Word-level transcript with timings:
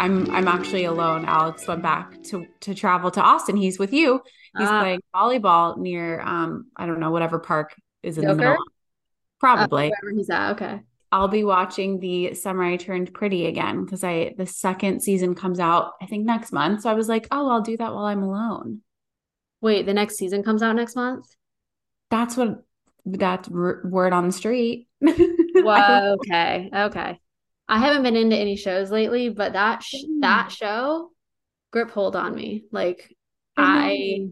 I'm 0.00 0.30
I'm 0.30 0.48
actually 0.48 0.84
alone. 0.84 1.26
Alex 1.26 1.66
went 1.68 1.82
back 1.82 2.22
to 2.24 2.46
to 2.60 2.74
travel 2.74 3.10
to 3.10 3.20
Austin. 3.20 3.56
He's 3.56 3.78
with 3.78 3.92
you. 3.92 4.22
He's 4.58 4.66
uh, 4.66 4.80
playing 4.80 5.00
volleyball 5.14 5.76
near 5.76 6.20
um 6.22 6.66
I 6.74 6.86
don't 6.86 7.00
know 7.00 7.10
whatever 7.10 7.38
park 7.38 7.74
is 8.02 8.16
in 8.16 8.24
Zilker? 8.24 8.28
the 8.28 8.34
middle. 8.34 8.64
Probably. 9.38 9.86
Uh, 9.86 9.90
wherever 10.00 10.16
he's 10.16 10.30
at. 10.30 10.52
Okay. 10.52 10.80
I'll 11.12 11.28
be 11.28 11.44
watching 11.44 12.00
the 12.00 12.34
Summer 12.34 12.64
I 12.64 12.76
Turned 12.76 13.12
Pretty 13.12 13.44
again 13.46 13.84
because 13.84 14.02
I 14.02 14.34
the 14.38 14.46
second 14.46 15.02
season 15.02 15.34
comes 15.34 15.60
out 15.60 15.92
I 16.00 16.06
think 16.06 16.24
next 16.24 16.50
month. 16.50 16.82
So 16.82 16.90
I 16.90 16.94
was 16.94 17.08
like, 17.08 17.28
oh, 17.30 17.50
I'll 17.50 17.60
do 17.60 17.76
that 17.76 17.92
while 17.94 18.06
I'm 18.06 18.22
alone. 18.22 18.80
Wait, 19.60 19.84
the 19.84 19.92
next 19.92 20.16
season 20.16 20.42
comes 20.42 20.62
out 20.62 20.76
next 20.76 20.96
month. 20.96 21.26
That's 22.10 22.38
what 22.38 22.64
that 23.04 23.48
r- 23.54 23.82
word 23.84 24.14
on 24.14 24.26
the 24.26 24.32
street. 24.32 24.88
Whoa, 25.00 26.16
okay, 26.20 26.70
okay. 26.72 27.20
I 27.70 27.78
haven't 27.78 28.02
been 28.02 28.16
into 28.16 28.36
any 28.36 28.56
shows 28.56 28.90
lately, 28.90 29.28
but 29.28 29.52
that 29.52 29.80
sh- 29.84 30.04
that 30.18 30.50
show 30.50 31.12
grip 31.70 31.92
hold 31.92 32.16
on 32.16 32.34
me. 32.34 32.64
Like 32.72 33.16
I, 33.56 33.90
I 33.92 34.28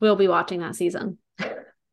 will 0.00 0.16
be 0.16 0.26
watching 0.26 0.60
that 0.60 0.74
season. 0.74 1.18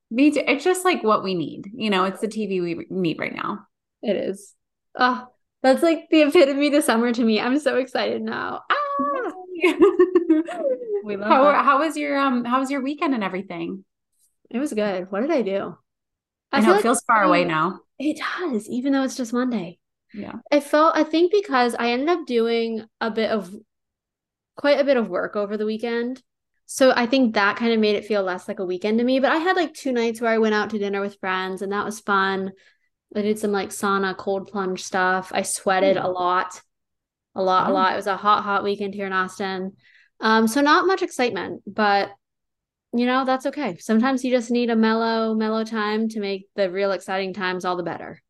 Me 0.09 0.31
too. 0.31 0.41
It's 0.47 0.63
just 0.63 0.85
like 0.85 1.03
what 1.03 1.21
we 1.21 1.35
need. 1.35 1.69
You 1.73 1.89
know, 1.89 2.05
it's 2.05 2.21
the 2.21 2.29
TV 2.29 2.61
we 2.61 2.87
need 2.89 3.19
right 3.19 3.35
now. 3.35 3.67
It 4.01 4.15
is. 4.15 4.55
Oh, 4.97 5.27
that's 5.61 5.83
like 5.83 6.07
the 6.11 6.21
epitome 6.21 6.73
of 6.73 6.83
summer 6.85 7.11
to 7.11 7.23
me. 7.25 7.41
I'm 7.41 7.59
so 7.59 7.75
excited 7.75 8.21
now. 8.21 8.61
Ah! 8.69 9.31
we 11.03 11.17
love 11.17 11.27
how, 11.27 11.43
that. 11.43 11.65
how 11.65 11.79
was 11.79 11.97
your 11.97 12.17
um 12.17 12.45
how 12.45 12.61
was 12.61 12.71
your 12.71 12.81
weekend 12.81 13.13
and 13.13 13.23
everything? 13.23 13.83
It 14.49 14.59
was 14.59 14.71
good. 14.71 15.11
What 15.11 15.19
did 15.19 15.31
I 15.31 15.41
do? 15.41 15.77
I, 16.53 16.59
I 16.59 16.61
know 16.61 16.69
it 16.69 16.73
like 16.75 16.83
feels 16.83 17.01
far 17.01 17.23
away 17.23 17.43
now. 17.43 17.81
It 17.99 18.17
does, 18.39 18.69
even 18.69 18.93
though 18.93 19.03
it's 19.03 19.17
just 19.17 19.33
Monday. 19.33 19.77
Yeah. 20.13 20.35
I 20.51 20.59
felt 20.59 20.95
I 20.95 21.03
think 21.03 21.31
because 21.31 21.75
I 21.75 21.91
ended 21.91 22.09
up 22.09 22.25
doing 22.25 22.85
a 22.99 23.11
bit 23.11 23.31
of 23.31 23.53
quite 24.55 24.79
a 24.79 24.83
bit 24.83 24.97
of 24.97 25.09
work 25.09 25.35
over 25.35 25.57
the 25.57 25.65
weekend. 25.65 26.21
So 26.65 26.93
I 26.95 27.05
think 27.07 27.33
that 27.33 27.55
kind 27.55 27.73
of 27.73 27.79
made 27.79 27.95
it 27.95 28.05
feel 28.05 28.21
less 28.21 28.47
like 28.47 28.59
a 28.59 28.65
weekend 28.65 28.99
to 28.99 29.03
me. 29.03 29.19
But 29.19 29.31
I 29.31 29.37
had 29.37 29.55
like 29.55 29.73
two 29.73 29.91
nights 29.91 30.21
where 30.21 30.31
I 30.31 30.37
went 30.37 30.53
out 30.53 30.69
to 30.71 30.79
dinner 30.79 31.01
with 31.01 31.19
friends 31.19 31.61
and 31.61 31.71
that 31.71 31.85
was 31.85 31.99
fun. 31.99 32.51
I 33.15 33.21
did 33.21 33.39
some 33.39 33.51
like 33.51 33.69
sauna, 33.69 34.15
cold 34.15 34.51
plunge 34.51 34.83
stuff. 34.83 35.31
I 35.33 35.41
sweated 35.41 35.97
a 35.97 36.07
lot, 36.07 36.61
a 37.33 37.41
lot, 37.41 37.69
a 37.69 37.73
lot. 37.73 37.93
It 37.93 37.95
was 37.95 38.07
a 38.07 38.17
hot, 38.17 38.43
hot 38.43 38.63
weekend 38.63 38.93
here 38.93 39.07
in 39.07 39.13
Austin. 39.13 39.73
Um, 40.19 40.47
so 40.47 40.61
not 40.61 40.85
much 40.85 41.01
excitement, 41.01 41.63
but 41.65 42.11
you 42.93 43.05
know, 43.05 43.23
that's 43.25 43.45
okay. 43.45 43.77
Sometimes 43.77 44.23
you 44.23 44.31
just 44.31 44.51
need 44.51 44.69
a 44.69 44.75
mellow, 44.75 45.35
mellow 45.35 45.63
time 45.63 46.09
to 46.09 46.19
make 46.19 46.47
the 46.55 46.69
real 46.69 46.91
exciting 46.91 47.33
times 47.33 47.65
all 47.65 47.77
the 47.77 47.83
better. 47.83 48.21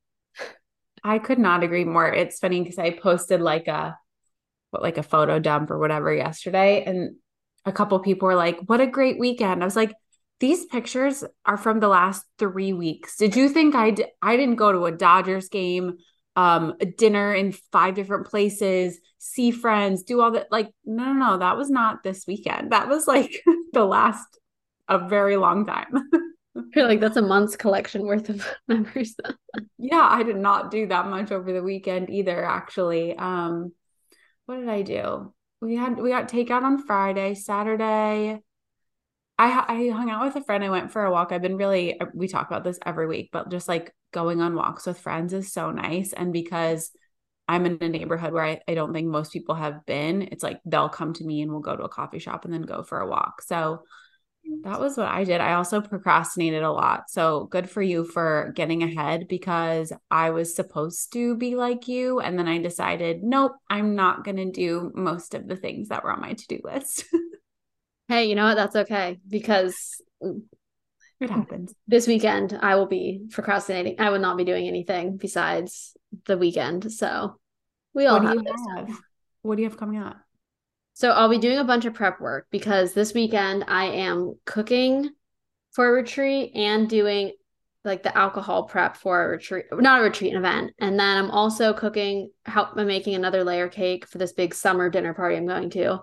I 1.03 1.19
could 1.19 1.39
not 1.39 1.64
agree 1.64 1.86
more. 1.86 2.08
It's 2.11 2.39
funny 2.39 2.61
because 2.61 2.80
I 2.80 2.92
posted 2.92 3.42
like 3.42 3.67
a 3.67 3.97
what 4.72 4.83
like 4.83 4.97
a 4.97 5.03
photo 5.03 5.39
dump 5.39 5.72
or 5.72 5.80
whatever 5.80 6.14
yesterday 6.14 6.83
and 6.86 7.16
a 7.66 7.72
couple 7.72 8.00
people 8.00 8.28
were 8.28 8.36
like, 8.36 8.59
"What 8.67 8.81
a 8.81 8.88
great 8.88 9.20
weekend." 9.20 9.61
I 9.61 9.66
was 9.66 9.75
like, 9.75 9.94
"These 10.39 10.66
pictures 10.66 11.23
are 11.45 11.58
from 11.58 11.80
the 11.80 11.88
last 11.89 12.23
3 12.39 12.73
weeks. 12.73 13.17
Did 13.17 13.36
you 13.36 13.50
think 13.50 13.75
I 13.75 13.92
d- 13.92 14.05
I 14.22 14.38
didn't 14.38 14.55
go 14.58 14.72
to 14.72 14.86
a 14.86 14.92
Dodgers 14.92 15.50
game, 15.50 15.97
um 16.36 16.75
a 16.81 16.86
dinner 16.86 17.33
in 17.33 17.52
five 17.72 17.95
different 17.95 18.27
places, 18.27 19.00
see 19.20 19.52
friends, 19.52 20.03
do 20.03 20.22
all 20.22 20.31
that 20.31 20.52
like 20.52 20.72
no 20.86 21.14
no 21.14 21.14
no, 21.14 21.38
that 21.39 21.58
was 21.58 21.70
not 21.70 22.03
this 22.03 22.25
weekend. 22.27 22.72
That 22.72 22.88
was 22.89 23.08
like 23.08 23.31
the 23.73 23.86
last 23.86 24.39
a 24.88 25.00
very 25.00 25.38
long 25.38 25.66
time." 25.66 26.09
I 26.58 26.61
feel 26.73 26.88
like 26.88 27.00
that's 27.00 27.17
a 27.17 27.22
month's 27.22 27.55
collection 27.55 28.03
worth 28.03 28.30
of 28.30 28.45
memories. 28.67 29.16
yeah, 29.78 30.08
I 30.09 30.23
did 30.23 30.38
not 30.38 30.72
do 30.72 30.88
that 30.88 31.08
much 31.08 31.31
over 31.31 31.52
the 31.53 31.64
weekend 31.64 32.09
either, 32.09 32.44
actually. 32.44 33.16
Um, 33.17 33.73
what 34.45 34.58
did 34.58 34.70
I 34.70 34.81
do? 34.81 35.33
We 35.61 35.75
had 35.75 35.97
we 35.97 36.09
got 36.09 36.30
takeout 36.30 36.64
on 36.64 36.86
Friday, 36.86 37.36
Saturday. 37.36 38.42
I 39.37 39.65
I 39.67 39.89
hung 39.89 40.10
out 40.10 40.26
with 40.26 40.36
a 40.42 40.45
friend. 40.45 40.64
I 40.64 40.70
went 40.70 40.92
for 40.92 41.04
a 41.04 41.11
walk. 41.11 41.32
I've 41.32 41.42
been 41.42 41.58
really 41.58 41.99
we 42.14 42.27
talk 42.27 42.48
about 42.48 42.64
this 42.64 42.80
every 42.86 43.08
week, 43.08 43.30
but 43.31 43.52
just 43.52 43.67
like 43.67 43.93
going 44.11 44.42
on 44.42 44.55
walks 44.55 44.87
with 44.87 44.99
friends 44.99 45.33
is 45.33 45.54
so 45.54 45.71
nice. 45.71 46.14
And 46.14 46.33
because 46.33 46.92
I'm 47.48 47.66
in 47.66 47.77
a 47.81 47.89
neighborhood 47.89 48.31
where 48.33 48.43
I, 48.43 48.60
I 48.67 48.76
don't 48.76 48.93
think 48.93 49.08
most 49.08 49.33
people 49.33 49.55
have 49.55 49.86
been, 49.86 50.21
it's 50.21 50.43
like 50.43 50.61
they'll 50.66 50.89
come 50.89 51.14
to 51.14 51.23
me 51.26 51.42
and 51.42 51.52
we'll 51.52 51.61
go 51.61 51.76
to 51.76 51.83
a 51.83 51.89
coffee 51.89 52.20
shop 52.20 52.45
and 52.45 52.54
then 52.54 52.61
go 52.61 52.83
for 52.83 52.99
a 52.99 53.08
walk. 53.08 53.42
So 53.42 53.83
that 54.64 54.80
was 54.80 54.98
what 54.98 55.08
I 55.08 55.23
did. 55.23 55.42
I 55.42 55.54
also 55.54 55.82
procrastinated 55.82 56.64
a 56.64 56.71
lot. 56.71 57.10
So 57.10 57.45
good 57.45 57.70
for 57.70 57.82
you 57.82 58.04
for 58.04 58.52
getting 58.55 58.83
ahead 58.83 59.27
because 59.27 59.93
I 60.11 60.32
was 60.32 60.55
supposed 60.55 61.14
to 61.14 61.36
be 61.37 61.55
like 61.55 61.87
you. 61.87 62.20
And 62.20 62.37
then 62.37 62.48
I 62.48 62.60
decided, 62.60 63.23
nope, 63.23 63.54
I'm 63.70 63.95
not 63.95 64.23
going 64.23 64.37
to 64.37 64.52
do 64.52 64.92
most 64.93 65.33
of 65.33 65.48
the 65.48 65.55
things 65.55 65.89
that 65.89 66.04
were 66.04 66.11
on 66.11 66.21
my 66.21 66.33
to 66.33 66.48
do 66.48 66.60
list. 66.64 67.05
hey, 68.08 68.26
you 68.26 68.36
know 68.36 68.45
what? 68.45 68.55
That's 68.55 68.76
okay 68.76 69.20
because 69.27 70.02
it 71.20 71.30
happens. 71.30 71.73
This 71.87 72.08
weekend, 72.08 72.58
I 72.61 72.76
will 72.76 72.87
be 72.87 73.26
procrastinating. 73.31 73.95
I 73.99 74.10
will 74.10 74.20
not 74.20 74.37
be 74.37 74.45
doing 74.45 74.67
anything 74.67 75.17
besides 75.17 75.95
the 76.26 76.37
weekend. 76.37 76.92
So 76.92 77.39
we 77.93 78.05
all 78.05 78.21
what 78.21 78.37
have, 78.37 78.87
have? 78.87 78.99
What 79.42 79.55
do 79.55 79.64
you 79.64 79.70
have 79.70 79.77
coming 79.77 79.99
up? 79.99 80.17
So 80.99 81.11
I'll 81.11 81.30
be 81.30 81.37
doing 81.37 81.60
a 81.60 81.64
bunch 81.64 81.86
of 81.86 81.93
prep 81.93 82.20
work 82.20 82.48
because 82.52 82.92
this 82.92 83.14
weekend 83.14 83.64
I 83.70 83.86
am 83.86 84.36
cooking 84.43 85.10
for 85.71 85.87
a 85.87 85.93
retreat 85.93 86.52
and 86.55 86.89
doing 86.89 87.32
like 87.86 88.04
the 88.04 88.17
alcohol 88.17 88.64
prep 88.64 88.98
for 88.98 89.23
a 89.23 89.30
retreat, 89.30 89.67
not 89.71 90.02
a 90.02 90.04
retreat, 90.04 90.33
an 90.33 90.39
event. 90.39 90.73
And 90.77 90.99
then 90.99 91.17
I'm 91.17 91.32
also 91.32 91.71
cooking, 91.71 92.32
help 92.45 92.71
I'm 92.76 92.86
making 92.86 93.15
another 93.15 93.45
layer 93.45 93.70
cake 93.70 94.08
for 94.08 94.17
this 94.17 94.33
big 94.33 94.54
summer 94.54 94.89
dinner 94.89 95.14
party 95.14 95.37
I'm 95.37 95.48
going 95.48 95.70
to. 95.70 95.99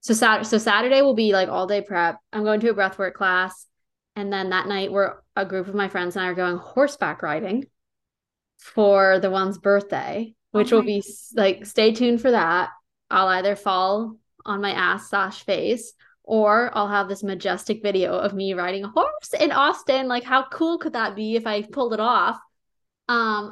So 0.00 0.14
Saturday, 0.14 0.48
so 0.48 0.58
Saturday 0.58 1.00
will 1.00 1.14
be 1.14 1.32
like 1.32 1.48
all 1.48 1.68
day 1.68 1.80
prep. 1.80 2.16
I'm 2.32 2.42
going 2.42 2.58
to 2.58 2.70
a 2.70 2.74
breathwork 2.74 3.14
class. 3.14 3.68
And 4.16 4.32
then 4.32 4.50
that 4.50 4.66
night 4.66 4.90
we're 4.90 5.14
a 5.36 5.46
group 5.46 5.68
of 5.68 5.76
my 5.76 5.86
friends 5.86 6.16
and 6.16 6.24
I 6.24 6.28
are 6.28 6.34
going 6.34 6.56
horseback 6.56 7.22
riding 7.22 7.66
for 8.58 9.20
the 9.20 9.30
one's 9.30 9.58
birthday, 9.58 10.34
oh 10.52 10.58
which 10.58 10.72
oh 10.72 10.78
will 10.78 10.82
be 10.82 11.04
like 11.36 11.66
stay 11.66 11.94
tuned 11.94 12.20
for 12.20 12.32
that. 12.32 12.70
I'll 13.12 13.28
either 13.28 13.54
fall 13.54 14.16
on 14.44 14.60
my 14.60 14.72
ass 14.72 15.10
slash 15.10 15.44
face 15.44 15.94
or 16.30 16.70
I'll 16.74 16.86
have 16.86 17.08
this 17.08 17.24
majestic 17.24 17.82
video 17.82 18.12
of 18.16 18.34
me 18.34 18.54
riding 18.54 18.84
a 18.84 18.88
horse 18.88 19.34
in 19.40 19.50
Austin. 19.50 20.06
Like, 20.06 20.22
how 20.22 20.46
cool 20.48 20.78
could 20.78 20.92
that 20.92 21.16
be 21.16 21.34
if 21.34 21.44
I 21.44 21.62
pulled 21.62 21.92
it 21.92 21.98
off? 21.98 22.38
Um, 23.08 23.50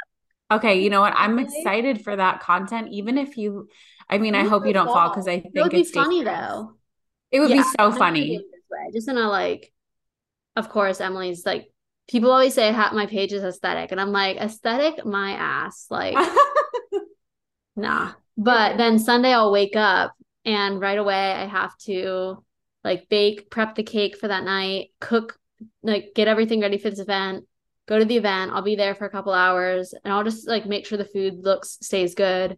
okay, 0.50 0.80
you 0.80 0.90
know 0.90 1.00
what? 1.00 1.12
I'm 1.16 1.38
excited 1.38 2.02
for 2.02 2.16
that 2.16 2.40
content. 2.40 2.88
Even 2.90 3.16
if 3.16 3.36
you, 3.36 3.68
I 4.10 4.18
mean, 4.18 4.34
I 4.34 4.42
hope 4.42 4.66
you 4.66 4.72
don't 4.72 4.88
fall 4.88 5.10
because 5.10 5.28
I 5.28 5.38
think 5.38 5.54
it 5.54 5.62
would 5.62 5.70
be 5.70 5.84
funny 5.84 6.24
though. 6.24 6.72
It 7.30 7.38
would 7.38 7.50
yeah, 7.50 7.62
be 7.62 7.68
so 7.78 7.92
funny. 7.92 8.40
Just 8.92 9.08
in 9.08 9.18
a 9.18 9.28
like, 9.28 9.72
of 10.56 10.68
course, 10.68 11.00
Emily's 11.00 11.46
like, 11.46 11.70
people 12.08 12.32
always 12.32 12.54
say 12.54 12.72
my 12.72 13.06
page 13.06 13.32
is 13.32 13.44
aesthetic, 13.44 13.92
and 13.92 14.00
I'm 14.00 14.10
like, 14.10 14.36
aesthetic, 14.38 15.04
my 15.04 15.30
ass, 15.30 15.86
like, 15.90 16.16
nah. 17.76 18.14
But 18.36 18.78
then 18.78 18.98
Sunday 18.98 19.32
I'll 19.32 19.52
wake 19.52 19.76
up 19.76 20.15
and 20.46 20.80
right 20.80 20.98
away 20.98 21.32
I 21.32 21.44
have 21.44 21.76
to 21.78 22.42
like 22.84 23.08
bake, 23.08 23.50
prep 23.50 23.74
the 23.74 23.82
cake 23.82 24.16
for 24.16 24.28
that 24.28 24.44
night, 24.44 24.90
cook, 25.00 25.36
like 25.82 26.12
get 26.14 26.28
everything 26.28 26.60
ready 26.60 26.78
for 26.78 26.88
this 26.88 27.00
event, 27.00 27.44
go 27.88 27.98
to 27.98 28.04
the 28.04 28.16
event. 28.16 28.52
I'll 28.52 28.62
be 28.62 28.76
there 28.76 28.94
for 28.94 29.06
a 29.06 29.10
couple 29.10 29.34
hours 29.34 29.92
and 29.92 30.14
I'll 30.14 30.24
just 30.24 30.48
like 30.48 30.64
make 30.64 30.86
sure 30.86 30.96
the 30.96 31.04
food 31.04 31.44
looks 31.44 31.78
stays 31.82 32.14
good. 32.14 32.56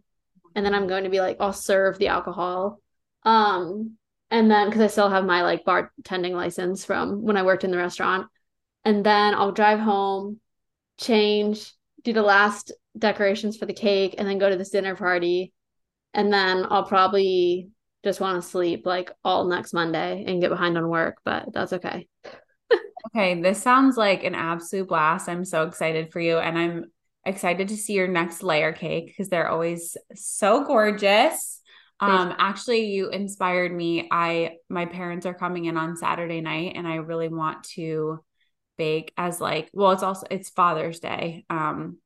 And 0.55 0.65
then 0.65 0.75
I'm 0.75 0.87
going 0.87 1.03
to 1.03 1.09
be 1.09 1.19
like 1.19 1.37
I'll 1.39 1.51
serve 1.51 1.97
the 1.97 2.09
alcohol. 2.09 2.79
Um 3.23 3.97
and 4.29 4.49
then 4.49 4.71
cuz 4.71 4.81
I 4.81 4.87
still 4.87 5.09
have 5.09 5.25
my 5.25 5.41
like 5.41 5.65
bartending 5.65 6.33
license 6.33 6.85
from 6.85 7.23
when 7.23 7.37
I 7.37 7.43
worked 7.43 7.63
in 7.63 7.71
the 7.71 7.77
restaurant. 7.77 8.27
And 8.85 9.03
then 9.03 9.33
I'll 9.33 9.51
drive 9.51 9.79
home, 9.79 10.39
change, 10.97 11.73
do 12.03 12.13
the 12.13 12.21
last 12.21 12.71
decorations 12.97 13.57
for 13.57 13.65
the 13.65 13.73
cake 13.73 14.15
and 14.17 14.27
then 14.27 14.37
go 14.37 14.49
to 14.49 14.55
this 14.55 14.69
dinner 14.69 14.95
party. 14.95 15.53
And 16.13 16.31
then 16.31 16.67
I'll 16.69 16.85
probably 16.85 17.69
just 18.03 18.21
want 18.21 18.41
to 18.41 18.47
sleep 18.47 18.85
like 18.85 19.11
all 19.23 19.45
next 19.45 19.73
Monday 19.73 20.23
and 20.25 20.41
get 20.41 20.49
behind 20.49 20.77
on 20.77 20.87
work, 20.87 21.17
but 21.25 21.51
that's 21.53 21.73
okay. 21.73 22.07
okay, 23.07 23.41
this 23.41 23.61
sounds 23.61 23.97
like 23.97 24.23
an 24.23 24.35
absolute 24.35 24.87
blast. 24.87 25.27
I'm 25.27 25.45
so 25.45 25.63
excited 25.63 26.11
for 26.11 26.19
you 26.19 26.37
and 26.37 26.57
I'm 26.57 26.85
excited 27.25 27.67
to 27.69 27.77
see 27.77 27.93
your 27.93 28.07
next 28.07 28.41
layer 28.43 28.71
cake 28.71 29.07
because 29.07 29.29
they're 29.29 29.49
always 29.49 29.97
so 30.15 30.65
gorgeous. 30.65 31.61
Um 32.01 32.33
actually 32.37 32.85
you 32.93 33.09
inspired 33.09 33.73
me. 33.73 34.07
I 34.09 34.55
my 34.69 34.85
parents 34.85 35.25
are 35.25 35.33
coming 35.33 35.65
in 35.65 35.75
on 35.75 35.97
Saturday 35.97 36.39
night 36.39 36.73
and 36.75 36.87
I 36.87 36.95
really 36.95 37.27
want 37.27 37.65
to 37.75 38.23
bake 38.77 39.11
as 39.17 39.41
like 39.41 39.69
well 39.73 39.91
it's 39.91 40.03
also 40.03 40.25
it's 40.31 40.49
Father's 40.49 41.01
Day. 41.01 41.43
Um 41.49 41.97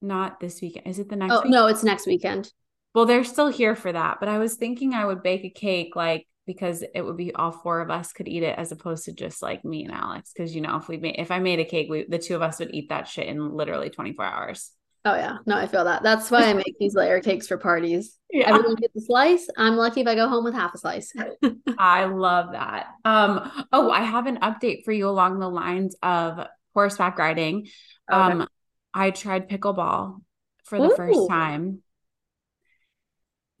not 0.00 0.38
this 0.38 0.60
weekend. 0.62 0.86
Is 0.86 1.00
it 1.00 1.08
the 1.08 1.16
next 1.16 1.34
Oh, 1.34 1.42
no, 1.44 1.66
it's 1.66 1.82
next 1.82 2.06
weekend. 2.06 2.52
Well, 2.94 3.06
they're 3.06 3.24
still 3.24 3.48
here 3.48 3.76
for 3.76 3.92
that, 3.92 4.18
but 4.20 4.28
I 4.28 4.38
was 4.38 4.56
thinking 4.56 4.94
I 4.94 5.04
would 5.04 5.22
bake 5.22 5.44
a 5.44 5.50
cake 5.50 5.94
like 5.94 6.26
because 6.46 6.82
it 6.94 7.02
would 7.02 7.16
be 7.16 7.32
all 7.32 7.52
four 7.52 7.80
of 7.80 7.90
us 7.90 8.12
could 8.12 8.26
eat 8.26 8.42
it 8.42 8.58
as 8.58 8.72
opposed 8.72 9.04
to 9.04 9.12
just 9.12 9.42
like 9.42 9.64
me 9.64 9.84
and 9.84 9.94
Alex. 9.94 10.32
Because 10.34 10.54
you 10.54 10.60
know, 10.60 10.76
if 10.76 10.88
we 10.88 10.96
made 10.96 11.16
if 11.18 11.30
I 11.30 11.38
made 11.38 11.60
a 11.60 11.64
cake, 11.64 11.88
we 11.88 12.06
the 12.08 12.18
two 12.18 12.34
of 12.34 12.42
us 12.42 12.58
would 12.58 12.74
eat 12.74 12.88
that 12.88 13.06
shit 13.06 13.28
in 13.28 13.54
literally 13.54 13.90
24 13.90 14.24
hours. 14.24 14.72
Oh 15.04 15.14
yeah, 15.14 15.38
no, 15.46 15.56
I 15.56 15.66
feel 15.66 15.84
that. 15.84 16.02
That's 16.02 16.30
why 16.30 16.44
I 16.44 16.52
make 16.52 16.76
these 16.78 16.94
layer 16.94 17.20
cakes 17.20 17.48
for 17.48 17.58
parties. 17.58 18.16
Yeah. 18.32 18.50
Everyone 18.50 18.76
gets 18.76 18.94
a 18.94 19.00
slice. 19.00 19.48
I'm 19.56 19.74
lucky 19.74 20.02
if 20.02 20.06
I 20.06 20.14
go 20.14 20.28
home 20.28 20.44
with 20.44 20.54
half 20.54 20.72
a 20.72 20.78
slice. 20.78 21.12
I 21.78 22.04
love 22.04 22.52
that. 22.52 22.86
Um, 23.04 23.66
oh, 23.72 23.90
I 23.90 24.02
have 24.02 24.26
an 24.28 24.38
update 24.38 24.84
for 24.84 24.92
you 24.92 25.08
along 25.08 25.40
the 25.40 25.50
lines 25.50 25.96
of 26.00 26.46
horseback 26.72 27.18
riding. 27.18 27.66
Okay. 28.08 28.20
Um, 28.20 28.48
I 28.94 29.10
tried 29.10 29.48
pickleball 29.48 30.20
for 30.62 30.78
the 30.80 30.94
first 30.94 31.28
time. 31.28 31.82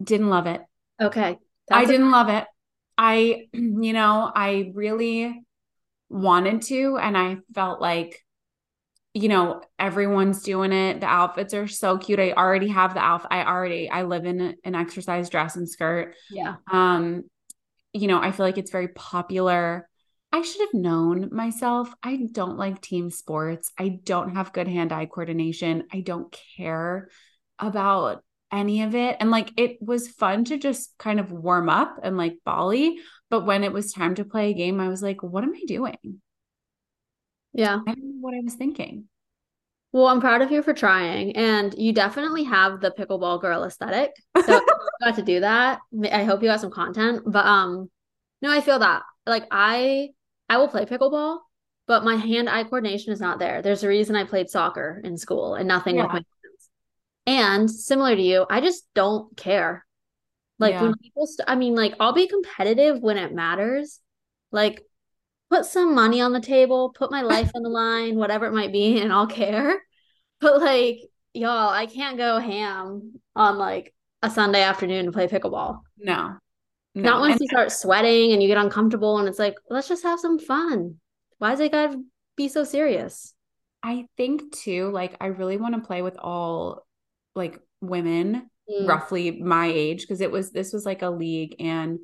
Didn't 0.02 0.30
love 0.30 0.46
it. 0.46 0.62
Okay. 1.00 1.38
I 1.70 1.80
That's 1.80 1.88
a- 1.88 1.92
didn't 1.92 2.10
love 2.10 2.28
it. 2.28 2.44
I, 2.98 3.46
you 3.52 3.92
know, 3.92 4.30
I 4.34 4.72
really 4.74 5.42
wanted 6.08 6.62
to, 6.62 6.96
and 6.98 7.16
I 7.16 7.38
felt 7.54 7.80
like, 7.80 8.24
you 9.14 9.28
know, 9.28 9.60
everyone's 9.78 10.42
doing 10.42 10.72
it. 10.72 11.00
The 11.00 11.06
outfits 11.06 11.52
are 11.54 11.66
so 11.66 11.98
cute. 11.98 12.20
I 12.20 12.32
already 12.32 12.68
have 12.68 12.94
the 12.94 13.00
outfit. 13.00 13.28
I 13.32 13.44
already, 13.44 13.90
I 13.90 14.02
live 14.02 14.24
in 14.24 14.56
an 14.64 14.74
exercise 14.74 15.28
dress 15.30 15.56
and 15.56 15.68
skirt. 15.68 16.14
yeah. 16.30 16.56
Um, 16.70 17.24
you 17.92 18.06
know, 18.06 18.20
I 18.20 18.30
feel 18.30 18.46
like 18.46 18.56
it's 18.58 18.70
very 18.70 18.86
popular. 18.88 19.88
I 20.32 20.42
should 20.42 20.60
have 20.60 20.74
known 20.74 21.30
myself. 21.34 21.92
I 22.04 22.20
don't 22.30 22.56
like 22.56 22.80
team 22.80 23.10
sports. 23.10 23.72
I 23.76 23.88
don't 24.04 24.36
have 24.36 24.52
good 24.52 24.68
hand-eye 24.68 25.06
coordination. 25.06 25.84
I 25.92 26.00
don't 26.02 26.36
care 26.56 27.08
about 27.58 28.22
any 28.52 28.82
of 28.82 28.94
it. 28.94 29.16
And 29.20 29.30
like 29.30 29.52
it 29.56 29.78
was 29.80 30.08
fun 30.08 30.44
to 30.46 30.58
just 30.58 30.96
kind 30.98 31.20
of 31.20 31.32
warm 31.32 31.68
up 31.68 31.98
and 32.02 32.16
like 32.16 32.38
volley. 32.44 32.98
But 33.28 33.46
when 33.46 33.64
it 33.64 33.72
was 33.72 33.92
time 33.92 34.14
to 34.16 34.24
play 34.24 34.50
a 34.50 34.54
game, 34.54 34.80
I 34.80 34.88
was 34.88 35.02
like, 35.02 35.22
what 35.22 35.44
am 35.44 35.54
I 35.54 35.62
doing? 35.66 36.20
Yeah. 37.52 37.80
I 37.86 37.94
don't 37.94 37.98
know 37.98 38.20
what 38.20 38.34
I 38.34 38.40
was 38.42 38.54
thinking. 38.54 39.04
Well, 39.92 40.06
I'm 40.06 40.20
proud 40.20 40.40
of 40.40 40.52
you 40.52 40.62
for 40.62 40.72
trying, 40.72 41.34
and 41.36 41.74
you 41.76 41.92
definitely 41.92 42.44
have 42.44 42.80
the 42.80 42.92
pickleball 42.92 43.40
girl 43.40 43.64
aesthetic. 43.64 44.12
So 44.46 44.60
got 45.02 45.16
to 45.16 45.22
do 45.22 45.40
that. 45.40 45.80
I 46.12 46.22
hope 46.22 46.42
you 46.42 46.48
got 46.48 46.60
some 46.60 46.70
content. 46.70 47.22
But 47.26 47.44
um, 47.44 47.90
no, 48.40 48.52
I 48.52 48.60
feel 48.60 48.78
that. 48.78 49.02
Like 49.26 49.48
I 49.50 50.10
I 50.48 50.58
will 50.58 50.68
play 50.68 50.84
pickleball, 50.84 51.38
but 51.88 52.04
my 52.04 52.14
hand-eye 52.14 52.64
coordination 52.64 53.12
is 53.12 53.20
not 53.20 53.40
there. 53.40 53.62
There's 53.62 53.82
a 53.82 53.88
reason 53.88 54.14
I 54.14 54.22
played 54.22 54.48
soccer 54.48 55.00
in 55.02 55.16
school 55.16 55.56
and 55.56 55.66
nothing 55.66 55.96
with 55.96 56.06
my. 56.06 56.22
And 57.26 57.70
similar 57.70 58.16
to 58.16 58.22
you, 58.22 58.46
I 58.50 58.60
just 58.60 58.86
don't 58.94 59.36
care. 59.36 59.86
Like 60.58 60.74
Yeah. 60.74 60.82
when 60.82 60.94
people, 60.96 61.26
st- 61.26 61.48
I 61.48 61.56
mean, 61.56 61.74
like 61.74 61.94
I'll 62.00 62.12
be 62.12 62.26
competitive 62.28 63.00
when 63.00 63.18
it 63.18 63.34
matters. 63.34 64.00
Like 64.52 64.84
put 65.50 65.64
some 65.66 65.94
money 65.94 66.20
on 66.20 66.32
the 66.32 66.40
table, 66.40 66.90
put 66.90 67.10
my 67.10 67.22
life 67.34 67.50
on 67.54 67.62
the 67.62 67.68
line, 67.68 68.16
whatever 68.16 68.46
it 68.46 68.52
might 68.52 68.72
be, 68.72 69.00
and 69.02 69.12
I'll 69.12 69.26
care. 69.26 69.82
But 70.40 70.60
like, 70.60 70.98
y'all, 71.34 71.70
I 71.70 71.86
can't 71.86 72.16
go 72.16 72.38
ham 72.38 73.14
on 73.36 73.58
like 73.58 73.94
a 74.22 74.30
Sunday 74.30 74.62
afternoon 74.62 75.06
to 75.06 75.12
play 75.12 75.28
pickleball. 75.28 75.80
No. 75.98 76.36
No. 76.94 77.02
Not 77.02 77.20
once 77.20 77.32
And 77.34 77.40
you 77.40 77.46
start 77.48 77.72
sweating 77.72 78.32
and 78.32 78.42
you 78.42 78.48
get 78.48 78.58
uncomfortable 78.58 79.18
and 79.18 79.28
it's 79.28 79.38
like, 79.38 79.54
let's 79.70 79.88
just 79.88 80.02
have 80.02 80.18
some 80.20 80.38
fun. 80.38 80.96
Why 81.38 81.50
does 81.50 81.60
it 81.60 81.72
gotta 81.72 82.02
be 82.36 82.48
so 82.48 82.64
serious? 82.64 83.32
I 83.82 84.06
think 84.16 84.52
too, 84.54 84.90
like 84.90 85.16
I 85.20 85.26
really 85.26 85.56
want 85.56 85.74
to 85.74 85.86
play 85.86 86.02
with 86.02 86.16
all 86.18 86.84
like 87.40 87.58
women 87.80 88.46
Mm. 88.70 88.86
roughly 88.86 89.32
my 89.32 89.66
age 89.66 90.02
because 90.02 90.20
it 90.20 90.30
was 90.30 90.52
this 90.52 90.72
was 90.72 90.86
like 90.86 91.02
a 91.02 91.10
league 91.10 91.56
and 91.58 91.98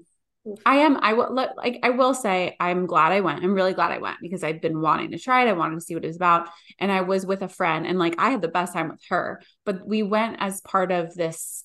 I 0.65 0.77
am 0.79 0.97
I 0.97 1.13
will 1.13 1.33
like 1.33 1.79
I 1.85 1.91
will 1.91 2.15
say 2.15 2.57
I'm 2.59 2.87
glad 2.87 3.13
I 3.13 3.21
went. 3.21 3.45
I'm 3.45 3.55
really 3.55 3.73
glad 3.73 3.93
I 3.93 3.99
went 3.99 4.19
because 4.21 4.43
I've 4.43 4.61
been 4.61 4.81
wanting 4.81 5.13
to 5.13 5.19
try 5.19 5.45
it. 5.45 5.49
I 5.49 5.53
wanted 5.53 5.77
to 5.77 5.81
see 5.81 5.95
what 5.95 6.03
it 6.05 6.09
was 6.09 6.17
about 6.17 6.49
and 6.81 6.91
I 6.91 7.03
was 7.03 7.25
with 7.25 7.43
a 7.43 7.49
friend 7.49 7.87
and 7.87 7.99
like 8.01 8.17
I 8.19 8.31
had 8.31 8.43
the 8.43 8.49
best 8.49 8.73
time 8.73 8.89
with 8.89 9.01
her. 9.11 9.41
But 9.65 9.87
we 9.87 10.03
went 10.03 10.39
as 10.41 10.61
part 10.61 10.91
of 10.91 11.15
this 11.15 11.65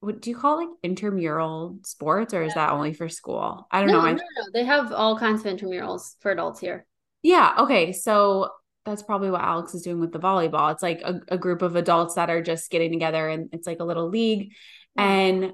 what 0.00 0.22
do 0.22 0.30
you 0.30 0.36
call 0.36 0.60
it 0.60 0.64
like 0.64 0.68
intramural 0.82 1.78
sports 1.84 2.32
or 2.32 2.42
is 2.42 2.54
that 2.54 2.70
only 2.70 2.92
for 2.92 3.08
school? 3.08 3.66
I 3.70 3.80
don't 3.80 3.90
No, 3.90 4.00
know. 4.00 4.12
No, 4.12 4.12
no. 4.12 4.44
They 4.54 4.64
have 4.64 4.92
all 4.92 5.18
kinds 5.18 5.44
of 5.44 5.46
intramurals 5.52 6.14
for 6.20 6.30
adults 6.30 6.60
here. 6.60 6.86
Yeah. 7.22 7.54
Okay. 7.58 7.92
So 7.92 8.50
that's 8.84 9.02
probably 9.02 9.30
what 9.30 9.42
Alex 9.42 9.74
is 9.74 9.82
doing 9.82 10.00
with 10.00 10.12
the 10.12 10.18
volleyball. 10.18 10.72
It's 10.72 10.82
like 10.82 11.02
a, 11.04 11.20
a 11.28 11.38
group 11.38 11.62
of 11.62 11.76
adults 11.76 12.14
that 12.14 12.30
are 12.30 12.42
just 12.42 12.70
getting 12.70 12.90
together 12.92 13.28
and 13.28 13.50
it's 13.52 13.66
like 13.66 13.80
a 13.80 13.84
little 13.84 14.08
league. 14.08 14.52
Yeah. 14.96 15.04
And 15.10 15.52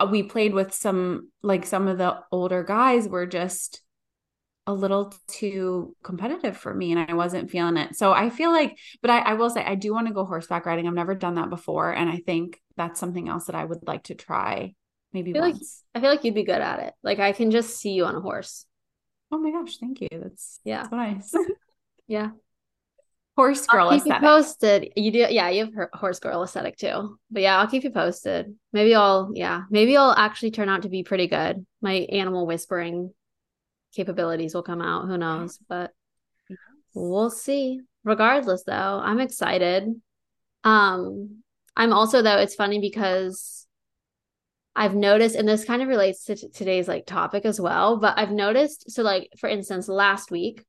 uh, 0.00 0.08
we 0.10 0.22
played 0.24 0.52
with 0.52 0.74
some, 0.74 1.30
like 1.42 1.64
some 1.64 1.88
of 1.88 1.98
the 1.98 2.18
older 2.30 2.62
guys 2.62 3.08
were 3.08 3.26
just 3.26 3.80
a 4.66 4.72
little 4.74 5.14
too 5.28 5.94
competitive 6.02 6.56
for 6.56 6.72
me 6.74 6.92
and 6.92 7.10
I 7.10 7.14
wasn't 7.14 7.50
feeling 7.50 7.76
it. 7.76 7.96
So 7.96 8.12
I 8.12 8.28
feel 8.30 8.50
like, 8.50 8.78
but 9.02 9.10
I, 9.10 9.18
I 9.20 9.34
will 9.34 9.50
say, 9.50 9.62
I 9.64 9.74
do 9.74 9.92
want 9.92 10.08
to 10.08 10.14
go 10.14 10.24
horseback 10.24 10.66
riding. 10.66 10.86
I've 10.86 10.94
never 10.94 11.14
done 11.14 11.34
that 11.36 11.50
before. 11.50 11.90
And 11.90 12.08
I 12.10 12.18
think 12.26 12.60
that's 12.76 12.98
something 13.00 13.28
else 13.28 13.44
that 13.46 13.54
I 13.56 13.64
would 13.64 13.86
like 13.86 14.04
to 14.04 14.14
try 14.14 14.74
maybe 15.12 15.30
I 15.30 15.34
feel 15.34 15.42
like- 15.42 15.54
once. 15.54 15.82
I 15.94 16.00
feel 16.00 16.10
like 16.10 16.24
you'd 16.24 16.34
be 16.34 16.44
good 16.44 16.60
at 16.60 16.80
it. 16.80 16.94
Like 17.02 17.18
I 17.18 17.32
can 17.32 17.50
just 17.50 17.76
see 17.76 17.92
you 17.92 18.04
on 18.04 18.14
a 18.16 18.20
horse. 18.20 18.66
oh 19.30 19.38
my 19.38 19.50
gosh. 19.52 19.76
Thank 19.78 20.00
you. 20.00 20.08
That's, 20.10 20.60
Yeah. 20.64 20.82
that's 20.82 20.92
nice. 20.92 21.32
Yeah. 22.06 22.30
Horse 23.36 23.66
girl 23.66 23.88
I'll 23.88 23.98
keep 23.98 24.06
you 24.06 24.20
posted. 24.20 24.92
You 24.94 25.10
do, 25.10 25.18
yeah. 25.28 25.48
You 25.48 25.64
have 25.64 25.88
horse 25.92 26.20
girl 26.20 26.44
aesthetic 26.44 26.76
too. 26.76 27.18
But 27.30 27.42
yeah, 27.42 27.58
I'll 27.58 27.66
keep 27.66 27.82
you 27.82 27.90
posted. 27.90 28.54
Maybe 28.72 28.94
I'll, 28.94 29.32
yeah, 29.34 29.62
maybe 29.70 29.96
I'll 29.96 30.14
actually 30.16 30.52
turn 30.52 30.68
out 30.68 30.82
to 30.82 30.88
be 30.88 31.02
pretty 31.02 31.26
good. 31.26 31.66
My 31.82 31.94
animal 31.94 32.46
whispering 32.46 33.12
capabilities 33.92 34.54
will 34.54 34.62
come 34.62 34.80
out. 34.80 35.08
Who 35.08 35.18
knows? 35.18 35.58
But 35.68 35.92
we'll 36.94 37.30
see. 37.30 37.80
Regardless, 38.04 38.62
though, 38.64 39.00
I'm 39.02 39.18
excited. 39.18 39.88
Um, 40.62 41.42
I'm 41.76 41.92
also 41.92 42.22
though. 42.22 42.38
It's 42.38 42.54
funny 42.54 42.78
because 42.78 43.66
I've 44.76 44.94
noticed, 44.94 45.34
and 45.34 45.48
this 45.48 45.64
kind 45.64 45.82
of 45.82 45.88
relates 45.88 46.24
to 46.26 46.36
t- 46.36 46.50
today's 46.50 46.86
like 46.86 47.06
topic 47.06 47.44
as 47.44 47.60
well. 47.60 47.96
But 47.96 48.16
I've 48.16 48.30
noticed. 48.30 48.92
So, 48.92 49.02
like 49.02 49.30
for 49.38 49.48
instance, 49.48 49.88
last 49.88 50.30
week. 50.30 50.64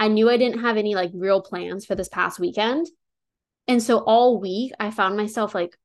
I 0.00 0.08
knew 0.08 0.30
I 0.30 0.38
didn't 0.38 0.62
have 0.62 0.78
any 0.78 0.94
like 0.94 1.10
real 1.14 1.42
plans 1.42 1.84
for 1.84 1.94
this 1.94 2.08
past 2.08 2.40
weekend. 2.40 2.88
And 3.68 3.82
so 3.82 3.98
all 3.98 4.40
week 4.40 4.72
I 4.80 4.90
found 4.90 5.16
myself 5.16 5.54
like, 5.54 5.76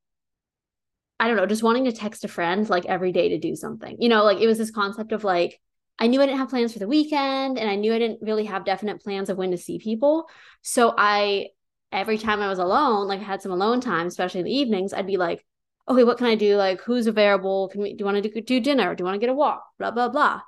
I 1.19 1.27
don't 1.27 1.35
know, 1.35 1.45
just 1.45 1.63
wanting 1.63 1.83
to 1.85 1.91
text 1.91 2.23
a 2.23 2.29
friend 2.29 2.67
like 2.69 2.85
every 2.85 3.11
day 3.11 3.29
to 3.29 3.37
do 3.37 3.55
something. 3.55 3.97
You 3.99 4.07
know, 4.07 4.23
like 4.23 4.39
it 4.39 4.47
was 4.47 4.57
this 4.57 4.71
concept 4.71 5.11
of 5.11 5.25
like, 5.25 5.59
I 5.99 6.07
knew 6.07 6.21
I 6.21 6.25
didn't 6.25 6.39
have 6.39 6.49
plans 6.49 6.71
for 6.71 6.79
the 6.79 6.87
weekend 6.87 7.59
and 7.59 7.69
I 7.69 7.75
knew 7.75 7.93
I 7.93 7.99
didn't 7.99 8.21
really 8.21 8.45
have 8.45 8.65
definite 8.65 9.01
plans 9.03 9.29
of 9.29 9.37
when 9.37 9.51
to 9.51 9.57
see 9.57 9.79
people. 9.79 10.27
So 10.61 10.93
I, 10.97 11.49
every 11.91 12.17
time 12.17 12.41
I 12.41 12.47
was 12.47 12.59
alone, 12.59 13.07
like 13.07 13.19
I 13.19 13.23
had 13.23 13.41
some 13.41 13.51
alone 13.51 13.81
time, 13.81 14.07
especially 14.07 14.39
in 14.39 14.45
the 14.45 14.55
evenings, 14.55 14.93
I'd 14.93 15.07
be 15.07 15.17
like, 15.17 15.45
okay, 15.89 16.05
what 16.05 16.17
can 16.17 16.27
I 16.27 16.35
do? 16.35 16.55
Like, 16.55 16.81
who's 16.81 17.07
available? 17.07 17.69
Can 17.69 17.81
we, 17.81 17.91
do 17.93 17.97
you 17.99 18.05
want 18.05 18.21
to 18.23 18.29
do, 18.29 18.41
do 18.41 18.59
dinner? 18.59 18.95
Do 18.95 19.01
you 19.01 19.05
want 19.05 19.15
to 19.15 19.19
get 19.19 19.29
a 19.29 19.35
walk? 19.35 19.63
Blah, 19.77 19.91
blah, 19.91 20.09
blah. 20.09 20.41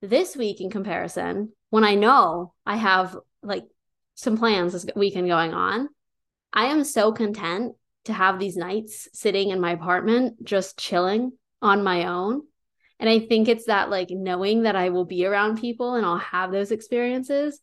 This 0.00 0.36
week, 0.36 0.60
in 0.60 0.70
comparison, 0.70 1.52
when 1.72 1.84
I 1.84 1.94
know 1.94 2.52
I 2.66 2.76
have 2.76 3.16
like 3.42 3.64
some 4.14 4.36
plans 4.36 4.74
this 4.74 4.84
weekend 4.94 5.26
going 5.26 5.54
on, 5.54 5.88
I 6.52 6.66
am 6.66 6.84
so 6.84 7.12
content 7.12 7.76
to 8.04 8.12
have 8.12 8.38
these 8.38 8.58
nights 8.58 9.08
sitting 9.14 9.48
in 9.48 9.58
my 9.58 9.72
apartment, 9.72 10.44
just 10.44 10.78
chilling 10.78 11.32
on 11.62 11.82
my 11.82 12.08
own. 12.08 12.42
And 13.00 13.08
I 13.08 13.20
think 13.20 13.48
it's 13.48 13.64
that 13.68 13.88
like 13.88 14.10
knowing 14.10 14.64
that 14.64 14.76
I 14.76 14.90
will 14.90 15.06
be 15.06 15.24
around 15.24 15.62
people 15.62 15.94
and 15.94 16.04
I'll 16.04 16.18
have 16.18 16.52
those 16.52 16.72
experiences 16.72 17.58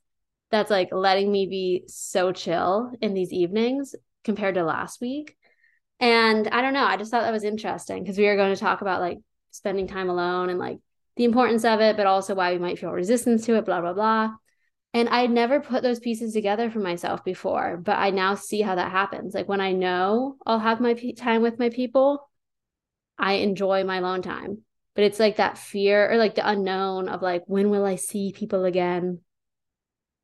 that's 0.50 0.72
like 0.72 0.90
letting 0.92 1.32
me 1.32 1.46
be 1.46 1.84
so 1.86 2.32
chill 2.32 2.92
in 3.02 3.14
these 3.14 3.32
evenings 3.32 3.94
compared 4.24 4.56
to 4.56 4.64
last 4.64 5.02
week. 5.02 5.38
And 6.00 6.48
I 6.48 6.64
don't 6.64 6.74
know, 6.74 6.84
I 6.84 6.98
just 6.98 7.12
thought 7.12 7.22
that 7.22 7.32
was 7.32 7.44
interesting 7.44 8.02
because 8.02 8.18
we 8.18 8.26
were 8.26 8.38
going 8.38 8.56
to 8.56 8.60
talk 8.60 8.82
about 8.82 9.02
like 9.02 9.20
spending 9.52 9.88
time 9.88 10.10
alone 10.10 10.50
and 10.50 10.58
like 10.58 10.80
the 11.20 11.26
importance 11.26 11.66
of 11.66 11.82
it, 11.82 11.98
but 11.98 12.08
also 12.08 12.34
why 12.34 12.54
we 12.54 12.60
might 12.60 12.80
feel 12.80 12.92
resistance 12.94 13.46
to 13.46 13.56
it, 13.58 13.66
blah, 13.66 13.82
blah, 13.82 13.92
blah. 13.92 14.32
And 14.94 15.10
I 15.10 15.24
would 15.24 15.32
never 15.32 15.60
put 15.60 15.84
those 15.84 16.00
pieces 16.00 16.32
together 16.32 16.72
for 16.72 16.80
myself 16.80 17.26
before, 17.26 17.76
but 17.76 17.98
I 17.98 18.12
now 18.12 18.36
see 18.36 18.62
how 18.62 18.76
that 18.76 18.90
happens. 18.90 19.34
Like 19.34 19.50
when 19.50 19.60
I 19.60 19.74
know 19.74 20.38
I'll 20.46 20.60
have 20.60 20.80
my 20.80 20.94
pe- 20.94 21.12
time 21.12 21.42
with 21.42 21.60
my 21.60 21.72
people, 21.72 22.26
I 23.18 23.34
enjoy 23.34 23.84
my 23.84 23.98
alone 23.98 24.22
time. 24.22 24.60
But 24.96 25.04
it's 25.04 25.20
like 25.20 25.36
that 25.36 25.58
fear 25.58 26.10
or 26.10 26.16
like 26.16 26.36
the 26.36 26.50
unknown 26.50 27.10
of 27.10 27.22
like, 27.22 27.44
when 27.48 27.70
will 27.70 27.84
I 27.84 27.98
see 27.98 28.32
people 28.32 28.64
again? 28.64 29.20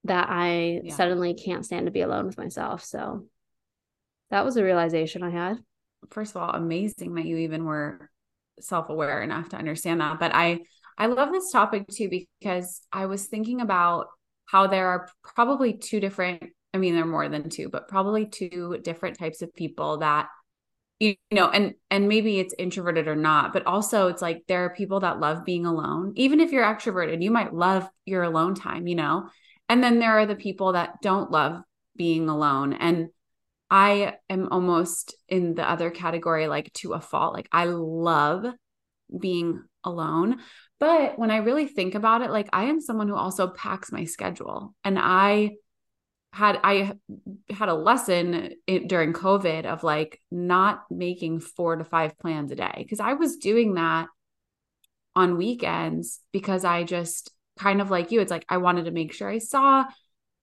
That 0.06 0.28
I 0.30 0.80
Yeah. 0.82 0.96
suddenly 0.96 1.34
can't 1.34 1.66
stand 1.66 1.88
to 1.88 1.92
be 1.92 2.02
alone 2.02 2.26
with 2.26 2.38
myself. 2.38 2.86
So 2.86 3.28
that 4.30 4.46
was 4.46 4.56
a 4.56 4.64
realization 4.64 5.24
I 5.24 5.32
had. 5.32 5.58
first 6.10 6.38
of 6.38 6.42
all, 6.42 6.52
amazing 6.52 7.16
that 7.16 7.26
you 7.26 7.36
even 7.36 7.66
were 7.66 8.10
self-aware 8.62 9.22
enough 9.22 9.50
to 9.50 9.58
understand 9.58 10.00
that. 10.00 10.20
But 10.20 10.32
I 10.34 10.62
I 10.98 11.08
love 11.08 11.32
this 11.32 11.52
topic 11.52 11.88
too 11.88 12.10
because 12.10 12.82
I 12.92 13.06
was 13.06 13.26
thinking 13.26 13.62
about 13.62 14.08
how 14.46 14.68
there 14.68 14.88
are 14.88 15.10
probably 15.24 15.74
two 15.74 16.00
different, 16.00 16.44
I 16.74 16.78
mean, 16.78 16.94
there 16.94 17.04
are 17.04 17.08
more 17.08 17.30
than 17.30 17.50
two, 17.50 17.70
but 17.70 17.88
probably 17.88 18.26
two 18.26 18.78
different 18.84 19.18
types 19.18 19.42
of 19.42 19.54
people 19.54 19.98
that 19.98 20.28
you 21.00 21.16
know, 21.32 21.50
and 21.50 21.74
and 21.92 22.08
maybe 22.08 22.40
it's 22.40 22.56
introverted 22.58 23.08
or 23.08 23.18
not, 23.18 23.52
but 23.52 23.66
also 23.68 24.08
it's 24.08 24.22
like 24.22 24.44
there 24.48 24.64
are 24.64 24.70
people 24.74 25.02
that 25.02 25.20
love 25.20 25.44
being 25.44 25.66
alone. 25.66 26.14
Even 26.16 26.40
if 26.40 26.52
you're 26.52 26.64
extroverted, 26.64 27.22
you 27.22 27.32
might 27.32 27.54
love 27.54 27.90
your 28.06 28.24
alone 28.24 28.56
time, 28.56 28.88
you 28.88 28.96
know. 28.96 29.30
And 29.68 29.84
then 29.84 30.00
there 30.00 30.18
are 30.20 30.26
the 30.26 30.36
people 30.36 30.74
that 30.74 31.02
don't 31.02 31.32
love 31.32 31.62
being 31.98 32.30
alone. 32.30 32.74
And 32.74 33.10
I 33.70 34.16
am 34.30 34.48
almost 34.52 35.16
in 35.28 35.56
the 35.56 35.70
other 35.70 35.90
category, 35.90 36.48
like 36.48 36.72
to 36.76 36.94
a 36.94 37.02
fault. 37.02 37.34
Like 37.34 37.50
I 37.52 37.66
love 37.66 38.46
being 39.20 39.64
alone. 39.84 40.38
But 40.80 41.18
when 41.18 41.32
I 41.32 41.38
really 41.38 41.68
think 41.68 41.96
about 41.96 42.22
it, 42.22 42.32
like 42.32 42.50
I 42.52 42.66
am 42.66 42.82
someone 42.82 43.08
who 43.08 43.16
also 43.16 43.48
packs 43.48 43.92
my 43.92 44.06
schedule. 44.06 44.76
And 44.84 44.98
I 45.00 45.52
had 46.34 46.60
I 46.64 46.92
had 47.50 47.70
a 47.70 47.74
lesson 47.74 48.56
in, 48.68 48.88
during 48.88 49.14
COVID 49.14 49.66
of 49.66 49.84
like 49.84 50.22
not 50.30 50.84
making 50.92 51.40
4 51.40 51.78
to 51.78 51.86
5 51.86 52.20
plans 52.20 52.52
a 52.52 52.56
day 52.56 52.74
because 52.78 53.00
I 53.00 53.14
was 53.14 53.38
doing 53.38 53.76
that 53.76 54.08
on 55.16 55.38
weekends 55.38 56.20
because 56.34 56.66
I 56.66 56.84
just 56.84 57.32
kind 57.58 57.80
of 57.80 57.90
like 57.90 58.12
you 58.12 58.20
it's 58.20 58.32
like 58.32 58.46
I 58.50 58.58
wanted 58.58 58.86
to 58.86 58.92
make 58.92 59.14
sure 59.14 59.30
I 59.30 59.38
saw 59.38 59.86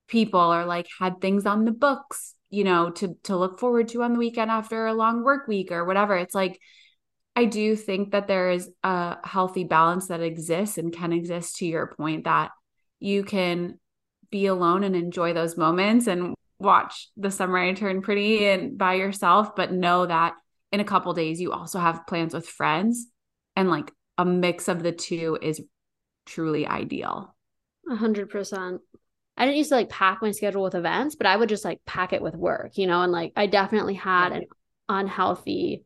people 0.09 0.41
or 0.41 0.65
like 0.65 0.87
had 0.99 1.21
things 1.21 1.45
on 1.45 1.67
the 1.67 1.73
books, 1.73 2.35
you 2.49 2.65
know, 2.65 2.91
to 2.93 3.17
to 3.25 3.37
look 3.37 3.61
forward 3.61 3.89
to 3.89 4.03
on 4.03 4.15
the 4.15 4.19
weekend 4.19 4.51
after 4.51 4.87
a 4.87 4.95
long 4.95 5.23
work 5.23 5.47
week 5.47 5.71
or 5.71 5.85
whatever. 5.85 6.17
It's 6.17 6.35
like 6.35 6.59
I 7.35 7.47
do 7.47 7.77
think 7.77 8.12
that 8.12 8.29
there 8.29 8.51
is 8.51 8.71
a 8.83 9.17
healthy 9.27 9.65
balance 9.65 10.09
that 10.09 10.21
exists 10.21 10.79
and 10.79 10.93
can 10.93 11.12
exist 11.12 11.57
to 11.57 11.67
your 11.67 11.87
point 11.87 12.25
that 12.25 12.51
you 13.01 13.25
can 13.25 13.79
be 14.31 14.47
alone 14.47 14.85
and 14.85 14.95
enjoy 14.95 15.33
those 15.33 15.57
moments 15.57 16.07
and 16.07 16.35
watch 16.59 17.09
the 17.17 17.31
summer 17.31 17.75
turn 17.75 18.03
pretty 18.03 18.47
and 18.47 18.79
by 18.79 18.95
yourself, 18.95 19.57
but 19.57 19.73
know 19.73 20.07
that 20.07 20.35
in 20.71 20.81
a 20.81 20.85
couple 20.85 21.12
days 21.15 21.41
you 21.41 21.53
also 21.53 21.79
have 21.79 22.07
plans 22.07 22.35
with 22.35 22.49
friends 22.49 23.07
and 23.57 23.71
like 23.71 23.91
a 24.19 24.25
mix 24.25 24.69
of 24.69 24.83
the 24.83 24.93
two 24.93 25.39
is 25.41 25.61
truly 26.27 26.67
ideal. 26.67 27.35
A 27.91 27.97
hundred 27.97 28.31
percent. 28.31 28.81
I 29.37 29.47
didn't 29.47 29.57
used 29.57 29.71
to 29.71 29.77
like 29.77 29.89
pack 29.89 30.21
my 30.21 30.31
schedule 30.31 30.62
with 30.62 30.75
events, 30.75 31.17
but 31.17 31.27
I 31.27 31.37
would 31.37 31.49
just 31.49 31.65
like 31.65 31.81
pack 31.87 32.12
it 32.12 32.23
with 32.23 32.35
work, 32.35 32.77
you 32.77 32.87
know, 32.87 33.03
and 33.03 33.11
like 33.11 33.33
I 33.37 33.47
definitely 33.47 33.95
had 33.95 34.33
an 34.33 34.45
unhealthy 34.89 35.85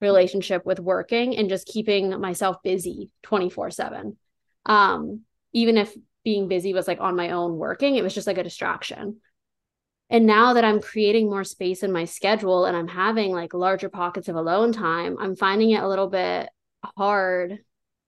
relationship 0.00 0.64
with 0.66 0.78
working 0.78 1.36
and 1.36 1.48
just 1.48 1.66
keeping 1.66 2.20
myself 2.20 2.56
busy 2.62 3.10
24 3.22 3.70
7 3.70 4.16
um 4.66 5.22
even 5.52 5.76
if 5.76 5.94
being 6.24 6.48
busy 6.48 6.74
was 6.74 6.88
like 6.88 7.00
on 7.00 7.16
my 7.16 7.30
own 7.30 7.56
working 7.56 7.94
it 7.96 8.02
was 8.02 8.14
just 8.14 8.26
like 8.26 8.38
a 8.38 8.44
distraction. 8.44 9.20
And 10.08 10.24
now 10.24 10.52
that 10.52 10.64
i'm 10.64 10.80
creating 10.80 11.28
more 11.28 11.42
space 11.42 11.82
in 11.82 11.90
my 11.90 12.04
schedule 12.04 12.64
and 12.64 12.76
i'm 12.76 12.86
having 12.86 13.32
like 13.32 13.54
larger 13.54 13.88
pockets 13.88 14.28
of 14.28 14.36
alone 14.36 14.72
time 14.72 15.16
i'm 15.18 15.34
finding 15.34 15.70
it 15.72 15.82
a 15.82 15.88
little 15.88 16.08
bit 16.08 16.48
hard 16.96 17.58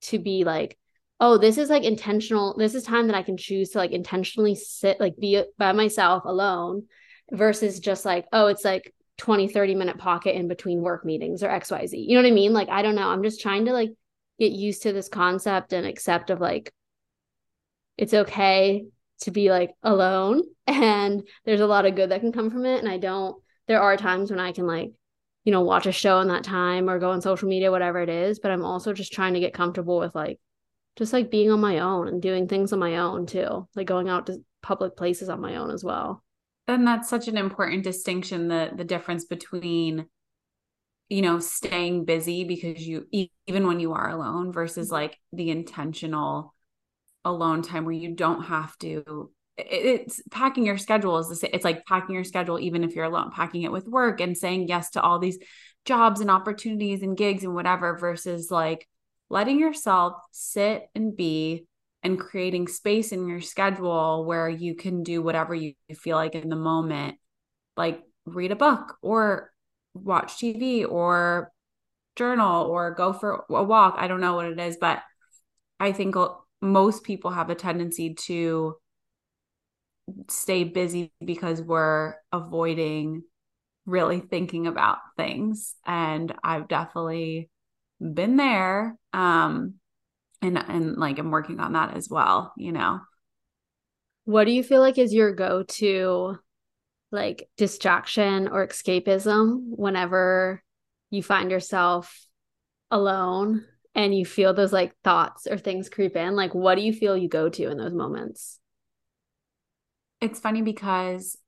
to 0.03 0.19
be 0.21 0.45
like 0.45 0.79
oh 1.19 1.39
this 1.39 1.59
is 1.59 1.71
like 1.71 1.83
intentional 1.83 2.57
this 2.57 2.77
is 2.77 2.85
time 2.85 3.09
that 3.09 3.17
i 3.17 3.23
can 3.23 3.37
choose 3.37 3.71
to 3.71 3.79
like 3.79 3.91
intentionally 3.91 4.55
sit 4.55 5.01
like 5.01 5.17
be 5.19 5.43
by 5.59 5.73
myself 5.73 6.23
alone 6.25 6.87
versus 7.33 7.81
just 7.81 8.05
like 8.05 8.27
oh 8.33 8.47
it's 8.47 8.65
like 8.65 8.95
20 9.19 9.49
30 9.49 9.75
minute 9.75 9.99
pocket 9.99 10.35
in 10.35 10.49
between 10.49 10.81
work 10.81 11.05
meetings 11.05 11.43
or 11.43 11.49
xyz 11.49 11.93
you 11.93 12.15
know 12.15 12.23
what 12.23 12.29
i 12.29 12.35
mean? 12.35 12.53
Like 12.53 12.69
i 12.69 12.83
don't 12.83 12.95
know. 12.95 13.09
I'm 13.09 13.23
just 13.23 13.41
trying 13.41 13.67
to 13.67 13.73
like 13.73 13.91
get 14.39 14.53
used 14.53 14.83
to 14.83 14.93
this 14.93 15.09
concept 15.09 15.73
and 15.73 15.87
accept 15.87 16.31
of 16.31 16.41
like 16.41 16.73
it's 17.97 18.15
okay 18.15 18.87
to 19.23 19.31
be 19.31 19.51
like 19.51 19.73
alone 19.83 20.43
and 20.67 21.27
there's 21.45 21.61
a 21.61 21.67
lot 21.67 21.87
of 21.87 21.97
good 21.97 22.11
that 22.11 22.21
can 22.21 22.33
come 22.33 22.51
from 22.51 22.65
it. 22.65 22.79
And 22.79 22.89
i 22.89 22.99
don't 22.99 23.37
there 23.67 23.83
are 23.83 23.97
times 23.97 24.31
when 24.31 24.41
i 24.41 24.53
can 24.53 24.67
like 24.67 24.93
you 25.45 25.53
know 25.53 25.63
watch 25.63 25.87
a 25.87 25.93
show 25.93 26.21
in 26.21 26.29
that 26.29 26.45
time 26.45 26.89
or 26.89 26.99
go 26.99 27.11
on 27.11 27.23
social 27.23 27.49
media 27.49 27.71
whatever 27.71 28.01
it 28.01 28.09
is 28.09 28.39
but 28.39 28.51
i'm 28.51 28.65
also 28.65 28.93
just 28.93 29.13
trying 29.13 29.35
to 29.35 29.41
get 29.41 29.55
comfortable 29.55 29.99
with 29.99 30.15
like 30.15 30.39
just 30.97 31.13
like 31.13 31.31
being 31.31 31.51
on 31.51 31.61
my 31.61 31.79
own 31.79 32.09
and 32.09 32.21
doing 32.21 32.49
things 32.49 32.73
on 32.73 32.79
my 32.79 32.99
own 32.99 33.25
too 33.25 33.67
like 33.75 33.87
going 33.87 34.09
out 34.09 34.27
to 34.27 34.45
public 34.63 34.97
places 34.97 35.29
on 35.29 35.41
my 35.41 35.57
own 35.57 35.71
as 35.71 35.83
well 35.83 36.23
and 36.69 36.87
that's 36.87 37.09
such 37.09 37.27
an 37.27 37.37
important 37.37 37.83
distinction 37.83 38.49
the 38.49 38.71
the 38.77 38.85
difference 38.85 39.25
between 39.25 40.07
you 41.09 41.23
know 41.23 41.39
staying 41.39 42.05
busy 42.05 42.45
because 42.45 42.87
you 42.87 43.07
even 43.47 43.67
when 43.67 43.81
you 43.81 43.93
are 43.93 44.11
alone 44.11 44.53
versus 44.53 44.89
mm-hmm. 44.89 44.95
like 44.95 45.19
the 45.33 45.51
intentional 45.51 46.55
alone 47.25 47.63
time 47.63 47.85
where 47.85 47.95
you 47.95 48.15
don't 48.15 48.45
have 48.45 48.77
to 48.79 49.31
it's 49.57 50.23
packing 50.31 50.65
your 50.65 50.79
schedule 50.79 51.19
is 51.19 51.29
the 51.29 51.35
same 51.35 51.51
it's 51.53 51.65
like 51.65 51.85
packing 51.87 52.15
your 52.15 52.23
schedule 52.23 52.61
even 52.61 52.85
if 52.85 52.95
you're 52.95 53.05
alone 53.05 53.31
packing 53.33 53.63
it 53.63 53.73
with 53.73 53.89
work 53.89 54.21
and 54.21 54.37
saying 54.37 54.69
yes 54.69 54.91
to 54.91 55.03
all 55.03 55.19
these 55.19 55.39
jobs 55.85 56.21
and 56.21 56.31
opportunities 56.31 57.03
and 57.03 57.17
gigs 57.17 57.43
and 57.43 57.55
whatever 57.55 57.97
versus 57.97 58.51
like 58.51 58.87
letting 59.31 59.59
yourself 59.59 60.15
sit 60.31 60.89
and 60.95 61.17
be 61.17 61.67
and 62.03 62.19
creating 62.19 62.69
space 62.69 63.13
in 63.13 63.29
your 63.29 63.41
schedule 63.41 64.25
where 64.25 64.49
you 64.49 64.75
can 64.75 65.03
do 65.03 65.23
whatever 65.23 65.55
you 65.55 65.75
feel 65.97 66.17
like 66.17 66.35
in 66.35 66.49
the 66.49 66.57
moment. 66.57 67.17
Like 67.77 68.03
read 68.25 68.53
a 68.53 68.57
book 68.57 68.97
or 69.03 69.53
watch 69.95 70.39
TV 70.39 70.85
or 70.85 71.53
journal 72.17 72.67
or 72.67 72.95
go 72.95 73.13
for 73.13 73.45
a 73.51 73.63
walk. 73.63 73.97
I 73.99 74.09
don't 74.09 74.21
know 74.21 74.35
what 74.35 74.47
it 74.47 74.59
is 74.59 74.77
but 74.81 75.03
i 75.81 75.93
think 75.93 76.15
most 76.61 77.05
people 77.05 77.31
have 77.31 77.51
a 77.51 77.55
tendency 77.55 78.15
to 78.15 78.77
stay 80.29 80.65
busy 80.65 81.13
because 81.25 81.61
we're 81.63 82.15
avoiding 82.33 83.23
really 83.87 84.21
thinking 84.21 84.67
about 84.67 84.99
things. 85.17 85.75
And 85.87 86.35
i've 86.43 86.69
definitely 86.69 87.51
been 88.01 88.37
there. 88.37 88.97
Um 89.13 89.75
and 90.43 90.59
and 90.59 90.97
like 90.97 91.19
I'm 91.19 91.31
working 91.31 91.61
on 91.61 91.73
that 91.73 91.97
as 91.97 92.09
well, 92.09 92.53
you 92.57 92.73
know. 92.73 93.01
What 94.25 94.45
do 94.45 94.53
you 94.53 94.63
feel 94.63 94.81
like 94.81 94.99
is 94.99 95.15
your 95.15 95.33
go-to 95.33 96.39
like 97.11 97.49
distraction 97.57 98.49
or 98.49 98.67
escapism 98.67 99.61
whenever 99.65 100.63
you 101.11 101.23
find 101.23 101.51
yourself 101.51 102.27
alone 102.91 103.65
and 103.95 104.15
you 104.15 104.27
feel 104.27 104.53
those 104.53 104.73
like 104.73 104.93
thoughts 105.03 105.47
or 105.47 105.57
things 105.57 105.89
creep 105.89 106.15
in? 106.15 106.37
Like 106.37 106.55
what 106.55 106.75
do 106.75 106.83
you 106.83 106.93
feel 106.93 107.17
you 107.17 107.29
go 107.29 107.49
to 107.49 107.71
in 107.71 107.79
those 107.79 107.95
moments? 107.95 108.61
It's 110.21 110.41
funny 110.41 110.63
because 110.63 111.39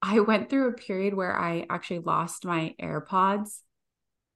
I 0.00 0.20
went 0.20 0.48
through 0.48 0.68
a 0.68 0.74
period 0.74 1.14
where 1.14 1.36
I 1.36 1.66
actually 1.68 2.00
lost 2.00 2.44
my 2.44 2.74
AirPods 2.80 3.62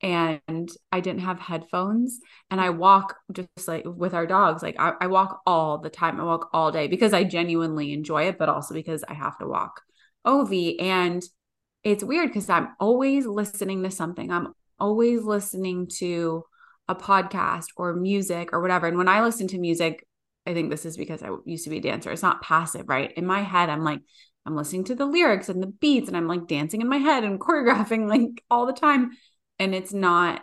and 0.02 0.68
I 0.90 1.00
didn't 1.00 1.20
have 1.20 1.38
headphones 1.38 2.18
and 2.50 2.60
I 2.60 2.70
walk 2.70 3.16
just 3.32 3.68
like 3.68 3.84
with 3.86 4.14
our 4.14 4.26
dogs 4.26 4.62
like 4.62 4.74
I, 4.78 4.94
I, 5.00 5.06
walk 5.06 5.40
all 5.46 5.78
the 5.78 5.90
time. 5.90 6.20
I 6.20 6.24
walk 6.24 6.50
all 6.52 6.72
day 6.72 6.88
because 6.88 7.12
I 7.12 7.22
genuinely 7.22 7.92
enjoy 7.92 8.24
it 8.24 8.36
but 8.36 8.48
also 8.48 8.74
because 8.74 9.04
I 9.04 9.14
have 9.14 9.38
to 9.38 9.46
walk. 9.46 9.80
Oh, 10.24 10.44
Ovi 10.44 10.80
and 10.82 11.22
it's 11.84 12.02
weird 12.02 12.28
because 12.28 12.50
I'm 12.50 12.70
always 12.80 13.26
listening 13.26 13.82
to 13.84 13.90
something. 13.90 14.30
I'm 14.30 14.54
always 14.78 15.22
listening 15.22 15.88
to 15.98 16.44
a 16.88 16.96
podcast 16.96 17.66
or 17.76 17.94
music 17.94 18.52
or 18.52 18.60
whatever 18.60 18.88
and 18.88 18.98
when 18.98 19.08
I 19.08 19.22
listen 19.22 19.46
to 19.48 19.58
music 19.58 20.04
I 20.44 20.54
think 20.54 20.70
this 20.70 20.84
is 20.84 20.96
because 20.96 21.22
I 21.22 21.28
used 21.46 21.62
to 21.64 21.70
be 21.70 21.78
a 21.78 21.80
dancer. 21.82 22.10
It's 22.10 22.22
not 22.22 22.42
passive 22.42 22.88
right? 22.88 23.12
In 23.12 23.24
my 23.24 23.42
head 23.42 23.70
I'm 23.70 23.84
like 23.84 24.00
I'm 24.44 24.56
listening 24.56 24.82
to 24.84 24.96
the 24.96 25.06
lyrics 25.06 25.48
and 25.48 25.62
the 25.62 25.68
beats 25.68 26.08
and 26.08 26.16
I'm 26.16 26.26
like 26.26 26.48
dancing 26.48 26.80
in 26.80 26.88
my 26.88 26.96
head 26.96 27.22
and 27.22 27.38
choreographing 27.40 28.08
like 28.08 28.42
all 28.50 28.66
the 28.66 28.72
time 28.72 29.12
and 29.62 29.74
it's 29.74 29.92
not 29.92 30.42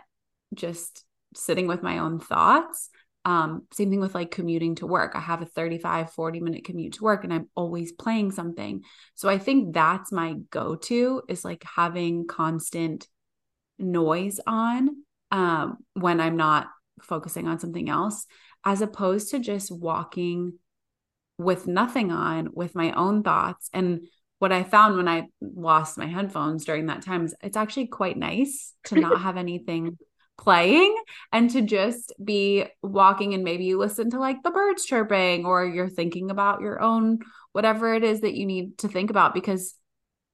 just 0.54 1.04
sitting 1.34 1.66
with 1.66 1.82
my 1.82 1.98
own 1.98 2.18
thoughts. 2.18 2.88
Um 3.24 3.66
same 3.72 3.90
thing 3.90 4.00
with 4.00 4.14
like 4.14 4.30
commuting 4.30 4.76
to 4.76 4.86
work. 4.86 5.12
I 5.14 5.20
have 5.20 5.42
a 5.42 5.46
35 5.46 6.12
40 6.12 6.40
minute 6.40 6.64
commute 6.64 6.94
to 6.94 7.04
work 7.04 7.22
and 7.22 7.32
i'm 7.32 7.48
always 7.54 7.92
playing 7.92 8.32
something. 8.32 8.82
So 9.14 9.28
i 9.28 9.38
think 9.38 9.74
that's 9.74 10.10
my 10.10 10.34
go-to 10.50 11.22
is 11.28 11.44
like 11.44 11.62
having 11.64 12.26
constant 12.26 13.06
noise 13.78 14.40
on 14.46 15.04
um 15.30 15.78
when 15.94 16.20
i'm 16.20 16.36
not 16.36 16.68
focusing 17.00 17.48
on 17.48 17.58
something 17.58 17.88
else 17.88 18.26
as 18.64 18.82
opposed 18.82 19.30
to 19.30 19.38
just 19.38 19.70
walking 19.70 20.58
with 21.40 21.66
nothing 21.66 22.12
on 22.12 22.50
with 22.52 22.74
my 22.74 22.92
own 22.92 23.22
thoughts. 23.22 23.70
And 23.72 24.06
what 24.40 24.52
I 24.52 24.64
found 24.64 24.96
when 24.96 25.06
I 25.06 25.28
lost 25.40 25.98
my 25.98 26.06
headphones 26.06 26.64
during 26.64 26.86
that 26.86 27.02
time 27.02 27.26
is 27.26 27.34
it's 27.42 27.58
actually 27.58 27.88
quite 27.88 28.16
nice 28.16 28.72
to 28.84 28.98
not 28.98 29.20
have 29.22 29.36
anything 29.36 29.98
playing 30.38 30.96
and 31.30 31.50
to 31.50 31.60
just 31.60 32.14
be 32.24 32.64
walking 32.82 33.34
and 33.34 33.44
maybe 33.44 33.66
you 33.66 33.78
listen 33.78 34.08
to 34.10 34.18
like 34.18 34.42
the 34.42 34.50
birds 34.50 34.86
chirping 34.86 35.44
or 35.44 35.66
you're 35.66 35.90
thinking 35.90 36.30
about 36.30 36.62
your 36.62 36.80
own 36.80 37.18
whatever 37.52 37.92
it 37.92 38.02
is 38.02 38.22
that 38.22 38.34
you 38.34 38.46
need 38.46 38.78
to 38.78 38.88
think 38.88 39.10
about 39.10 39.34
because 39.34 39.74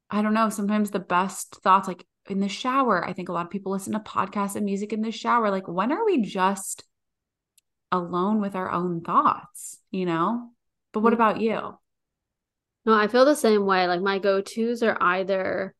I 0.08 0.22
don't 0.22 0.34
know, 0.34 0.50
sometimes 0.50 0.92
the 0.92 1.00
best 1.00 1.56
thoughts 1.64 1.88
like 1.88 2.06
in 2.28 2.38
the 2.38 2.48
shower, 2.48 3.04
I 3.04 3.12
think 3.12 3.28
a 3.28 3.32
lot 3.32 3.46
of 3.46 3.50
people 3.50 3.72
listen 3.72 3.92
to 3.94 3.98
podcasts 3.98 4.54
and 4.54 4.64
music 4.64 4.92
in 4.92 5.00
the 5.00 5.10
shower. 5.10 5.50
Like 5.50 5.66
when 5.66 5.90
are 5.90 6.04
we 6.04 6.22
just 6.22 6.84
alone 7.90 8.40
with 8.40 8.54
our 8.54 8.70
own 8.70 9.00
thoughts, 9.00 9.78
you 9.90 10.06
know? 10.06 10.50
But 10.92 11.00
what 11.00 11.10
mm. 11.10 11.16
about 11.16 11.40
you? 11.40 11.76
No, 12.86 12.94
I 12.94 13.08
feel 13.08 13.24
the 13.24 13.34
same 13.34 13.66
way. 13.66 13.88
Like 13.88 14.00
my 14.00 14.20
go 14.20 14.40
tos 14.40 14.82
are 14.82 14.96
either, 15.00 15.74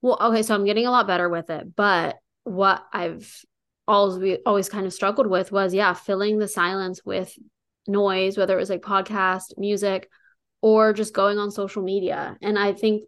well, 0.00 0.18
okay, 0.20 0.42
so 0.42 0.54
I'm 0.54 0.64
getting 0.64 0.86
a 0.86 0.90
lot 0.90 1.08
better 1.08 1.28
with 1.28 1.50
it, 1.50 1.74
but 1.74 2.16
what 2.44 2.84
I've 2.92 3.44
always 3.88 4.38
always 4.46 4.68
kind 4.68 4.86
of 4.86 4.92
struggled 4.92 5.26
with 5.26 5.50
was 5.50 5.74
yeah, 5.74 5.92
filling 5.94 6.38
the 6.38 6.46
silence 6.48 7.00
with 7.04 7.36
noise, 7.88 8.38
whether 8.38 8.54
it 8.54 8.60
was 8.60 8.70
like 8.70 8.82
podcast, 8.82 9.58
music, 9.58 10.08
or 10.60 10.92
just 10.92 11.12
going 11.12 11.38
on 11.38 11.50
social 11.50 11.82
media. 11.82 12.36
And 12.40 12.56
I 12.56 12.72
think 12.72 13.02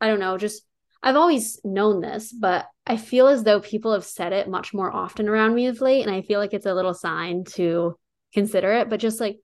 I 0.00 0.08
don't 0.08 0.20
know, 0.20 0.36
just 0.36 0.62
I've 1.02 1.16
always 1.16 1.60
known 1.64 2.00
this, 2.00 2.32
but 2.32 2.66
I 2.86 2.96
feel 2.98 3.28
as 3.28 3.44
though 3.44 3.60
people 3.60 3.92
have 3.92 4.04
said 4.04 4.32
it 4.32 4.48
much 4.48 4.74
more 4.74 4.94
often 4.94 5.28
around 5.28 5.54
me 5.54 5.68
of 5.68 5.80
late. 5.80 6.04
And 6.04 6.14
I 6.14 6.22
feel 6.22 6.40
like 6.40 6.52
it's 6.52 6.66
a 6.66 6.74
little 6.74 6.94
sign 6.94 7.44
to 7.54 7.96
consider 8.34 8.72
it. 8.74 8.90
But 8.90 9.00
just 9.00 9.20
like 9.20 9.38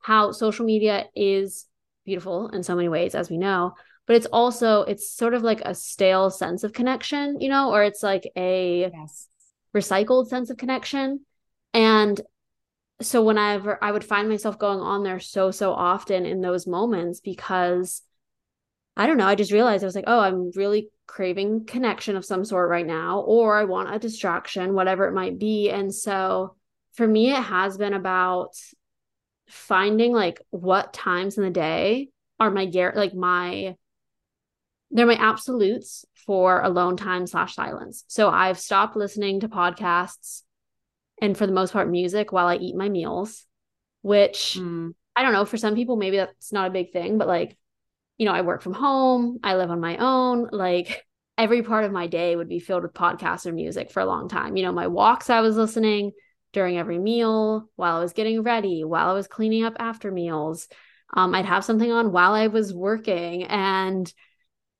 how 0.00 0.32
social 0.32 0.64
media 0.64 1.06
is 1.16 1.67
beautiful 2.08 2.48
in 2.48 2.62
so 2.62 2.74
many 2.74 2.88
ways, 2.88 3.14
as 3.14 3.30
we 3.30 3.36
know, 3.36 3.74
but 4.06 4.16
it's 4.16 4.26
also, 4.26 4.82
it's 4.82 5.12
sort 5.12 5.34
of 5.34 5.42
like 5.42 5.60
a 5.64 5.74
stale 5.74 6.30
sense 6.30 6.64
of 6.64 6.72
connection, 6.72 7.40
you 7.40 7.50
know, 7.50 7.70
or 7.70 7.84
it's 7.84 8.02
like 8.02 8.26
a 8.34 8.90
yes. 8.90 9.28
recycled 9.76 10.28
sense 10.28 10.48
of 10.50 10.56
connection. 10.56 11.20
And 11.74 12.20
so 13.02 13.22
whenever 13.22 13.78
I 13.82 13.92
would 13.92 14.04
find 14.04 14.28
myself 14.28 14.58
going 14.58 14.80
on 14.80 15.04
there 15.04 15.20
so, 15.20 15.50
so 15.50 15.72
often 15.72 16.24
in 16.24 16.40
those 16.40 16.66
moments 16.66 17.20
because 17.20 18.02
I 18.96 19.06
don't 19.06 19.18
know, 19.18 19.26
I 19.26 19.36
just 19.36 19.52
realized 19.52 19.84
I 19.84 19.86
was 19.86 19.94
like, 19.94 20.08
oh, 20.08 20.18
I'm 20.18 20.50
really 20.56 20.88
craving 21.06 21.66
connection 21.66 22.16
of 22.16 22.24
some 22.24 22.44
sort 22.44 22.68
right 22.68 22.86
now, 22.86 23.20
or 23.20 23.56
I 23.56 23.64
want 23.64 23.94
a 23.94 23.98
distraction, 23.98 24.74
whatever 24.74 25.06
it 25.06 25.12
might 25.12 25.38
be. 25.38 25.70
And 25.70 25.94
so 25.94 26.56
for 26.94 27.06
me, 27.06 27.30
it 27.30 27.42
has 27.42 27.76
been 27.76 27.94
about 27.94 28.56
finding 29.48 30.12
like 30.12 30.40
what 30.50 30.92
times 30.92 31.38
in 31.38 31.44
the 31.44 31.50
day 31.50 32.10
are 32.38 32.50
my 32.50 32.66
gear, 32.66 32.92
like 32.94 33.14
my, 33.14 33.76
they're 34.90 35.06
my 35.06 35.18
absolutes 35.18 36.04
for 36.14 36.60
alone 36.60 36.96
time 36.96 37.26
slash 37.26 37.54
silence. 37.54 38.04
So 38.08 38.28
I've 38.28 38.58
stopped 38.58 38.96
listening 38.96 39.40
to 39.40 39.48
podcasts 39.48 40.42
and 41.20 41.36
for 41.36 41.46
the 41.46 41.52
most 41.52 41.72
part 41.72 41.90
music 41.90 42.32
while 42.32 42.46
I 42.46 42.56
eat 42.56 42.76
my 42.76 42.88
meals, 42.88 43.44
which 44.02 44.56
mm. 44.58 44.94
I 45.16 45.22
don't 45.22 45.32
know, 45.32 45.44
for 45.44 45.56
some 45.56 45.74
people 45.74 45.96
maybe 45.96 46.16
that's 46.16 46.52
not 46.52 46.68
a 46.68 46.72
big 46.72 46.92
thing, 46.92 47.18
but 47.18 47.28
like, 47.28 47.56
you 48.18 48.26
know, 48.26 48.32
I 48.32 48.42
work 48.42 48.62
from 48.62 48.74
home, 48.74 49.40
I 49.42 49.56
live 49.56 49.70
on 49.70 49.80
my 49.80 49.96
own, 49.96 50.48
like 50.52 51.04
every 51.36 51.62
part 51.62 51.84
of 51.84 51.92
my 51.92 52.06
day 52.06 52.36
would 52.36 52.48
be 52.48 52.58
filled 52.58 52.82
with 52.82 52.92
podcasts 52.92 53.46
or 53.46 53.52
music 53.52 53.90
for 53.90 54.00
a 54.00 54.06
long 54.06 54.28
time. 54.28 54.56
You 54.56 54.64
know, 54.64 54.72
my 54.72 54.88
walks 54.88 55.30
I 55.30 55.40
was 55.40 55.56
listening 55.56 56.12
during 56.52 56.78
every 56.78 56.98
meal, 56.98 57.68
while 57.76 57.96
I 57.96 58.00
was 58.00 58.12
getting 58.12 58.42
ready, 58.42 58.84
while 58.84 59.10
I 59.10 59.14
was 59.14 59.26
cleaning 59.26 59.64
up 59.64 59.76
after 59.78 60.10
meals. 60.10 60.68
Um, 61.14 61.34
I'd 61.34 61.46
have 61.46 61.64
something 61.64 61.90
on 61.90 62.12
while 62.12 62.32
I 62.32 62.48
was 62.48 62.72
working. 62.72 63.44
And 63.44 64.12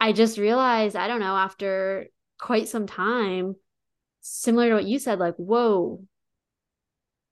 I 0.00 0.12
just 0.12 0.38
realized, 0.38 0.96
I 0.96 1.08
don't 1.08 1.20
know, 1.20 1.36
after 1.36 2.06
quite 2.38 2.68
some 2.68 2.86
time, 2.86 3.56
similar 4.20 4.68
to 4.68 4.74
what 4.74 4.84
you 4.84 4.98
said, 4.98 5.18
like, 5.18 5.36
whoa, 5.36 6.02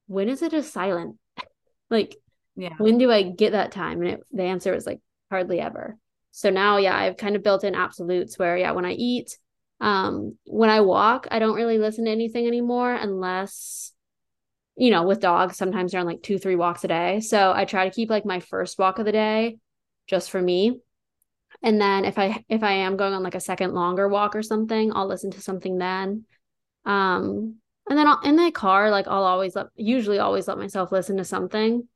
when 0.06 0.28
is 0.28 0.42
it 0.42 0.50
just 0.50 0.72
silent? 0.72 1.16
like, 1.90 2.16
yeah. 2.56 2.74
when 2.78 2.98
do 2.98 3.10
I 3.10 3.22
get 3.22 3.52
that 3.52 3.72
time? 3.72 4.00
And 4.00 4.10
it, 4.10 4.20
the 4.32 4.44
answer 4.44 4.72
was 4.72 4.86
like 4.86 5.00
hardly 5.30 5.60
ever. 5.60 5.96
So 6.32 6.50
now, 6.50 6.76
yeah, 6.76 6.96
I've 6.96 7.16
kind 7.16 7.36
of 7.36 7.42
built 7.42 7.64
in 7.64 7.74
absolutes 7.74 8.38
where, 8.38 8.56
yeah, 8.56 8.72
when 8.72 8.84
I 8.84 8.92
eat, 8.92 9.38
um, 9.80 10.36
when 10.44 10.70
I 10.70 10.80
walk, 10.80 11.26
I 11.30 11.38
don't 11.38 11.54
really 11.56 11.78
listen 11.78 12.04
to 12.04 12.10
anything 12.10 12.46
anymore 12.46 12.92
unless, 12.92 13.92
you 14.76 14.90
know, 14.90 15.04
with 15.04 15.20
dogs, 15.20 15.56
sometimes 15.56 15.92
they're 15.92 16.00
on 16.00 16.06
like 16.06 16.22
two, 16.22 16.38
three 16.38 16.56
walks 16.56 16.84
a 16.84 16.88
day. 16.88 17.20
So 17.20 17.52
I 17.54 17.64
try 17.64 17.88
to 17.88 17.94
keep 17.94 18.10
like 18.10 18.26
my 18.26 18.40
first 18.40 18.78
walk 18.78 18.98
of 18.98 19.06
the 19.06 19.12
day 19.12 19.56
just 20.06 20.30
for 20.30 20.40
me. 20.40 20.80
And 21.62 21.80
then 21.80 22.04
if 22.04 22.18
I 22.18 22.44
if 22.48 22.62
I 22.62 22.72
am 22.72 22.96
going 22.96 23.14
on 23.14 23.22
like 23.22 23.34
a 23.34 23.40
second 23.40 23.72
longer 23.72 24.08
walk 24.08 24.36
or 24.36 24.42
something, 24.42 24.92
I'll 24.94 25.08
listen 25.08 25.30
to 25.32 25.40
something 25.40 25.78
then. 25.78 26.24
Um, 26.84 27.56
and 27.88 27.98
then 27.98 28.06
I'll, 28.06 28.20
in 28.20 28.36
the 28.36 28.50
car, 28.50 28.90
like 28.90 29.08
I'll 29.08 29.24
always 29.24 29.56
let, 29.56 29.66
usually 29.74 30.18
always 30.18 30.48
let 30.48 30.58
myself 30.58 30.92
listen 30.92 31.16
to 31.16 31.24
something 31.24 31.88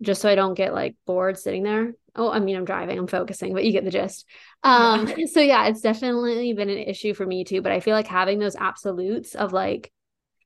just 0.00 0.22
so 0.22 0.28
I 0.28 0.34
don't 0.34 0.54
get 0.54 0.74
like 0.74 0.96
bored 1.06 1.38
sitting 1.38 1.62
there. 1.62 1.94
Oh, 2.14 2.30
I 2.30 2.40
mean, 2.40 2.56
I'm 2.56 2.64
driving, 2.64 2.98
I'm 2.98 3.06
focusing, 3.06 3.54
but 3.54 3.64
you 3.64 3.72
get 3.72 3.84
the 3.84 3.90
gist. 3.90 4.26
Um, 4.62 5.08
yeah. 5.08 5.26
so 5.32 5.40
yeah, 5.40 5.66
it's 5.66 5.80
definitely 5.80 6.52
been 6.52 6.70
an 6.70 6.78
issue 6.78 7.14
for 7.14 7.26
me 7.26 7.44
too. 7.44 7.62
But 7.62 7.72
I 7.72 7.80
feel 7.80 7.94
like 7.94 8.06
having 8.06 8.38
those 8.38 8.56
absolutes 8.56 9.34
of 9.34 9.52
like, 9.52 9.92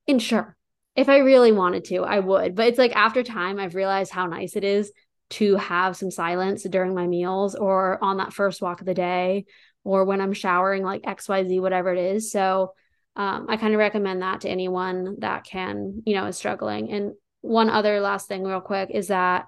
and 0.08 0.22
sure, 0.22 0.56
if 0.97 1.09
I 1.09 1.19
really 1.19 1.52
wanted 1.52 1.85
to, 1.87 1.99
I 1.99 2.21
would. 2.21 2.54
But 2.54 2.69
it's 2.69 2.78
like 2.78 2.97
after 2.97 3.23
time, 3.23 3.59
I've 3.59 3.75
realized 3.75 4.11
how 4.11 4.26
nice 4.26 4.56
it 4.56 4.65
is 4.65 4.91
to 5.30 5.56
have 5.56 5.97
some 5.97 6.11
silence 6.11 6.63
during 6.65 6.95
my 6.95 7.06
meals 7.06 7.54
or 7.54 8.02
on 8.02 8.17
that 8.17 8.32
first 8.32 8.63
walk 8.63 8.80
of 8.80 8.87
the 8.87 8.95
day 8.95 9.45
or 9.85 10.04
when 10.04 10.21
I'm 10.21 10.32
showering, 10.32 10.82
like 10.82 11.02
XYZ, 11.02 11.61
whatever 11.61 11.93
it 11.93 11.99
is. 11.99 12.32
So 12.32 12.73
um, 13.15 13.47
I 13.49 13.56
kind 13.56 13.75
of 13.75 13.78
recommend 13.78 14.23
that 14.23 14.43
to 14.43 14.49
anyone 14.49 15.17
that 15.21 15.45
can, 15.45 16.02
you 16.06 16.15
know, 16.15 16.26
is 16.26 16.37
struggling. 16.37 16.91
And 16.91 17.13
one 17.41 17.71
other 17.71 18.00
last 18.00 18.26
thing, 18.26 18.45
real 18.45 18.61
quick, 18.61 18.91
is 18.93 19.09
that 19.09 19.47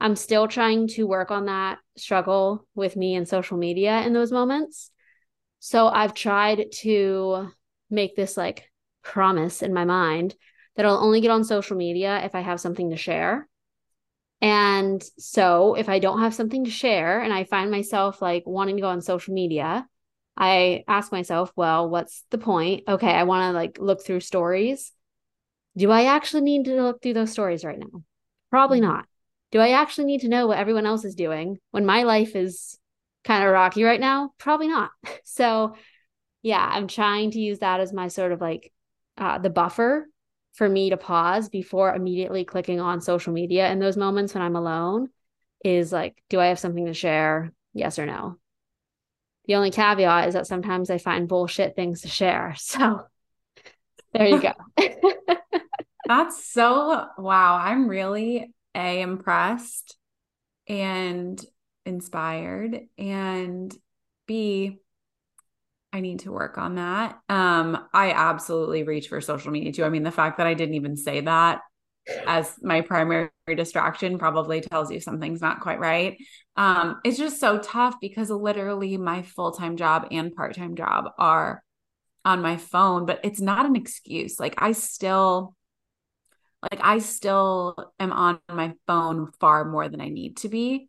I'm 0.00 0.16
still 0.16 0.48
trying 0.48 0.88
to 0.88 1.06
work 1.06 1.30
on 1.30 1.46
that 1.46 1.78
struggle 1.96 2.66
with 2.74 2.96
me 2.96 3.14
and 3.14 3.28
social 3.28 3.58
media 3.58 4.00
in 4.02 4.12
those 4.12 4.32
moments. 4.32 4.90
So 5.58 5.88
I've 5.88 6.14
tried 6.14 6.66
to 6.80 7.48
make 7.90 8.14
this 8.14 8.36
like 8.36 8.70
promise 9.02 9.62
in 9.62 9.72
my 9.72 9.84
mind 9.84 10.34
that 10.78 10.86
I'll 10.86 11.04
only 11.04 11.20
get 11.20 11.32
on 11.32 11.42
social 11.42 11.76
media 11.76 12.20
if 12.24 12.36
I 12.36 12.40
have 12.40 12.60
something 12.60 12.90
to 12.90 12.96
share. 12.96 13.48
And 14.40 15.02
so 15.18 15.74
if 15.74 15.88
I 15.88 15.98
don't 15.98 16.20
have 16.20 16.34
something 16.34 16.66
to 16.66 16.70
share 16.70 17.20
and 17.20 17.32
I 17.32 17.42
find 17.42 17.68
myself 17.68 18.22
like 18.22 18.44
wanting 18.46 18.76
to 18.76 18.82
go 18.82 18.88
on 18.88 19.00
social 19.00 19.34
media, 19.34 19.88
I 20.36 20.84
ask 20.86 21.10
myself, 21.10 21.52
well, 21.56 21.90
what's 21.90 22.22
the 22.30 22.38
point? 22.38 22.84
Okay, 22.86 23.10
I 23.10 23.24
want 23.24 23.50
to 23.50 23.58
like 23.58 23.78
look 23.80 24.06
through 24.06 24.20
stories. 24.20 24.92
Do 25.76 25.90
I 25.90 26.04
actually 26.04 26.42
need 26.42 26.66
to 26.66 26.80
look 26.80 27.02
through 27.02 27.14
those 27.14 27.32
stories 27.32 27.64
right 27.64 27.78
now? 27.78 28.04
Probably 28.50 28.78
mm-hmm. 28.78 28.90
not. 28.90 29.06
Do 29.50 29.58
I 29.58 29.70
actually 29.70 30.04
need 30.04 30.20
to 30.20 30.28
know 30.28 30.46
what 30.46 30.58
everyone 30.58 30.86
else 30.86 31.04
is 31.04 31.16
doing 31.16 31.58
when 31.72 31.84
my 31.84 32.04
life 32.04 32.36
is 32.36 32.78
kind 33.24 33.42
of 33.42 33.50
rocky 33.50 33.82
right 33.82 34.00
now? 34.00 34.30
Probably 34.38 34.68
not. 34.68 34.90
So, 35.24 35.74
yeah, 36.42 36.68
I'm 36.72 36.88
trying 36.88 37.30
to 37.32 37.38
use 37.38 37.60
that 37.60 37.80
as 37.80 37.92
my 37.92 38.08
sort 38.08 38.32
of 38.32 38.40
like 38.40 38.72
uh, 39.16 39.38
the 39.38 39.50
buffer 39.50 40.06
for 40.58 40.68
me 40.68 40.90
to 40.90 40.96
pause 40.96 41.48
before 41.48 41.94
immediately 41.94 42.44
clicking 42.44 42.80
on 42.80 43.00
social 43.00 43.32
media 43.32 43.70
in 43.70 43.78
those 43.78 43.96
moments 43.96 44.34
when 44.34 44.42
I'm 44.42 44.56
alone 44.56 45.08
is 45.64 45.92
like, 45.92 46.20
do 46.28 46.40
I 46.40 46.46
have 46.46 46.58
something 46.58 46.86
to 46.86 46.94
share? 46.94 47.52
Yes 47.74 47.96
or 47.96 48.06
no? 48.06 48.38
The 49.46 49.54
only 49.54 49.70
caveat 49.70 50.26
is 50.26 50.34
that 50.34 50.48
sometimes 50.48 50.90
I 50.90 50.98
find 50.98 51.28
bullshit 51.28 51.76
things 51.76 52.02
to 52.02 52.08
share. 52.08 52.56
So 52.58 53.06
there 54.12 54.26
you 54.26 54.40
go. 54.40 54.52
That's 56.08 56.44
so 56.44 57.06
wow. 57.18 57.54
I'm 57.56 57.86
really 57.86 58.52
a 58.74 59.00
impressed 59.00 59.96
and 60.66 61.40
inspired 61.84 62.80
and 62.98 63.72
b 64.26 64.78
I 65.92 66.00
need 66.00 66.20
to 66.20 66.32
work 66.32 66.58
on 66.58 66.76
that. 66.76 67.18
Um 67.28 67.86
I 67.92 68.12
absolutely 68.12 68.82
reach 68.82 69.08
for 69.08 69.20
social 69.20 69.50
media 69.50 69.72
too. 69.72 69.84
I 69.84 69.88
mean 69.88 70.02
the 70.02 70.10
fact 70.10 70.38
that 70.38 70.46
I 70.46 70.54
didn't 70.54 70.74
even 70.74 70.96
say 70.96 71.20
that 71.22 71.60
as 72.26 72.54
my 72.62 72.80
primary 72.80 73.30
distraction 73.56 74.18
probably 74.18 74.60
tells 74.60 74.90
you 74.90 75.00
something's 75.00 75.40
not 75.40 75.60
quite 75.60 75.78
right. 75.80 76.16
Um, 76.56 77.00
it's 77.04 77.18
just 77.18 77.40
so 77.40 77.58
tough 77.58 77.96
because 78.00 78.30
literally 78.30 78.96
my 78.96 79.22
full 79.22 79.52
time 79.52 79.76
job 79.76 80.08
and 80.10 80.34
part 80.34 80.54
time 80.56 80.74
job 80.76 81.06
are 81.18 81.62
on 82.24 82.42
my 82.42 82.56
phone, 82.56 83.06
but 83.06 83.20
it's 83.24 83.40
not 83.40 83.66
an 83.66 83.76
excuse. 83.76 84.38
Like 84.40 84.54
I 84.58 84.72
still, 84.72 85.54
like 86.70 86.80
I 86.82 86.98
still 86.98 87.92
am 87.98 88.12
on 88.12 88.40
my 88.48 88.74
phone 88.86 89.30
far 89.40 89.64
more 89.64 89.88
than 89.88 90.00
I 90.00 90.08
need 90.08 90.38
to 90.38 90.48
be 90.48 90.88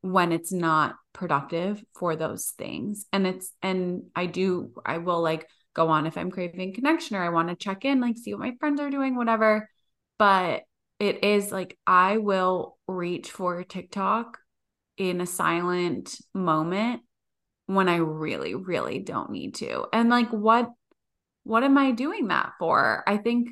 when 0.00 0.32
it's 0.32 0.52
not 0.52 0.94
productive 1.18 1.84
for 1.98 2.16
those 2.16 2.46
things. 2.56 3.04
And 3.12 3.26
it's, 3.26 3.52
and 3.62 4.04
I 4.16 4.26
do, 4.26 4.72
I 4.86 4.98
will 4.98 5.20
like 5.20 5.48
go 5.74 5.88
on 5.88 6.06
if 6.06 6.16
I'm 6.16 6.30
craving 6.30 6.74
connection 6.74 7.16
or 7.16 7.22
I 7.22 7.28
want 7.28 7.48
to 7.48 7.56
check 7.56 7.84
in, 7.84 8.00
like 8.00 8.16
see 8.16 8.32
what 8.32 8.40
my 8.40 8.54
friends 8.58 8.80
are 8.80 8.90
doing, 8.90 9.16
whatever 9.16 9.68
but 10.18 10.64
it 10.98 11.24
is 11.24 11.52
like 11.52 11.78
I 11.86 12.18
will 12.18 12.76
reach 12.86 13.30
for 13.30 13.62
TikTok 13.62 14.38
in 14.96 15.20
a 15.20 15.26
silent 15.26 16.18
moment 16.34 17.02
when 17.66 17.88
I 17.88 17.96
really, 17.96 18.54
really 18.54 18.98
don't 18.98 19.30
need 19.30 19.54
to. 19.56 19.86
And 19.92 20.08
like, 20.08 20.30
what, 20.30 20.70
what 21.44 21.62
am 21.62 21.78
I 21.78 21.92
doing 21.92 22.28
that 22.28 22.52
for? 22.58 23.04
I 23.06 23.16
think, 23.18 23.50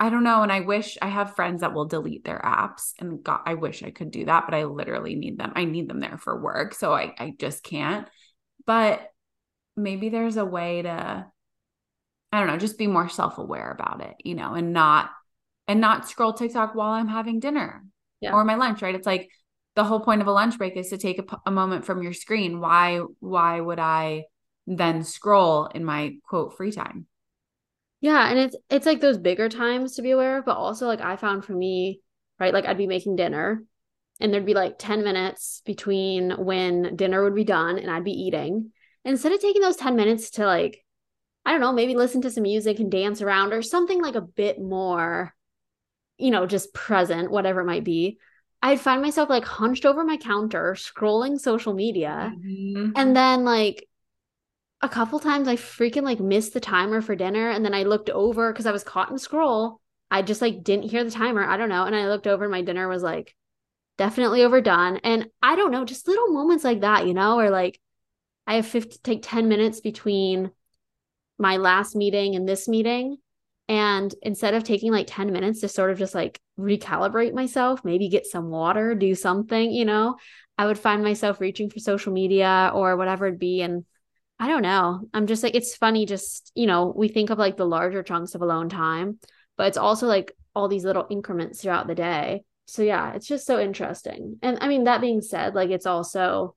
I 0.00 0.08
don't 0.08 0.24
know. 0.24 0.42
And 0.42 0.50
I 0.50 0.60
wish 0.60 0.96
I 1.02 1.08
have 1.08 1.36
friends 1.36 1.60
that 1.60 1.74
will 1.74 1.84
delete 1.84 2.24
their 2.24 2.40
apps 2.42 2.94
and 2.98 3.22
God, 3.22 3.40
I 3.44 3.54
wish 3.54 3.82
I 3.82 3.90
could 3.90 4.10
do 4.10 4.24
that, 4.24 4.46
but 4.46 4.54
I 4.54 4.64
literally 4.64 5.14
need 5.14 5.38
them. 5.38 5.52
I 5.54 5.66
need 5.66 5.88
them 5.88 6.00
there 6.00 6.16
for 6.16 6.40
work. 6.40 6.74
So 6.74 6.94
I, 6.94 7.14
I 7.18 7.34
just 7.38 7.62
can't. 7.62 8.08
But 8.66 9.06
maybe 9.76 10.08
there's 10.08 10.38
a 10.38 10.44
way 10.44 10.80
to, 10.82 11.26
I 12.32 12.38
don't 12.38 12.48
know, 12.48 12.56
just 12.56 12.78
be 12.78 12.86
more 12.86 13.10
self 13.10 13.36
aware 13.36 13.70
about 13.70 14.00
it, 14.00 14.14
you 14.24 14.34
know, 14.34 14.54
and 14.54 14.72
not 14.72 15.10
and 15.68 15.82
not 15.82 16.08
scroll 16.08 16.32
TikTok 16.32 16.74
while 16.74 16.92
I'm 16.92 17.08
having 17.08 17.38
dinner 17.38 17.84
yeah. 18.20 18.32
or 18.32 18.42
my 18.42 18.54
lunch, 18.54 18.80
right? 18.80 18.94
It's 18.94 19.06
like 19.06 19.30
the 19.76 19.84
whole 19.84 20.00
point 20.00 20.22
of 20.22 20.26
a 20.26 20.32
lunch 20.32 20.56
break 20.56 20.76
is 20.76 20.88
to 20.88 20.98
take 20.98 21.18
a, 21.18 21.40
a 21.46 21.50
moment 21.50 21.84
from 21.84 22.02
your 22.02 22.14
screen. 22.14 22.60
Why 22.60 23.02
why 23.18 23.60
would 23.60 23.78
I 23.78 24.24
then 24.66 25.04
scroll 25.04 25.66
in 25.66 25.84
my 25.84 26.14
quote 26.26 26.56
free 26.56 26.72
time? 26.72 27.06
Yeah, 28.00 28.28
and 28.30 28.38
it's 28.38 28.56
it's 28.70 28.86
like 28.86 29.00
those 29.00 29.18
bigger 29.18 29.48
times 29.48 29.96
to 29.96 30.02
be 30.02 30.10
aware 30.10 30.38
of, 30.38 30.44
but 30.44 30.56
also 30.56 30.86
like 30.86 31.00
I 31.00 31.16
found 31.16 31.44
for 31.44 31.52
me, 31.52 32.00
right? 32.38 32.54
Like 32.54 32.64
I'd 32.66 32.78
be 32.78 32.86
making 32.86 33.16
dinner 33.16 33.62
and 34.20 34.32
there'd 34.32 34.46
be 34.46 34.54
like 34.54 34.78
10 34.78 35.02
minutes 35.02 35.62
between 35.64 36.30
when 36.32 36.94
dinner 36.96 37.24
would 37.24 37.34
be 37.34 37.44
done 37.44 37.78
and 37.78 37.90
I'd 37.90 38.04
be 38.04 38.12
eating. 38.12 38.72
instead 39.04 39.32
of 39.32 39.40
taking 39.40 39.62
those 39.62 39.76
10 39.76 39.96
minutes 39.96 40.30
to 40.32 40.46
like, 40.46 40.84
I 41.46 41.52
don't 41.52 41.60
know, 41.60 41.72
maybe 41.72 41.94
listen 41.94 42.20
to 42.22 42.30
some 42.30 42.42
music 42.42 42.80
and 42.80 42.90
dance 42.90 43.22
around 43.22 43.54
or 43.54 43.62
something 43.62 44.00
like 44.00 44.14
a 44.14 44.20
bit 44.20 44.60
more, 44.60 45.34
you 46.18 46.30
know, 46.30 46.46
just 46.46 46.74
present, 46.74 47.30
whatever 47.30 47.62
it 47.62 47.66
might 47.66 47.84
be, 47.84 48.18
I'd 48.62 48.80
find 48.80 49.00
myself 49.00 49.30
like 49.30 49.44
hunched 49.44 49.86
over 49.86 50.04
my 50.04 50.18
counter, 50.18 50.76
scrolling 50.78 51.40
social 51.40 51.72
media. 51.72 52.32
Mm-hmm. 52.36 52.92
And 52.94 53.16
then 53.16 53.44
like 53.44 53.88
a 54.82 54.88
couple 54.88 55.18
times 55.18 55.46
I 55.46 55.56
freaking 55.56 56.02
like 56.02 56.20
missed 56.20 56.54
the 56.54 56.60
timer 56.60 57.00
for 57.00 57.14
dinner. 57.14 57.50
And 57.50 57.64
then 57.64 57.74
I 57.74 57.82
looked 57.82 58.10
over 58.10 58.52
because 58.52 58.66
I 58.66 58.72
was 58.72 58.84
caught 58.84 59.10
in 59.10 59.18
scroll. 59.18 59.80
I 60.10 60.22
just 60.22 60.40
like 60.40 60.64
didn't 60.64 60.90
hear 60.90 61.04
the 61.04 61.10
timer. 61.10 61.44
I 61.44 61.56
don't 61.56 61.68
know. 61.68 61.84
And 61.84 61.94
I 61.94 62.08
looked 62.08 62.26
over 62.26 62.44
and 62.44 62.52
my 62.52 62.62
dinner 62.62 62.88
was 62.88 63.02
like 63.02 63.34
definitely 63.98 64.42
overdone. 64.42 64.96
And 64.98 65.28
I 65.42 65.56
don't 65.56 65.70
know, 65.70 65.84
just 65.84 66.08
little 66.08 66.32
moments 66.32 66.64
like 66.64 66.80
that, 66.80 67.06
you 67.06 67.14
know, 67.14 67.38
or 67.38 67.50
like 67.50 67.78
I 68.46 68.54
have 68.54 68.66
50 68.66 68.98
take 69.02 69.20
10 69.22 69.48
minutes 69.48 69.80
between 69.80 70.50
my 71.38 71.58
last 71.58 71.94
meeting 71.94 72.34
and 72.34 72.48
this 72.48 72.66
meeting. 72.66 73.18
And 73.68 74.12
instead 74.22 74.54
of 74.54 74.64
taking 74.64 74.90
like 74.90 75.06
10 75.08 75.30
minutes 75.30 75.60
to 75.60 75.68
sort 75.68 75.90
of 75.90 75.98
just 75.98 76.14
like 76.14 76.40
recalibrate 76.58 77.34
myself, 77.34 77.84
maybe 77.84 78.08
get 78.08 78.26
some 78.26 78.48
water, 78.48 78.94
do 78.94 79.14
something, 79.14 79.70
you 79.70 79.84
know, 79.84 80.16
I 80.58 80.66
would 80.66 80.78
find 80.78 81.04
myself 81.04 81.40
reaching 81.40 81.70
for 81.70 81.78
social 81.78 82.12
media 82.12 82.72
or 82.74 82.96
whatever 82.96 83.28
it 83.28 83.38
be. 83.38 83.62
And 83.62 83.84
I 84.40 84.48
don't 84.48 84.62
know. 84.62 85.02
I'm 85.12 85.26
just 85.26 85.42
like, 85.42 85.54
it's 85.54 85.76
funny, 85.76 86.06
just, 86.06 86.50
you 86.54 86.66
know, 86.66 86.92
we 86.96 87.08
think 87.08 87.28
of 87.28 87.38
like 87.38 87.58
the 87.58 87.66
larger 87.66 88.02
chunks 88.02 88.34
of 88.34 88.40
alone 88.40 88.70
time, 88.70 89.18
but 89.58 89.66
it's 89.66 89.76
also 89.76 90.06
like 90.06 90.32
all 90.54 90.66
these 90.66 90.84
little 90.84 91.06
increments 91.10 91.60
throughout 91.60 91.86
the 91.86 91.94
day. 91.94 92.44
So 92.66 92.80
yeah, 92.80 93.12
it's 93.12 93.26
just 93.26 93.46
so 93.46 93.60
interesting. 93.60 94.38
And 94.40 94.56
I 94.62 94.68
mean, 94.68 94.84
that 94.84 95.02
being 95.02 95.20
said, 95.20 95.54
like 95.54 95.68
it's 95.68 95.84
also 95.84 96.56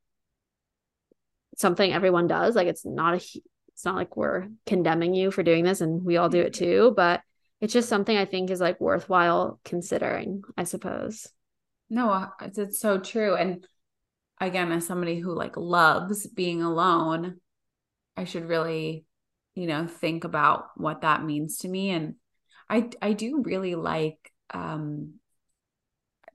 something 1.58 1.91
everyone 1.91 2.28
does. 2.28 2.56
Like 2.56 2.67
it's 2.67 2.86
not 2.86 3.15
a 3.15 3.17
it's 3.17 3.86
not 3.86 3.96
like 3.96 4.15
we're 4.15 4.48
condemning 4.65 5.13
you 5.13 5.30
for 5.30 5.43
doing 5.43 5.65
this 5.65 5.82
and 5.82 6.06
we 6.06 6.15
all 6.15 6.30
do 6.30 6.39
it 6.39 6.54
too, 6.54 6.93
but 6.96 7.19
it's 7.60 7.74
just 7.74 7.89
something 7.89 8.15
I 8.15 8.26
think 8.26 8.50
is 8.50 8.62
like 8.62 8.80
worthwhile 8.80 9.60
considering, 9.65 10.43
I 10.58 10.63
suppose. 10.63 11.28
No, 11.89 12.10
uh, 12.12 12.30
it's, 12.41 12.58
it's 12.58 12.80
so 12.80 13.00
true. 13.00 13.36
And 13.36 13.65
again, 14.39 14.72
as 14.72 14.88
somebody 14.88 15.19
who 15.19 15.34
like 15.34 15.58
loves 15.58 16.28
being 16.28 16.62
alone, 16.62 17.41
I 18.15 18.26
should 18.26 18.47
really, 18.47 19.06
you 19.56 19.67
know, 19.67 19.88
think 19.88 20.23
about 20.23 20.67
what 20.76 21.02
that 21.02 21.23
means 21.23 21.60
to 21.60 21.67
me. 21.67 21.89
And 21.91 22.15
I 22.69 22.89
I 23.02 23.13
do 23.13 23.41
really 23.43 23.76
like 23.76 24.32
um 24.54 25.15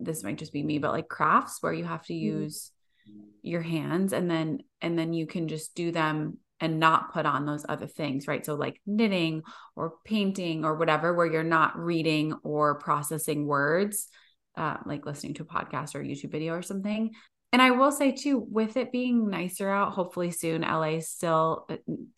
this 0.01 0.23
might 0.23 0.39
just 0.39 0.53
be 0.53 0.63
me, 0.63 0.79
but 0.79 0.93
like 0.93 1.09
crafts 1.09 1.59
where 1.61 1.73
you 1.73 1.85
have 1.85 2.05
to 2.07 2.13
mm-hmm. 2.13 2.43
use 2.43 2.71
mm-hmm. 3.09 3.29
your 3.43 3.63
hands 3.63 4.13
and 4.13 4.31
then 4.31 4.61
and 4.81 4.99
then 4.99 5.13
you 5.13 5.27
can 5.27 5.49
just 5.49 5.75
do 5.75 5.91
them 5.93 6.39
and 6.61 6.81
not 6.81 7.13
put 7.13 7.27
on 7.27 7.47
those 7.47 7.65
other 7.69 7.87
things, 7.87 8.27
right? 8.27 8.45
So, 8.45 8.55
like 8.55 8.81
knitting 8.87 9.43
or 9.77 9.95
painting 10.05 10.65
or 10.65 10.77
whatever, 10.77 11.15
where 11.15 11.27
you're 11.27 11.45
not 11.45 11.79
reading 11.79 12.33
or 12.43 12.79
processing 12.79 13.47
words, 13.47 14.09
uh, 14.57 14.79
like 14.85 15.07
listening 15.07 15.35
to 15.35 15.43
a 15.43 15.47
podcast 15.47 15.95
or 15.95 16.01
a 16.01 16.05
YouTube 16.05 16.33
video 16.33 16.55
or 16.55 16.63
something. 16.63 17.13
And 17.53 17.63
I 17.63 17.71
will 17.71 17.93
say 17.93 18.13
too, 18.13 18.39
with 18.39 18.77
it 18.77 18.93
being 18.93 19.31
nicer 19.31 19.71
out, 19.71 19.93
hopefully 19.93 20.31
soon, 20.31 20.63
LA 20.63 21.01
still, 21.01 21.67
uh, 21.71 21.77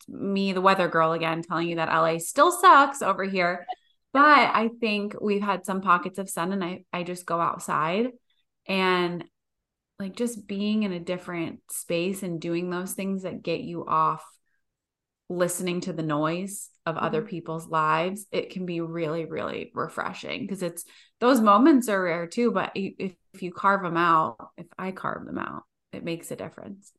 me, 0.09 0.51
the 0.51 0.61
weather 0.61 0.89
girl 0.89 1.13
again, 1.13 1.41
telling 1.41 1.69
you 1.69 1.77
that 1.77 1.87
LA 1.87 2.17
still 2.17 2.51
sucks 2.51 3.01
over 3.01 3.23
here. 3.23 3.65
But 4.11 4.21
I 4.53 4.69
think 4.81 5.15
we've 5.21 5.41
had 5.41 5.65
some 5.65 5.79
pockets 5.81 6.19
of 6.19 6.29
sun 6.29 6.51
and 6.51 6.63
I, 6.63 6.83
I 6.91 7.03
just 7.03 7.25
go 7.25 7.39
outside 7.39 8.07
and 8.67 9.23
like 9.99 10.17
just 10.17 10.47
being 10.47 10.83
in 10.83 10.91
a 10.91 10.99
different 10.99 11.61
space 11.71 12.23
and 12.23 12.41
doing 12.41 12.69
those 12.69 12.93
things 12.93 13.23
that 13.23 13.41
get 13.41 13.61
you 13.61 13.85
off 13.85 14.25
listening 15.29 15.79
to 15.81 15.93
the 15.93 16.03
noise 16.03 16.70
of 16.85 16.95
mm-hmm. 16.95 17.05
other 17.05 17.21
people's 17.21 17.67
lives 17.67 18.25
it 18.31 18.49
can 18.49 18.65
be 18.65 18.81
really 18.81 19.25
really 19.25 19.71
refreshing 19.73 20.41
because 20.41 20.63
it's 20.63 20.85
those 21.19 21.41
moments 21.41 21.89
are 21.89 22.03
rare 22.03 22.27
too 22.27 22.51
but 22.51 22.71
if, 22.75 23.13
if 23.33 23.43
you 23.43 23.51
carve 23.51 23.83
them 23.83 23.97
out 23.97 24.49
if 24.57 24.67
i 24.77 24.91
carve 24.91 25.25
them 25.25 25.37
out 25.37 25.63
it 25.93 26.03
makes 26.03 26.31
a 26.31 26.35
difference 26.35 26.91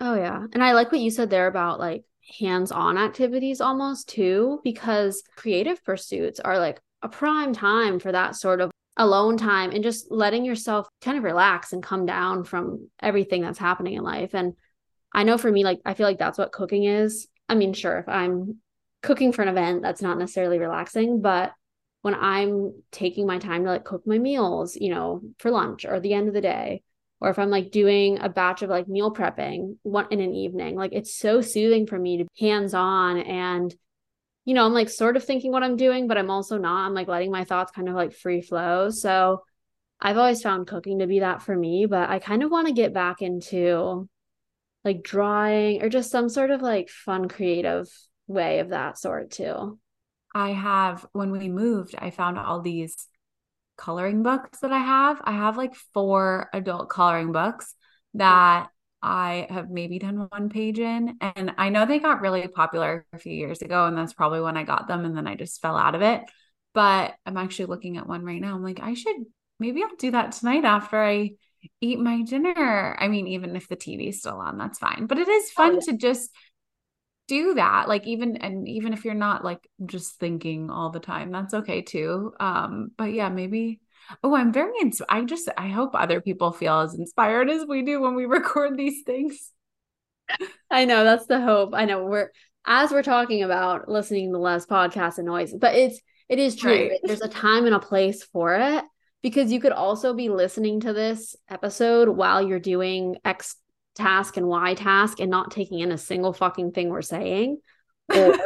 oh 0.00 0.14
yeah 0.14 0.46
and 0.52 0.62
i 0.62 0.72
like 0.72 0.90
what 0.92 1.00
you 1.00 1.10
said 1.10 1.30
there 1.30 1.46
about 1.46 1.78
like 1.78 2.04
hands-on 2.40 2.98
activities 2.98 3.60
almost 3.60 4.08
too 4.08 4.60
because 4.64 5.22
creative 5.36 5.82
pursuits 5.84 6.40
are 6.40 6.58
like 6.58 6.80
a 7.02 7.08
prime 7.08 7.52
time 7.52 7.98
for 7.98 8.12
that 8.12 8.36
sort 8.36 8.60
of 8.60 8.70
alone 8.98 9.36
time 9.36 9.70
and 9.70 9.84
just 9.84 10.10
letting 10.10 10.44
yourself 10.44 10.88
kind 11.00 11.16
of 11.16 11.24
relax 11.24 11.72
and 11.72 11.82
come 11.82 12.04
down 12.04 12.44
from 12.44 12.88
everything 13.00 13.42
that's 13.42 13.58
happening 13.58 13.94
in 13.94 14.02
life. 14.02 14.34
And 14.34 14.54
I 15.14 15.22
know 15.22 15.38
for 15.38 15.50
me, 15.50 15.64
like, 15.64 15.80
I 15.86 15.94
feel 15.94 16.06
like 16.06 16.18
that's 16.18 16.36
what 16.36 16.52
cooking 16.52 16.84
is. 16.84 17.28
I 17.48 17.54
mean, 17.54 17.72
sure, 17.72 17.98
if 17.98 18.08
I'm 18.08 18.56
cooking 19.02 19.32
for 19.32 19.42
an 19.42 19.48
event, 19.48 19.82
that's 19.82 20.02
not 20.02 20.18
necessarily 20.18 20.58
relaxing, 20.58 21.20
but 21.20 21.52
when 22.02 22.14
I'm 22.14 22.82
taking 22.92 23.26
my 23.26 23.38
time 23.38 23.64
to 23.64 23.70
like 23.70 23.84
cook 23.84 24.06
my 24.06 24.18
meals, 24.18 24.76
you 24.76 24.90
know, 24.90 25.22
for 25.38 25.50
lunch 25.50 25.84
or 25.84 26.00
the 26.00 26.14
end 26.14 26.28
of 26.28 26.34
the 26.34 26.40
day, 26.40 26.82
or 27.20 27.30
if 27.30 27.38
I'm 27.38 27.50
like 27.50 27.70
doing 27.70 28.18
a 28.20 28.28
batch 28.28 28.62
of 28.62 28.70
like 28.70 28.88
meal 28.88 29.12
prepping 29.12 29.76
one 29.82 30.06
in 30.10 30.20
an 30.20 30.34
evening, 30.34 30.76
like 30.76 30.92
it's 30.92 31.16
so 31.16 31.40
soothing 31.40 31.86
for 31.86 31.98
me 31.98 32.18
to 32.18 32.24
be 32.24 32.46
hands 32.46 32.74
on 32.74 33.18
and 33.18 33.74
you 34.44 34.54
know, 34.54 34.64
I'm 34.64 34.72
like 34.72 34.88
sort 34.88 35.18
of 35.18 35.24
thinking 35.24 35.52
what 35.52 35.62
I'm 35.62 35.76
doing, 35.76 36.08
but 36.08 36.16
I'm 36.16 36.30
also 36.30 36.56
not. 36.56 36.86
I'm 36.86 36.94
like 36.94 37.06
letting 37.06 37.30
my 37.30 37.44
thoughts 37.44 37.70
kind 37.70 37.86
of 37.86 37.94
like 37.94 38.14
free 38.14 38.40
flow. 38.40 38.88
So 38.88 39.42
I've 40.00 40.16
always 40.16 40.40
found 40.40 40.66
cooking 40.66 41.00
to 41.00 41.06
be 41.06 41.20
that 41.20 41.42
for 41.42 41.54
me, 41.54 41.84
but 41.84 42.08
I 42.08 42.18
kind 42.18 42.42
of 42.42 42.50
want 42.50 42.66
to 42.66 42.72
get 42.72 42.94
back 42.94 43.20
into 43.20 44.08
like 44.86 45.02
drawing 45.02 45.82
or 45.82 45.90
just 45.90 46.10
some 46.10 46.30
sort 46.30 46.50
of 46.50 46.62
like 46.62 46.88
fun 46.88 47.28
creative 47.28 47.88
way 48.28 48.60
of 48.60 48.68
that 48.68 48.98
sort 48.98 49.32
too. 49.32 49.78
I 50.34 50.50
have 50.50 51.04
when 51.12 51.32
we 51.32 51.48
moved, 51.48 51.94
I 51.98 52.10
found 52.10 52.38
all 52.38 52.60
these 52.60 53.08
coloring 53.76 54.22
books 54.22 54.58
that 54.60 54.72
I 54.72 54.78
have. 54.78 55.20
I 55.24 55.32
have 55.32 55.56
like 55.56 55.74
four 55.94 56.48
adult 56.52 56.90
coloring 56.90 57.32
books 57.32 57.74
that 58.14 58.68
I 59.00 59.46
have 59.48 59.70
maybe 59.70 59.98
done 59.98 60.26
one 60.28 60.48
page 60.48 60.78
in. 60.78 61.16
And 61.20 61.52
I 61.56 61.70
know 61.70 61.86
they 61.86 61.98
got 61.98 62.20
really 62.20 62.46
popular 62.48 63.06
a 63.12 63.18
few 63.18 63.32
years 63.32 63.62
ago, 63.62 63.86
and 63.86 63.96
that's 63.96 64.12
probably 64.12 64.40
when 64.40 64.56
I 64.56 64.64
got 64.64 64.88
them. 64.88 65.04
And 65.04 65.16
then 65.16 65.26
I 65.26 65.36
just 65.36 65.62
fell 65.62 65.76
out 65.76 65.94
of 65.94 66.02
it. 66.02 66.22
But 66.74 67.14
I'm 67.24 67.36
actually 67.36 67.66
looking 67.66 67.96
at 67.96 68.06
one 68.06 68.24
right 68.24 68.40
now. 68.40 68.54
I'm 68.54 68.62
like, 68.62 68.80
I 68.80 68.94
should 68.94 69.16
maybe 69.58 69.82
I'll 69.82 69.96
do 69.96 70.10
that 70.12 70.32
tonight 70.32 70.64
after 70.64 71.02
I 71.02 71.32
eat 71.80 71.98
my 71.98 72.22
dinner. 72.22 72.96
I 72.98 73.08
mean, 73.08 73.26
even 73.28 73.56
if 73.56 73.68
the 73.68 73.76
TV's 73.76 74.20
still 74.20 74.38
on, 74.38 74.58
that's 74.58 74.78
fine. 74.78 75.06
But 75.06 75.18
it 75.18 75.28
is 75.28 75.50
oh, 75.50 75.52
fun 75.56 75.70
oh, 75.70 75.74
yeah. 75.74 75.92
to 75.92 75.96
just 75.96 76.30
do 77.28 77.54
that. 77.54 77.88
Like 77.88 78.06
even 78.06 78.36
and 78.38 78.68
even 78.68 78.92
if 78.92 79.04
you're 79.04 79.14
not 79.14 79.44
like 79.44 79.68
just 79.86 80.16
thinking 80.16 80.70
all 80.70 80.90
the 80.90 81.00
time, 81.00 81.30
that's 81.30 81.54
okay 81.54 81.82
too. 81.82 82.32
Um, 82.40 82.90
but 82.96 83.12
yeah, 83.12 83.28
maybe 83.28 83.80
Oh, 84.22 84.34
I'm 84.34 84.52
very 84.52 84.72
ins- 84.80 85.02
I 85.08 85.22
just 85.24 85.48
I 85.56 85.68
hope 85.68 85.90
other 85.94 86.20
people 86.20 86.52
feel 86.52 86.80
as 86.80 86.94
inspired 86.94 87.50
as 87.50 87.66
we 87.66 87.82
do 87.82 88.00
when 88.00 88.14
we 88.14 88.26
record 88.26 88.76
these 88.76 89.02
things. 89.04 89.52
I 90.70 90.84
know 90.84 91.04
that's 91.04 91.26
the 91.26 91.40
hope. 91.40 91.70
I 91.74 91.84
know 91.84 92.04
we're 92.04 92.30
as 92.66 92.90
we're 92.90 93.02
talking 93.02 93.42
about 93.42 93.88
listening 93.88 94.32
to 94.32 94.38
less 94.38 94.66
podcasts 94.66 95.18
and 95.18 95.26
noise, 95.26 95.54
but 95.58 95.74
it's 95.74 96.00
it 96.28 96.38
is 96.38 96.56
true. 96.56 96.88
Right. 96.90 97.00
There's 97.02 97.22
a 97.22 97.28
time 97.28 97.66
and 97.66 97.74
a 97.74 97.80
place 97.80 98.22
for 98.22 98.54
it 98.54 98.84
because 99.22 99.50
you 99.50 99.60
could 99.60 99.72
also 99.72 100.14
be 100.14 100.28
listening 100.28 100.80
to 100.80 100.92
this 100.92 101.34
episode 101.48 102.08
while 102.08 102.46
you're 102.46 102.60
doing 102.60 103.16
X 103.24 103.56
task 103.98 104.36
and 104.36 104.46
why 104.46 104.74
task 104.74 105.20
and 105.20 105.30
not 105.30 105.50
taking 105.50 105.80
in 105.80 105.92
a 105.92 105.98
single 105.98 106.32
fucking 106.32 106.72
thing 106.72 106.88
we're 106.88 107.02
saying. 107.02 107.58
Or 108.16 108.38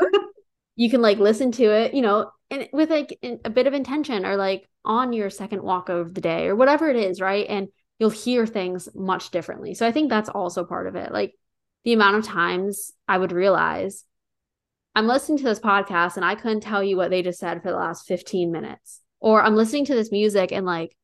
you 0.75 0.91
can 0.91 1.03
like 1.03 1.19
listen 1.19 1.53
to 1.53 1.65
it, 1.65 1.95
you 1.95 2.03
know, 2.03 2.33
and 2.51 2.69
with 2.73 2.91
like 2.91 3.17
a 3.45 3.49
bit 3.51 3.69
of 3.69 3.75
intention 3.75 4.27
or 4.27 4.35
like 4.35 4.69
on 4.85 5.13
your 5.13 5.31
second 5.31 5.63
walk 5.63 5.89
of 5.89 6.15
the 6.15 6.21
day 6.21 6.49
or 6.49 6.57
whatever 6.57 6.91
it 6.91 6.97
is, 6.97 7.21
right? 7.21 7.47
And 7.49 7.69
you'll 8.01 8.11
hear 8.11 8.45
things 8.45 8.89
much 8.93 9.31
differently. 9.31 9.75
So 9.75 9.87
I 9.87 9.93
think 9.93 10.11
that's 10.11 10.29
also 10.29 10.65
part 10.65 10.89
of 10.89 10.97
it. 10.97 11.13
Like 11.13 11.35
the 11.85 11.93
amount 11.93 12.17
of 12.17 12.25
times 12.25 12.91
I 13.07 13.19
would 13.19 13.31
realize 13.31 14.05
I'm 14.95 15.07
listening 15.07 15.39
to 15.39 15.45
this 15.45 15.61
podcast 15.61 16.17
and 16.17 16.25
I 16.25 16.35
couldn't 16.35 16.61
tell 16.61 16.83
you 16.83 16.97
what 16.97 17.11
they 17.11 17.23
just 17.23 17.39
said 17.39 17.63
for 17.63 17.71
the 17.71 17.77
last 17.77 18.07
15 18.07 18.51
minutes. 18.51 19.01
Or 19.21 19.43
I'm 19.43 19.55
listening 19.55 19.85
to 19.87 19.95
this 19.95 20.11
music 20.11 20.51
and 20.51 20.67
like 20.67 20.97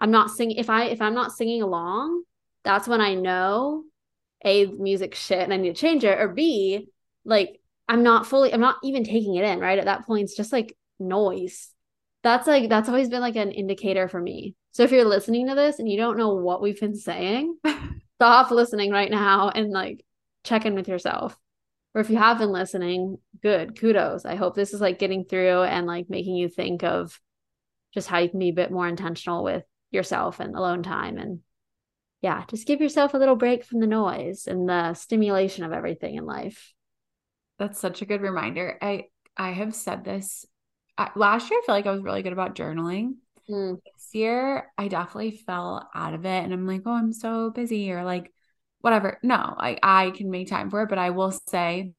I'm 0.00 0.10
not 0.10 0.30
singing 0.30 0.56
if 0.56 0.70
I 0.70 0.84
if 0.84 1.02
I'm 1.02 1.14
not 1.14 1.32
singing 1.32 1.62
along, 1.62 2.22
that's 2.64 2.88
when 2.88 3.00
I 3.00 3.14
know 3.14 3.84
A 4.44 4.66
music 4.66 5.14
shit 5.14 5.40
and 5.40 5.52
I 5.52 5.56
need 5.56 5.74
to 5.74 5.80
change 5.80 6.04
it 6.04 6.20
or 6.20 6.28
B 6.28 6.88
like 7.24 7.60
I'm 7.88 8.02
not 8.02 8.26
fully, 8.26 8.52
I'm 8.52 8.60
not 8.60 8.76
even 8.82 9.04
taking 9.04 9.34
it 9.34 9.44
in, 9.44 9.58
right? 9.60 9.78
At 9.78 9.84
that 9.86 10.06
point, 10.06 10.24
it's 10.24 10.36
just 10.36 10.52
like 10.52 10.76
noise. 10.98 11.70
That's 12.22 12.46
like, 12.46 12.68
that's 12.68 12.88
always 12.88 13.10
been 13.10 13.20
like 13.20 13.36
an 13.36 13.52
indicator 13.52 14.08
for 14.08 14.20
me. 14.20 14.54
So 14.72 14.82
if 14.82 14.92
you're 14.92 15.04
listening 15.04 15.48
to 15.48 15.54
this 15.54 15.78
and 15.78 15.88
you 15.88 15.98
don't 15.98 16.16
know 16.16 16.34
what 16.34 16.62
we've 16.62 16.80
been 16.80 16.96
saying, 16.96 17.56
stop 18.16 18.50
listening 18.50 18.90
right 18.90 19.10
now 19.10 19.50
and 19.50 19.70
like 19.70 20.04
check 20.44 20.64
in 20.64 20.74
with 20.74 20.88
yourself. 20.88 21.38
Or 21.94 22.00
if 22.00 22.10
you 22.10 22.16
have 22.16 22.38
been 22.38 22.50
listening, 22.50 23.18
good, 23.42 23.78
kudos. 23.78 24.24
I 24.24 24.34
hope 24.34 24.54
this 24.54 24.72
is 24.72 24.80
like 24.80 24.98
getting 24.98 25.24
through 25.24 25.62
and 25.62 25.86
like 25.86 26.08
making 26.08 26.34
you 26.34 26.48
think 26.48 26.82
of 26.82 27.20
just 27.92 28.08
how 28.08 28.18
you 28.18 28.28
can 28.28 28.40
be 28.40 28.48
a 28.48 28.54
bit 28.54 28.72
more 28.72 28.88
intentional 28.88 29.44
with 29.44 29.62
yourself 29.90 30.40
and 30.40 30.56
alone 30.56 30.82
time 30.82 31.18
and 31.18 31.40
yeah, 32.24 32.42
just 32.48 32.66
give 32.66 32.80
yourself 32.80 33.12
a 33.12 33.18
little 33.18 33.36
break 33.36 33.64
from 33.64 33.80
the 33.80 33.86
noise 33.86 34.46
and 34.46 34.66
the 34.66 34.94
stimulation 34.94 35.62
of 35.62 35.72
everything 35.72 36.14
in 36.14 36.24
life. 36.24 36.72
That's 37.58 37.78
such 37.78 38.00
a 38.00 38.06
good 38.06 38.22
reminder. 38.22 38.78
I 38.80 39.08
I 39.36 39.50
have 39.50 39.74
said 39.74 40.06
this 40.06 40.46
I, 40.96 41.10
last 41.16 41.50
year. 41.50 41.60
I 41.62 41.66
feel 41.66 41.74
like 41.74 41.86
I 41.86 41.90
was 41.90 42.02
really 42.02 42.22
good 42.22 42.32
about 42.32 42.54
journaling. 42.54 43.16
Mm. 43.50 43.76
This 43.84 44.14
year, 44.14 44.72
I 44.78 44.88
definitely 44.88 45.32
fell 45.32 45.86
out 45.94 46.14
of 46.14 46.24
it, 46.24 46.44
and 46.44 46.54
I'm 46.54 46.66
like, 46.66 46.80
oh, 46.86 46.92
I'm 46.92 47.12
so 47.12 47.50
busy, 47.50 47.92
or 47.92 48.04
like, 48.04 48.32
whatever. 48.80 49.18
No, 49.22 49.36
I 49.36 49.76
I 49.82 50.10
can 50.12 50.30
make 50.30 50.48
time 50.48 50.70
for 50.70 50.80
it, 50.80 50.88
but 50.88 50.96
I 50.96 51.10
will 51.10 51.38
say, 51.46 51.92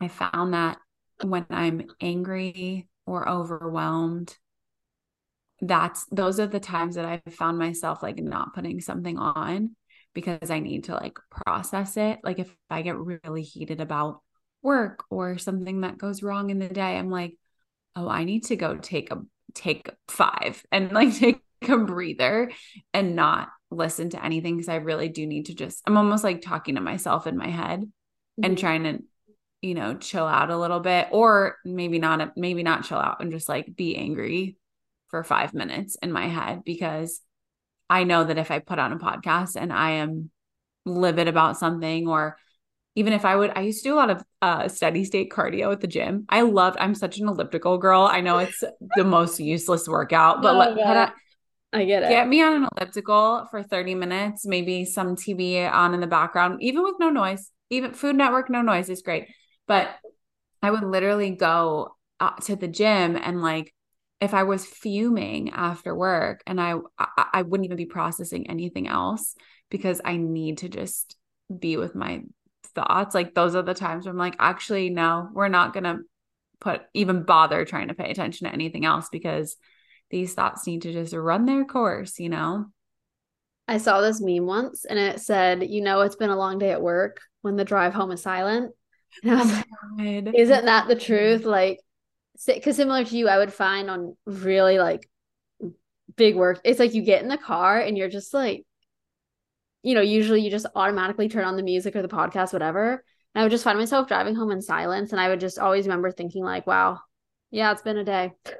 I 0.00 0.08
found 0.08 0.54
that 0.54 0.78
when 1.22 1.46
I'm 1.48 1.86
angry 2.00 2.88
or 3.06 3.28
overwhelmed, 3.28 4.36
that's 5.60 6.04
those 6.06 6.40
are 6.40 6.46
the 6.46 6.60
times 6.60 6.96
that 6.96 7.04
I've 7.04 7.34
found 7.34 7.58
myself 7.58 8.02
like 8.02 8.18
not 8.18 8.54
putting 8.54 8.80
something 8.80 9.18
on 9.18 9.76
because 10.14 10.50
I 10.50 10.60
need 10.60 10.84
to 10.84 10.94
like 10.94 11.18
process 11.30 11.96
it. 11.96 12.20
Like 12.22 12.38
if 12.38 12.54
I 12.70 12.82
get 12.82 12.96
really 12.96 13.42
heated 13.42 13.80
about 13.80 14.20
work 14.62 15.04
or 15.10 15.38
something 15.38 15.82
that 15.82 15.98
goes 15.98 16.22
wrong 16.22 16.50
in 16.50 16.58
the 16.58 16.68
day, 16.68 16.96
I'm 16.96 17.10
like, 17.10 17.36
oh, 17.96 18.08
I 18.08 18.24
need 18.24 18.44
to 18.44 18.56
go 18.56 18.76
take 18.76 19.10
a 19.12 19.22
take 19.54 19.90
five 20.08 20.64
and 20.72 20.92
like 20.92 21.14
take 21.14 21.40
a 21.68 21.78
breather 21.78 22.50
and 22.92 23.16
not 23.16 23.48
listen 23.70 24.10
to 24.10 24.24
anything 24.24 24.56
because 24.56 24.68
I 24.68 24.76
really 24.76 25.08
do 25.08 25.26
need 25.26 25.46
to 25.46 25.54
just 25.54 25.82
I'm 25.86 25.96
almost 25.96 26.24
like 26.24 26.42
talking 26.42 26.76
to 26.76 26.80
myself 26.80 27.26
in 27.26 27.36
my 27.36 27.48
head 27.48 27.80
mm-hmm. 27.80 28.44
and 28.44 28.58
trying 28.58 28.84
to 28.84 28.98
you 29.62 29.74
know 29.74 29.94
chill 29.94 30.26
out 30.26 30.50
a 30.50 30.58
little 30.58 30.80
bit 30.80 31.08
or 31.10 31.56
maybe 31.64 31.98
not 31.98 32.36
maybe 32.36 32.62
not 32.62 32.84
chill 32.84 32.98
out 32.98 33.20
and 33.20 33.32
just 33.32 33.48
like 33.48 33.74
be 33.74 33.96
angry 33.96 34.56
for 35.14 35.22
5 35.22 35.54
minutes 35.54 35.96
in 36.02 36.10
my 36.10 36.26
head 36.26 36.64
because 36.64 37.20
I 37.88 38.02
know 38.02 38.24
that 38.24 38.36
if 38.36 38.50
I 38.50 38.58
put 38.58 38.80
on 38.80 38.92
a 38.92 38.98
podcast 38.98 39.54
and 39.54 39.72
I 39.72 39.90
am 39.92 40.30
livid 40.84 41.28
about 41.28 41.56
something 41.56 42.08
or 42.08 42.36
even 42.96 43.12
if 43.12 43.24
I 43.24 43.36
would, 43.36 43.52
I 43.54 43.60
used 43.60 43.84
to 43.84 43.90
do 43.90 43.94
a 43.94 43.96
lot 43.96 44.10
of 44.10 44.24
uh, 44.42 44.66
steady 44.66 45.04
state 45.04 45.30
cardio 45.30 45.70
at 45.70 45.80
the 45.80 45.86
gym. 45.86 46.24
I 46.28 46.40
loved, 46.40 46.78
I'm 46.80 46.96
such 46.96 47.18
an 47.18 47.28
elliptical 47.28 47.78
girl. 47.78 48.02
I 48.02 48.22
know 48.22 48.38
it's 48.38 48.64
the 48.96 49.04
most 49.04 49.38
useless 49.38 49.86
workout, 49.86 50.42
but 50.42 50.56
oh, 50.56 50.58
let, 50.58 50.76
on, 50.96 51.12
I 51.72 51.84
get 51.84 52.02
it. 52.02 52.08
Get 52.08 52.26
me 52.26 52.42
on 52.42 52.54
an 52.54 52.68
elliptical 52.76 53.46
for 53.52 53.62
30 53.62 53.94
minutes, 53.94 54.46
maybe 54.46 54.84
some 54.84 55.14
TV 55.14 55.72
on 55.72 55.94
in 55.94 56.00
the 56.00 56.08
background, 56.08 56.60
even 56.60 56.82
with 56.82 56.96
no 56.98 57.10
noise, 57.10 57.52
even 57.70 57.94
Food 57.94 58.16
Network, 58.16 58.50
no 58.50 58.62
noise 58.62 58.88
is 58.88 59.02
great. 59.02 59.28
But 59.68 59.90
I 60.60 60.72
would 60.72 60.82
literally 60.82 61.30
go 61.30 61.94
uh, 62.18 62.34
to 62.46 62.56
the 62.56 62.68
gym 62.68 63.16
and 63.16 63.42
like, 63.42 63.73
if 64.24 64.34
I 64.34 64.42
was 64.42 64.66
fuming 64.66 65.50
after 65.50 65.94
work 65.94 66.42
and 66.46 66.60
I, 66.60 66.74
I 66.98 67.26
I 67.34 67.42
wouldn't 67.42 67.66
even 67.66 67.76
be 67.76 67.86
processing 67.86 68.48
anything 68.48 68.88
else 68.88 69.34
because 69.70 70.00
I 70.04 70.16
need 70.16 70.58
to 70.58 70.68
just 70.68 71.16
be 71.56 71.76
with 71.76 71.94
my 71.94 72.22
thoughts, 72.74 73.14
like 73.14 73.34
those 73.34 73.54
are 73.54 73.62
the 73.62 73.74
times 73.74 74.04
where 74.04 74.12
I'm 74.12 74.18
like, 74.18 74.36
actually, 74.38 74.90
no, 74.90 75.28
we're 75.32 75.48
not 75.48 75.72
going 75.72 75.84
to 75.84 75.98
put 76.60 76.82
even 76.94 77.24
bother 77.24 77.64
trying 77.64 77.88
to 77.88 77.94
pay 77.94 78.10
attention 78.10 78.46
to 78.46 78.52
anything 78.52 78.84
else 78.84 79.08
because 79.10 79.56
these 80.10 80.34
thoughts 80.34 80.66
need 80.66 80.82
to 80.82 80.92
just 80.92 81.12
run 81.12 81.46
their 81.46 81.64
course, 81.64 82.18
you 82.18 82.28
know? 82.28 82.66
I 83.66 83.78
saw 83.78 84.00
this 84.00 84.20
meme 84.20 84.46
once 84.46 84.84
and 84.84 84.98
it 84.98 85.20
said, 85.20 85.68
you 85.68 85.82
know, 85.82 86.00
it's 86.00 86.16
been 86.16 86.30
a 86.30 86.36
long 86.36 86.58
day 86.58 86.70
at 86.70 86.82
work 86.82 87.20
when 87.42 87.56
the 87.56 87.64
drive 87.64 87.94
home 87.94 88.12
is 88.12 88.22
silent. 88.22 88.72
And 89.22 89.30
I 89.30 89.34
was 89.36 89.52
oh 89.52 90.02
like, 90.02 90.34
isn't 90.34 90.64
that 90.64 90.88
the 90.88 90.96
truth? 90.96 91.44
Like, 91.44 91.78
because 92.46 92.76
similar 92.76 93.04
to 93.04 93.16
you, 93.16 93.28
I 93.28 93.38
would 93.38 93.52
find 93.52 93.90
on 93.90 94.16
really 94.26 94.78
like 94.78 95.08
big 96.16 96.36
work, 96.36 96.60
it's 96.64 96.78
like 96.78 96.94
you 96.94 97.02
get 97.02 97.22
in 97.22 97.28
the 97.28 97.38
car 97.38 97.78
and 97.78 97.96
you're 97.96 98.08
just 98.08 98.34
like, 98.34 98.64
you 99.82 99.94
know, 99.94 100.00
usually 100.00 100.40
you 100.40 100.50
just 100.50 100.66
automatically 100.74 101.28
turn 101.28 101.44
on 101.44 101.56
the 101.56 101.62
music 101.62 101.94
or 101.94 102.02
the 102.02 102.08
podcast, 102.08 102.52
whatever. 102.52 103.04
And 103.34 103.40
I 103.40 103.42
would 103.42 103.50
just 103.50 103.64
find 103.64 103.78
myself 103.78 104.08
driving 104.08 104.34
home 104.34 104.50
in 104.50 104.62
silence. 104.62 105.12
And 105.12 105.20
I 105.20 105.28
would 105.28 105.40
just 105.40 105.58
always 105.58 105.86
remember 105.86 106.10
thinking, 106.10 106.44
like, 106.44 106.66
wow, 106.66 107.00
yeah, 107.50 107.70
it's 107.72 107.82
been 107.82 107.98
a 107.98 108.04
day. 108.04 108.32
and 108.46 108.54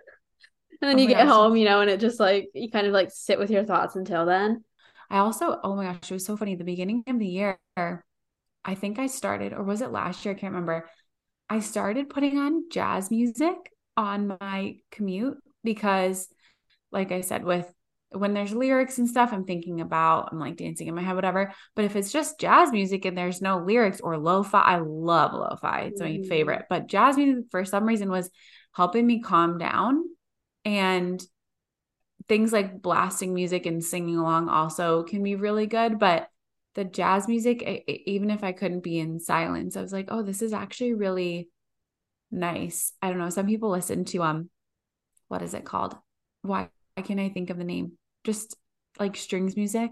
then 0.81 0.97
oh 0.97 0.99
you 0.99 1.09
get 1.09 1.27
gosh. 1.27 1.33
home, 1.33 1.57
you 1.57 1.65
know, 1.65 1.81
and 1.81 1.91
it 1.91 2.01
just 2.01 2.21
like, 2.21 2.49
you 2.55 2.71
kind 2.71 2.87
of 2.87 2.93
like 2.93 3.11
sit 3.11 3.39
with 3.39 3.51
your 3.51 3.65
thoughts 3.65 3.97
until 3.97 4.27
then. 4.27 4.65
I 5.11 5.19
also, 5.19 5.59
oh 5.63 5.77
my 5.77 5.85
gosh, 5.85 6.11
it 6.11 6.15
was 6.15 6.27
so 6.27 6.37
funny. 6.37 6.57
The 6.57 6.65
beginning 6.65 7.05
of 7.07 7.19
the 7.19 7.27
year, 7.27 7.59
I 7.77 8.75
think 8.75 8.99
I 8.99 9.07
started, 9.07 9.53
or 9.53 9.63
was 9.63 9.81
it 9.81 9.93
last 9.93 10.25
year? 10.25 10.35
I 10.35 10.39
can't 10.39 10.53
remember. 10.53 10.89
I 11.49 11.61
started 11.61 12.11
putting 12.11 12.39
on 12.39 12.71
jazz 12.71 13.11
music 13.11 13.57
on 13.97 14.37
my 14.41 14.77
commute 14.91 15.39
because, 15.63 16.29
like 16.91 17.13
I 17.13 17.21
said, 17.21 17.45
with 17.45 17.73
when 18.11 18.33
there's 18.33 18.53
lyrics 18.53 18.99
and 18.99 19.09
stuff, 19.09 19.33
I'm 19.33 19.45
thinking 19.45 19.81
about, 19.81 20.29
I'm 20.31 20.39
like 20.39 20.57
dancing 20.57 20.87
in 20.87 20.95
my 20.95 21.03
head, 21.03 21.17
whatever. 21.17 21.53
But 21.75 21.85
if 21.85 21.97
it's 21.97 22.13
just 22.13 22.39
jazz 22.39 22.71
music 22.71 23.05
and 23.05 23.19
there's 23.19 23.43
no 23.43 23.59
lyrics 23.59 24.01
or 24.01 24.17
lo-fi, 24.19 24.61
I 24.61 24.79
love 24.79 25.33
lo-fi. 25.33 25.81
It's 25.83 26.01
my 26.01 26.09
mm. 26.09 26.29
favorite. 26.29 26.67
But 26.71 26.87
jazz 26.87 27.17
music 27.17 27.47
for 27.51 27.65
some 27.65 27.85
reason 27.85 28.09
was 28.11 28.31
helping 28.73 29.07
me 29.07 29.21
calm 29.21 29.59
down. 29.59 30.05
And 30.65 31.23
things 32.29 32.53
like 32.53 32.81
blasting 32.81 33.35
music 33.35 33.67
and 33.67 33.85
singing 33.85 34.17
along 34.17 34.49
also 34.49 35.03
can 35.03 35.23
be 35.23 35.35
really 35.35 35.67
good. 35.67 35.99
But 35.99 36.29
the 36.75 36.85
jazz 36.85 37.29
music, 37.29 37.63
even 38.07 38.31
if 38.31 38.43
I 38.43 38.53
couldn't 38.53 38.81
be 38.81 38.99
in 38.99 39.21
silence, 39.21 39.77
I 39.77 39.83
was 39.83 39.93
like, 39.93 40.09
oh, 40.09 40.23
this 40.23 40.43
is 40.43 40.53
actually 40.53 40.95
really 40.95 41.49
nice. 42.31 42.93
I 43.01 43.09
don't 43.09 43.19
know. 43.19 43.31
Some 43.31 43.47
people 43.47 43.71
listen 43.71 44.05
to 44.07 44.23
um, 44.23 44.51
what 45.29 45.43
is 45.43 45.55
it 45.55 45.65
called? 45.65 45.97
Why, 46.43 46.69
why 46.95 47.03
can't 47.03 47.21
I 47.21 47.29
think 47.29 47.51
of 47.51 47.59
the 47.59 47.65
name? 47.65 47.93
just 48.25 48.57
like 48.99 49.17
strings 49.17 49.57
music. 49.57 49.91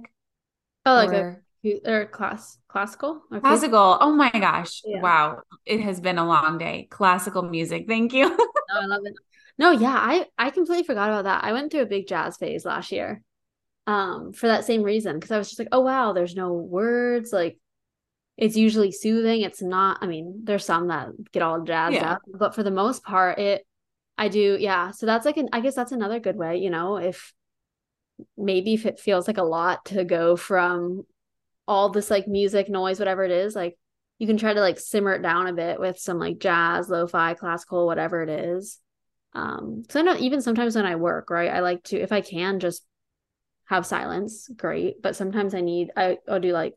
Oh, 0.85 0.95
like 0.95 1.13
or, 1.13 1.45
a 1.65 1.81
or 1.87 2.07
class 2.07 2.59
classical 2.67 3.23
or 3.31 3.41
classical. 3.41 3.99
Oh 4.01 4.13
my 4.13 4.31
gosh! 4.31 4.83
Yeah. 4.85 5.01
Wow, 5.01 5.43
it 5.65 5.81
has 5.81 6.01
been 6.01 6.19
a 6.19 6.27
long 6.27 6.59
day. 6.59 6.89
Classical 6.91 7.43
music. 7.43 7.85
Thank 7.87 8.13
you. 8.13 8.29
no, 8.31 8.37
I 8.83 8.87
love 8.87 9.03
it. 9.05 9.15
No, 9.59 9.71
yeah, 9.71 9.95
I 9.95 10.27
I 10.37 10.51
completely 10.51 10.85
forgot 10.85 11.11
about 11.11 11.25
that. 11.25 11.45
I 11.45 11.53
went 11.53 11.71
through 11.71 11.83
a 11.83 11.87
big 11.87 12.09
jazz 12.09 12.37
phase 12.37 12.65
last 12.65 12.91
year, 12.91 13.23
um, 13.87 14.33
for 14.33 14.47
that 14.49 14.65
same 14.65 14.83
reason 14.83 15.17
because 15.17 15.31
I 15.31 15.39
was 15.39 15.49
just 15.49 15.59
like, 15.59 15.69
oh 15.73 15.81
wow, 15.81 16.13
there's 16.13 16.37
no 16.37 16.53
words. 16.53 17.33
Like, 17.33 17.59
it's 18.37 18.57
usually 18.57 18.93
soothing. 18.93 19.43
It's 19.43 19.63
not. 19.63 19.99
I 20.01 20.07
mean, 20.07 20.41
there's 20.45 20.65
some 20.65 20.89
that 20.89 21.09
get 21.33 21.43
all 21.43 21.63
jazzed 21.63 21.95
yeah. 21.95 22.13
up, 22.13 22.23
but 22.33 22.55
for 22.55 22.63
the 22.63 22.71
most 22.71 23.05
part, 23.05 23.39
it. 23.39 23.67
I 24.19 24.29
do, 24.29 24.57
yeah. 24.61 24.91
So 24.91 25.07
that's 25.07 25.27
like 25.27 25.37
an. 25.37 25.49
I 25.53 25.61
guess 25.61 25.75
that's 25.75 25.93
another 25.93 26.21
good 26.21 26.37
way. 26.37 26.59
You 26.59 26.71
know, 26.71 26.97
if 26.97 27.33
maybe 28.37 28.75
if 28.75 28.87
it 28.87 29.01
feels 29.01 29.27
like 29.27 29.39
a 29.39 29.43
lot 29.43 29.85
to 29.87 30.05
go 30.05 30.37
from 30.37 31.05
all 31.67 31.91
this 31.91 32.11
like 32.11 32.27
music 32.27 32.69
noise 32.69 32.99
whatever 32.99 33.25
it 33.25 33.31
is 33.31 33.55
like 33.55 33.77
you 34.19 34.27
can 34.27 34.37
try 34.37 34.53
to 34.53 34.61
like 34.61 34.79
simmer 34.79 35.15
it 35.15 35.23
down 35.23 35.47
a 35.47 35.53
bit 35.53 35.81
with 35.81 35.99
some 35.99 36.19
like 36.19 36.39
jazz 36.39 36.89
lo-fi 36.89 37.35
classical 37.35 37.87
whatever 37.87 38.23
it 38.23 38.29
is 38.29 38.79
um 39.35 39.83
so 39.89 40.01
i 40.01 40.03
know 40.03 40.17
even 40.19 40.43
sometimes 40.43 40.77
when 40.77 40.87
i 40.87 40.97
work 40.97 41.31
right 41.31 41.51
i 41.51 41.61
like 41.61 41.83
to 41.83 41.97
if 41.99 42.13
i 42.13 42.21
can 42.21 42.61
just 42.61 42.85
have 43.67 43.87
silence 43.87 44.49
great 44.57 45.03
but 45.03 45.17
sometimes 45.17 45.55
i 45.55 45.61
need 45.61 45.91
I, 45.97 46.19
i'll 46.29 46.41
do 46.41 46.53
like 46.53 46.75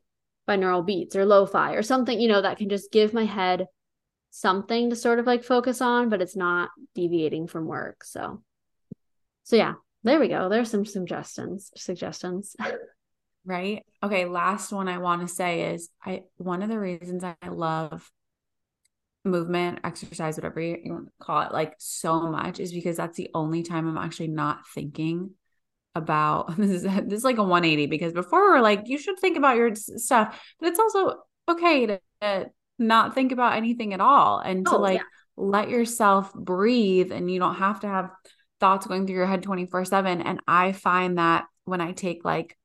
binaural 0.48 0.86
beats 0.86 1.16
or 1.16 1.26
lo-fi 1.26 1.72
or 1.72 1.82
something 1.82 2.20
you 2.20 2.28
know 2.28 2.42
that 2.42 2.58
can 2.58 2.68
just 2.68 2.92
give 2.92 3.12
my 3.12 3.24
head 3.24 3.66
something 4.30 4.90
to 4.90 4.96
sort 4.96 5.18
of 5.18 5.26
like 5.26 5.44
focus 5.44 5.80
on 5.80 6.08
but 6.08 6.22
it's 6.22 6.36
not 6.36 6.70
deviating 6.94 7.48
from 7.48 7.66
work 7.66 8.04
so 8.04 8.42
so 9.44 9.56
yeah 9.56 9.74
there 10.06 10.20
we 10.20 10.28
go. 10.28 10.48
There's 10.48 10.70
some 10.70 10.86
suggestions. 10.86 11.72
Suggestions. 11.74 12.54
right. 13.44 13.84
Okay. 14.04 14.24
Last 14.24 14.70
one 14.70 14.86
I 14.86 14.98
want 14.98 15.22
to 15.22 15.28
say 15.28 15.74
is 15.74 15.88
I 16.04 16.22
one 16.36 16.62
of 16.62 16.68
the 16.68 16.78
reasons 16.78 17.24
I 17.24 17.34
love 17.48 18.08
movement, 19.24 19.80
exercise, 19.82 20.36
whatever 20.36 20.60
you 20.60 20.92
want 20.92 21.06
to 21.06 21.12
call 21.20 21.40
it, 21.40 21.52
like 21.52 21.74
so 21.78 22.30
much 22.30 22.60
is 22.60 22.72
because 22.72 22.96
that's 22.96 23.16
the 23.16 23.30
only 23.34 23.64
time 23.64 23.88
I'm 23.88 23.98
actually 23.98 24.28
not 24.28 24.60
thinking 24.72 25.32
about 25.96 26.56
this 26.58 26.70
is 26.70 26.82
this 26.82 27.18
is 27.18 27.24
like 27.24 27.38
a 27.38 27.42
180 27.42 27.86
because 27.86 28.12
before 28.12 28.52
we 28.52 28.58
are 28.58 28.62
like 28.62 28.82
you 28.86 28.98
should 28.98 29.18
think 29.18 29.36
about 29.36 29.56
your 29.56 29.74
stuff, 29.74 30.40
but 30.60 30.68
it's 30.68 30.78
also 30.78 31.16
okay 31.48 31.86
to, 31.86 32.00
to 32.20 32.50
not 32.78 33.14
think 33.14 33.32
about 33.32 33.56
anything 33.56 33.94
at 33.94 34.00
all 34.00 34.38
and 34.38 34.66
to 34.66 34.76
oh, 34.76 34.80
like 34.80 34.98
yeah. 34.98 35.04
let 35.36 35.70
yourself 35.70 36.32
breathe 36.34 37.10
and 37.12 37.30
you 37.30 37.38
don't 37.38 37.56
have 37.56 37.80
to 37.80 37.88
have 37.88 38.10
thoughts 38.60 38.86
going 38.86 39.06
through 39.06 39.16
your 39.16 39.26
head 39.26 39.42
24 39.42 39.84
7. 39.84 40.20
And 40.20 40.40
I 40.46 40.72
find 40.72 41.18
that 41.18 41.46
when 41.64 41.80
I 41.80 41.92
take 41.92 42.24
like 42.24 42.56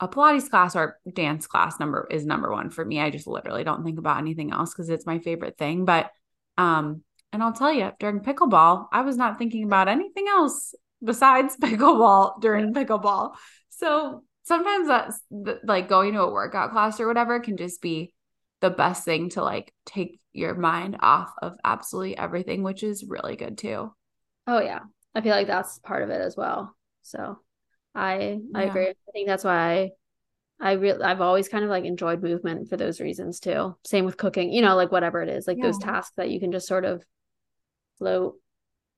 a 0.00 0.08
Pilates 0.08 0.50
class 0.50 0.76
or 0.76 0.98
dance 1.10 1.46
class, 1.46 1.78
number 1.80 2.06
is 2.10 2.26
number 2.26 2.50
one 2.50 2.70
for 2.70 2.84
me. 2.84 3.00
I 3.00 3.10
just 3.10 3.26
literally 3.26 3.64
don't 3.64 3.84
think 3.84 3.98
about 3.98 4.18
anything 4.18 4.52
else 4.52 4.72
because 4.72 4.88
it's 4.88 5.06
my 5.06 5.18
favorite 5.18 5.56
thing. 5.58 5.84
But, 5.84 6.10
um, 6.58 7.02
and 7.32 7.42
I'll 7.42 7.52
tell 7.52 7.72
you, 7.72 7.92
during 7.98 8.20
pickleball, 8.20 8.86
I 8.92 9.02
was 9.02 9.16
not 9.16 9.38
thinking 9.38 9.64
about 9.64 9.88
anything 9.88 10.26
else 10.28 10.74
besides 11.06 11.56
pickleball 11.62 12.40
during 12.42 12.74
pickleball. 12.74 13.34
So 13.70 14.24
sometimes 14.42 14.88
that's 14.88 15.20
like 15.64 15.88
going 15.88 16.12
to 16.12 16.22
a 16.22 16.32
workout 16.32 16.72
class 16.72 17.00
or 17.00 17.06
whatever 17.06 17.40
can 17.40 17.56
just 17.56 17.80
be 17.80 18.12
the 18.60 18.70
best 18.70 19.04
thing 19.04 19.30
to 19.30 19.42
like 19.42 19.72
take 19.86 20.20
your 20.32 20.54
mind 20.54 20.96
off 21.00 21.32
of 21.40 21.54
absolutely 21.64 22.18
everything, 22.18 22.62
which 22.62 22.82
is 22.82 23.04
really 23.04 23.36
good 23.36 23.56
too. 23.56 23.92
Oh, 24.46 24.60
yeah. 24.60 24.80
I 25.14 25.22
feel 25.22 25.32
like 25.32 25.46
that's 25.46 25.78
part 25.78 26.02
of 26.02 26.10
it 26.10 26.20
as 26.20 26.36
well. 26.36 26.76
So 27.02 27.38
I 27.94 28.18
yeah. 28.18 28.38
I 28.54 28.62
agree. 28.64 28.88
I 28.88 28.94
think 29.12 29.26
that's 29.26 29.44
why 29.44 29.72
I 29.72 29.90
I 30.58 30.72
really 30.72 31.02
I've 31.02 31.20
always 31.20 31.48
kind 31.48 31.64
of 31.64 31.70
like 31.70 31.84
enjoyed 31.84 32.22
movement 32.22 32.68
for 32.68 32.76
those 32.76 33.00
reasons 33.00 33.40
too. 33.40 33.76
Same 33.84 34.04
with 34.04 34.16
cooking, 34.16 34.52
you 34.52 34.62
know, 34.62 34.76
like 34.76 34.92
whatever 34.92 35.22
it 35.22 35.28
is, 35.28 35.46
like 35.46 35.58
yeah. 35.58 35.64
those 35.64 35.78
tasks 35.78 36.12
that 36.16 36.30
you 36.30 36.40
can 36.40 36.52
just 36.52 36.68
sort 36.68 36.84
of 36.84 37.02
float 37.98 38.36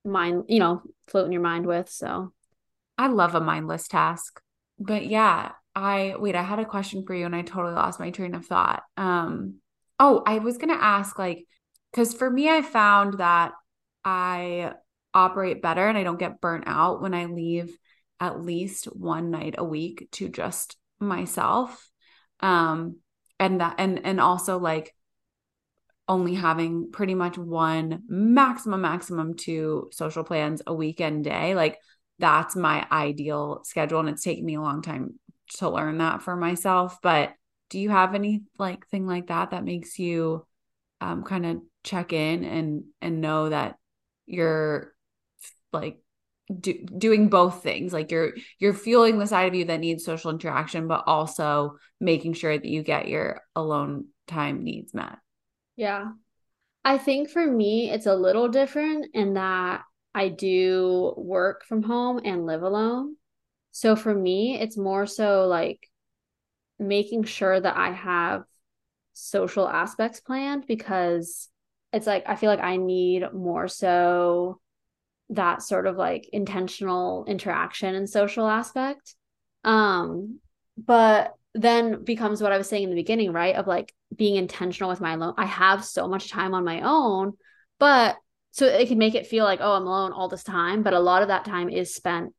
mind, 0.09 0.45
you 0.47 0.59
know, 0.59 0.81
float 1.07 1.25
in 1.25 1.31
your 1.31 1.41
mind 1.41 1.65
with. 1.65 1.89
So 1.89 2.33
I 2.97 3.07
love 3.07 3.35
a 3.35 3.41
mindless 3.41 3.87
task. 3.87 4.41
But 4.77 5.05
yeah, 5.05 5.51
I 5.75 6.15
wait, 6.17 6.35
I 6.35 6.43
had 6.43 6.59
a 6.59 6.65
question 6.65 7.03
for 7.05 7.13
you 7.13 7.25
and 7.25 7.35
I 7.35 7.41
totally 7.41 7.73
lost 7.73 7.99
my 7.99 8.11
train 8.11 8.35
of 8.35 8.45
thought. 8.45 8.83
Um 8.97 9.55
oh, 9.99 10.23
I 10.25 10.39
was 10.39 10.57
going 10.57 10.75
to 10.75 10.83
ask 10.83 11.17
like 11.19 11.45
cuz 11.93 12.13
for 12.13 12.29
me 12.29 12.49
I 12.49 12.61
found 12.61 13.19
that 13.19 13.53
I 14.03 14.73
operate 15.13 15.61
better 15.61 15.87
and 15.87 15.97
I 15.97 16.03
don't 16.03 16.19
get 16.19 16.41
burnt 16.41 16.65
out 16.67 17.01
when 17.01 17.13
I 17.13 17.25
leave 17.25 17.77
at 18.19 18.41
least 18.41 18.85
one 18.85 19.31
night 19.31 19.55
a 19.57 19.63
week 19.63 20.09
to 20.11 20.29
just 20.29 20.77
myself 20.99 21.89
um 22.41 22.97
and 23.39 23.61
that 23.61 23.75
and 23.77 24.05
and 24.05 24.19
also 24.19 24.59
like 24.59 24.93
only 26.09 26.33
having 26.33 26.91
pretty 26.91 27.13
much 27.13 27.37
one 27.37 28.01
maximum 28.07 28.81
maximum 28.81 29.35
two 29.35 29.89
social 29.93 30.23
plans 30.23 30.61
a 30.65 30.73
weekend 30.73 31.23
day. 31.23 31.53
Like 31.53 31.77
that's 32.17 32.55
my 32.55 32.85
ideal 32.91 33.61
schedule 33.63 33.99
and 33.99 34.09
it's 34.09 34.23
taken 34.23 34.43
me 34.43 34.55
a 34.55 34.61
long 34.61 34.81
time 34.81 35.19
to 35.57 35.69
learn 35.69 35.99
that 35.99 36.23
for 36.23 36.35
myself. 36.35 36.97
But 37.03 37.33
do 37.69 37.79
you 37.79 37.89
have 37.91 38.15
any 38.15 38.41
like 38.57 38.87
thing 38.87 39.05
like 39.05 39.27
that 39.27 39.51
that 39.51 39.63
makes 39.63 39.99
you 39.99 40.45
um 40.99 41.23
kind 41.23 41.45
of 41.45 41.57
check 41.83 42.11
in 42.11 42.43
and 42.43 42.83
and 43.01 43.21
know 43.21 43.47
that 43.49 43.75
you're 44.25 44.93
like 45.71 45.99
do, 46.59 46.73
doing 46.97 47.29
both 47.29 47.61
things? 47.61 47.93
Like 47.93 48.09
you're 48.09 48.33
you're 48.57 48.73
fueling 48.73 49.19
the 49.19 49.27
side 49.27 49.47
of 49.47 49.53
you 49.53 49.65
that 49.65 49.79
needs 49.79 50.03
social 50.03 50.31
interaction 50.31 50.87
but 50.87 51.03
also 51.05 51.77
making 51.99 52.33
sure 52.33 52.57
that 52.57 52.65
you 52.65 52.81
get 52.81 53.07
your 53.07 53.41
alone 53.55 54.07
time 54.25 54.63
needs 54.63 54.91
met 54.95 55.19
yeah. 55.79 56.11
I 56.83 56.97
think 56.97 57.29
for 57.29 57.45
me 57.45 57.89
it's 57.89 58.05
a 58.05 58.13
little 58.13 58.49
different 58.49 59.07
in 59.13 59.35
that 59.35 59.83
i 60.13 60.27
do 60.27 61.13
work 61.15 61.63
from 61.63 61.83
home 61.83 62.19
and 62.25 62.45
live 62.45 62.63
alone. 62.63 63.15
So 63.71 63.95
for 63.95 64.13
me 64.13 64.59
it's 64.59 64.77
more 64.77 65.05
so 65.05 65.47
like 65.47 65.87
making 66.79 67.23
sure 67.23 67.57
that 67.59 67.77
i 67.77 67.91
have 67.91 68.43
social 69.13 69.69
aspects 69.69 70.19
planned 70.19 70.65
because 70.67 71.47
it's 71.93 72.07
like 72.07 72.25
i 72.27 72.35
feel 72.35 72.49
like 72.49 72.59
i 72.59 72.75
need 72.75 73.31
more 73.33 73.69
so 73.69 74.59
that 75.29 75.61
sort 75.61 75.87
of 75.87 75.95
like 75.95 76.29
intentional 76.33 77.23
interaction 77.25 77.95
and 77.95 78.09
social 78.09 78.47
aspect. 78.47 79.15
Um 79.63 80.39
but 80.77 81.35
then 81.53 82.03
becomes 82.03 82.41
what 82.41 82.51
i 82.51 82.57
was 82.57 82.67
saying 82.67 82.83
in 82.83 82.89
the 82.89 82.95
beginning 82.95 83.31
right 83.31 83.55
of 83.55 83.65
like 83.65 83.93
being 84.15 84.35
intentional 84.35 84.89
with 84.89 85.01
my 85.01 85.13
alone 85.13 85.33
i 85.37 85.45
have 85.45 85.83
so 85.83 86.07
much 86.07 86.29
time 86.29 86.53
on 86.53 86.63
my 86.65 86.81
own 86.81 87.33
but 87.79 88.17
so 88.51 88.65
it 88.65 88.87
can 88.87 88.97
make 88.97 89.15
it 89.15 89.27
feel 89.27 89.45
like 89.45 89.59
oh 89.61 89.73
i'm 89.73 89.87
alone 89.87 90.11
all 90.11 90.27
this 90.27 90.43
time 90.43 90.83
but 90.83 90.93
a 90.93 90.99
lot 90.99 91.21
of 91.21 91.27
that 91.27 91.45
time 91.45 91.69
is 91.69 91.93
spent 91.93 92.33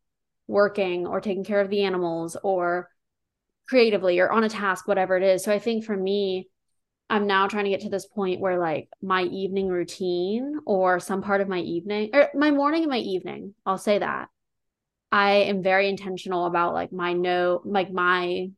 working 0.47 1.07
or 1.07 1.21
taking 1.21 1.45
care 1.45 1.61
of 1.61 1.71
the 1.71 1.85
animals 1.85 2.37
or 2.43 2.89
creatively 3.69 4.19
or 4.19 4.31
on 4.31 4.45
a 4.45 4.49
task 4.49 4.89
whatever 4.89 5.17
it 5.17 5.23
is 5.23 5.45
so 5.45 5.53
i 5.53 5.59
think 5.59 5.85
for 5.85 5.97
me 5.97 6.49
I'm 7.11 7.27
now 7.27 7.49
trying 7.49 7.65
to 7.65 7.71
get 7.71 7.81
to 7.81 7.91
this 7.91 8.07
point 8.07 8.41
where 8.41 8.57
like 8.57 8.89
my 9.03 9.25
evening 9.25 9.69
routine 9.69 10.61
or 10.65 11.01
some 11.01 11.23
part 11.23 11.41
of 11.41 11.49
my 11.49 11.59
evening 11.59 12.11
or 12.13 12.29
my 12.35 12.53
morning 12.53 12.85
and 12.85 12.91
my 12.91 12.99
evening, 12.99 13.53
I'll 13.67 13.79
say 13.79 13.99
that. 13.99 14.29
I 15.11 15.33
am 15.33 15.61
very 15.61 15.89
intentional 15.89 16.47
about 16.47 16.73
like 16.73 16.93
my 16.93 17.13
no 17.15 17.63
like 17.65 17.91
my 17.91 18.51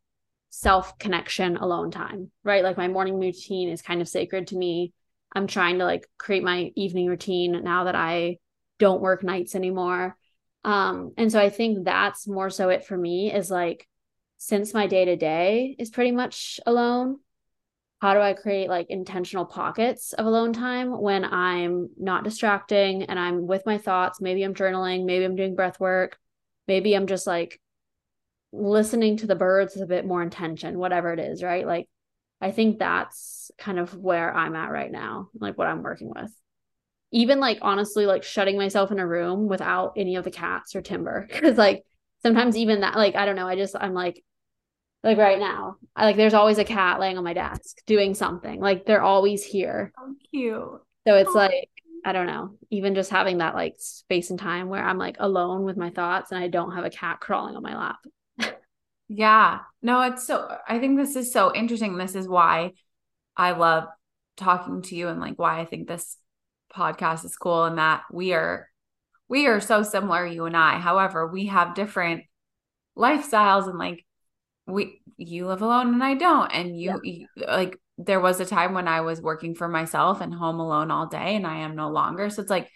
self 0.53 0.99
connection 0.99 1.57
alone 1.57 1.91
time, 1.91 2.31
right? 2.45 2.63
Like 2.63 2.77
my 2.77 2.87
morning 2.87 3.19
routine 3.19 3.71
is 3.71 3.81
kind 3.81 4.03
of 4.03 4.09
sacred 4.09 4.49
to 4.49 4.57
me. 4.57 4.93
I'm 5.35 5.47
trying 5.47 5.79
to 5.79 5.85
like 5.87 6.07
create 6.19 6.45
my 6.45 6.71
evening 6.77 7.07
routine 7.09 7.65
now 7.65 7.85
that 7.85 7.95
I 7.95 8.37
don't 8.79 9.01
work 9.01 9.25
nights 9.25 9.55
anymore. 9.55 10.15
Um 10.63 11.13
and 11.17 11.33
so 11.33 11.41
I 11.41 11.49
think 11.49 11.87
that's 11.87 12.29
more 12.29 12.51
so 12.51 12.69
it 12.69 12.85
for 12.85 12.97
me 12.97 13.33
is 13.33 13.51
like 13.51 13.89
since 14.37 14.75
my 14.75 14.87
day 14.87 15.07
to 15.07 15.17
day 15.17 15.75
is 15.79 15.89
pretty 15.89 16.13
much 16.13 16.61
alone, 16.67 17.19
how 18.03 18.13
do 18.13 18.21
I 18.21 18.35
create 18.35 18.69
like 18.69 18.91
intentional 18.91 19.47
pockets 19.47 20.13
of 20.13 20.27
alone 20.27 20.53
time 20.53 21.01
when 21.01 21.25
I'm 21.25 21.89
not 21.97 22.25
distracting 22.25 23.05
and 23.05 23.19
I'm 23.19 23.47
with 23.47 23.65
my 23.65 23.79
thoughts? 23.79 24.21
Maybe 24.21 24.43
I'm 24.43 24.55
journaling, 24.55 25.07
maybe 25.07 25.25
I'm 25.25 25.37
doing 25.37 25.55
breath 25.55 25.81
work, 25.81 26.19
maybe 26.69 26.95
I'm 26.95 27.07
just 27.07 27.27
like 27.27 27.59
listening 28.53 29.17
to 29.19 29.27
the 29.27 29.35
birds 29.35 29.75
with 29.75 29.83
a 29.83 29.87
bit 29.87 30.07
more 30.07 30.23
intention, 30.23 30.79
whatever 30.79 31.13
it 31.13 31.19
is, 31.19 31.43
right? 31.43 31.67
Like, 31.67 31.89
I 32.41 32.51
think 32.51 32.79
that's 32.79 33.51
kind 33.59 33.79
of 33.79 33.97
where 33.97 34.35
I'm 34.35 34.57
at 34.57 34.71
right 34.71 34.91
now, 34.91 35.29
like 35.39 35.57
what 35.57 35.69
I'm 35.69 35.83
working 35.83 36.11
with. 36.15 36.31
Even 37.13 37.41
like 37.41 37.59
honestly, 37.63 38.07
like 38.07 38.25
shutting 38.25 38.57
myself 38.57 38.91
in 38.91 38.99
a 38.99 39.07
room 39.07 39.49
without 39.49 39.93
any 39.97 40.17
of 40.17 40.25
the 40.25 40.31
cats 40.31 40.75
or 40.75 40.83
timber. 40.83 41.29
Cause 41.33 41.57
like 41.57 41.85
sometimes 42.23 42.57
even 42.57 42.81
that, 42.81 42.97
like, 42.97 43.15
I 43.15 43.27
don't 43.27 43.37
know, 43.37 43.49
I 43.49 43.57
just, 43.57 43.77
I'm 43.79 43.95
like, 43.95 44.23
like 45.03 45.19
right 45.19 45.39
now 45.39 45.77
I, 45.97 46.05
like 46.05 46.17
there's 46.17 46.35
always 46.35 46.59
a 46.59 46.65
cat 46.65 47.01
laying 47.01 47.19
on 47.19 47.25
my 47.25 47.33
desk 47.33 47.79
doing 47.87 48.15
something 48.15 48.61
like 48.61 48.87
they're 48.87 49.03
always 49.03 49.45
here 49.45 49.93
so 49.97 50.15
cute 50.31 50.81
so 51.07 51.17
it's 51.17 51.31
oh. 51.31 51.39
like 51.39 51.71
i 52.05 52.13
don't 52.13 52.27
know 52.27 52.57
even 52.71 52.95
just 52.95 53.11
having 53.11 53.39
that 53.39 53.55
like 53.55 53.75
space 53.79 54.31
and 54.31 54.39
time 54.39 54.69
where 54.69 54.85
i'm 54.85 54.99
like 54.99 55.17
alone 55.19 55.65
with 55.65 55.77
my 55.77 55.91
thoughts 55.91 56.31
and 56.31 56.43
i 56.43 56.49
don't 56.49 56.75
have 56.75 56.85
a 56.85 56.91
cat 56.91 57.21
crawling 57.21 57.57
on 57.57 57.63
my 57.63 57.77
lap 57.77 57.99
yeah. 59.17 59.61
No 59.83 60.03
it's 60.03 60.27
so 60.27 60.57
i 60.69 60.79
think 60.79 60.99
this 60.99 61.17
is 61.17 61.33
so 61.33 61.55
interesting. 61.55 61.97
This 61.97 62.15
is 62.15 62.29
why 62.29 62.73
i 63.37 63.53
love 63.53 63.85
talking 64.37 64.83
to 64.83 64.95
you 64.95 65.09
and 65.09 65.21
like 65.21 65.39
why 65.39 65.61
i 65.61 65.65
think 65.65 65.89
this 65.89 66.17
podcast 66.75 67.25
is 67.25 67.37
cool 67.37 67.65
and 67.65 67.79
that 67.79 68.03
we 68.13 68.33
are 68.33 68.69
we 69.29 69.47
are 69.47 69.61
so 69.61 69.83
similar 69.83 70.27
you 70.27 70.45
and 70.47 70.57
i. 70.57 70.79
However 70.79 71.27
we 71.27 71.47
have 71.47 71.75
different 71.75 72.25
lifestyles 72.97 73.69
and 73.69 73.79
like 73.79 74.05
we 74.67 75.01
you 75.17 75.47
live 75.47 75.63
alone 75.63 75.89
and 75.89 76.05
I 76.05 76.15
don't. 76.15 76.51
And 76.53 76.79
you, 76.79 77.01
yeah. 77.03 77.27
you, 77.37 77.47
like 77.47 77.79
there 77.99 78.21
was 78.21 78.41
a 78.41 78.47
time 78.47 78.75
when 78.75 78.89
I 78.89 79.03
was 79.03 79.21
working 79.21 79.55
for 79.55 79.69
myself 79.69 80.21
and 80.21 80.33
home 80.33 80.61
alone 80.61 80.91
all 80.91 81.07
day 81.07 81.37
and 81.37 81.47
I 81.47 81.59
am 81.59 81.77
no 81.77 81.91
longer. 81.91 82.31
So 82.31 82.43
it's 82.43 82.51
like 82.51 82.69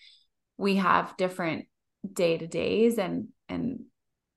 we 0.56 0.76
have 0.76 1.16
different 1.16 1.66
day 2.10 2.38
to 2.38 2.46
days 2.46 2.98
and 2.98 3.28
and 3.48 3.84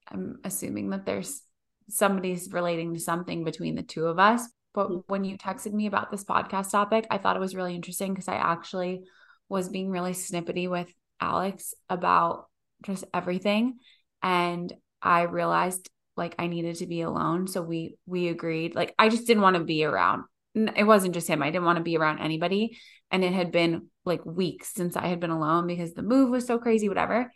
I'm 0.07 0.39
assuming 0.43 0.89
that 0.89 1.05
there's 1.05 1.41
somebody's 1.89 2.51
relating 2.51 2.93
to 2.93 2.99
something 2.99 3.43
between 3.43 3.75
the 3.75 3.83
two 3.83 4.05
of 4.05 4.19
us 4.19 4.47
but 4.73 4.87
mm-hmm. 4.87 4.99
when 5.07 5.23
you 5.23 5.37
texted 5.37 5.73
me 5.73 5.87
about 5.87 6.11
this 6.11 6.23
podcast 6.23 6.71
topic 6.71 7.05
I 7.09 7.17
thought 7.17 7.35
it 7.35 7.41
was 7.41 7.55
really 7.55 7.75
interesting 7.75 8.13
because 8.13 8.27
I 8.27 8.35
actually 8.35 9.01
was 9.47 9.69
being 9.69 9.89
really 9.89 10.13
snippety 10.13 10.69
with 10.69 10.91
Alex 11.19 11.73
about 11.89 12.47
just 12.83 13.03
everything 13.13 13.79
and 14.21 14.73
I 15.01 15.23
realized 15.23 15.89
like 16.19 16.35
I 16.37 16.47
needed 16.47 16.75
to 16.77 16.85
be 16.85 17.01
alone. 17.01 17.47
So 17.47 17.61
we 17.61 17.97
we 18.05 18.27
agreed. 18.27 18.75
Like 18.75 18.93
I 18.99 19.09
just 19.09 19.25
didn't 19.25 19.41
want 19.41 19.55
to 19.55 19.63
be 19.63 19.83
around. 19.83 20.25
It 20.53 20.83
wasn't 20.83 21.13
just 21.13 21.27
him. 21.27 21.41
I 21.41 21.49
didn't 21.49 21.65
want 21.65 21.77
to 21.77 21.83
be 21.83 21.97
around 21.97 22.19
anybody. 22.19 22.77
And 23.09 23.23
it 23.23 23.33
had 23.33 23.51
been 23.51 23.87
like 24.05 24.25
weeks 24.25 24.73
since 24.73 24.95
I 24.95 25.07
had 25.07 25.19
been 25.19 25.29
alone 25.29 25.65
because 25.65 25.93
the 25.93 26.03
move 26.03 26.29
was 26.29 26.45
so 26.45 26.59
crazy, 26.59 26.89
whatever. 26.89 27.31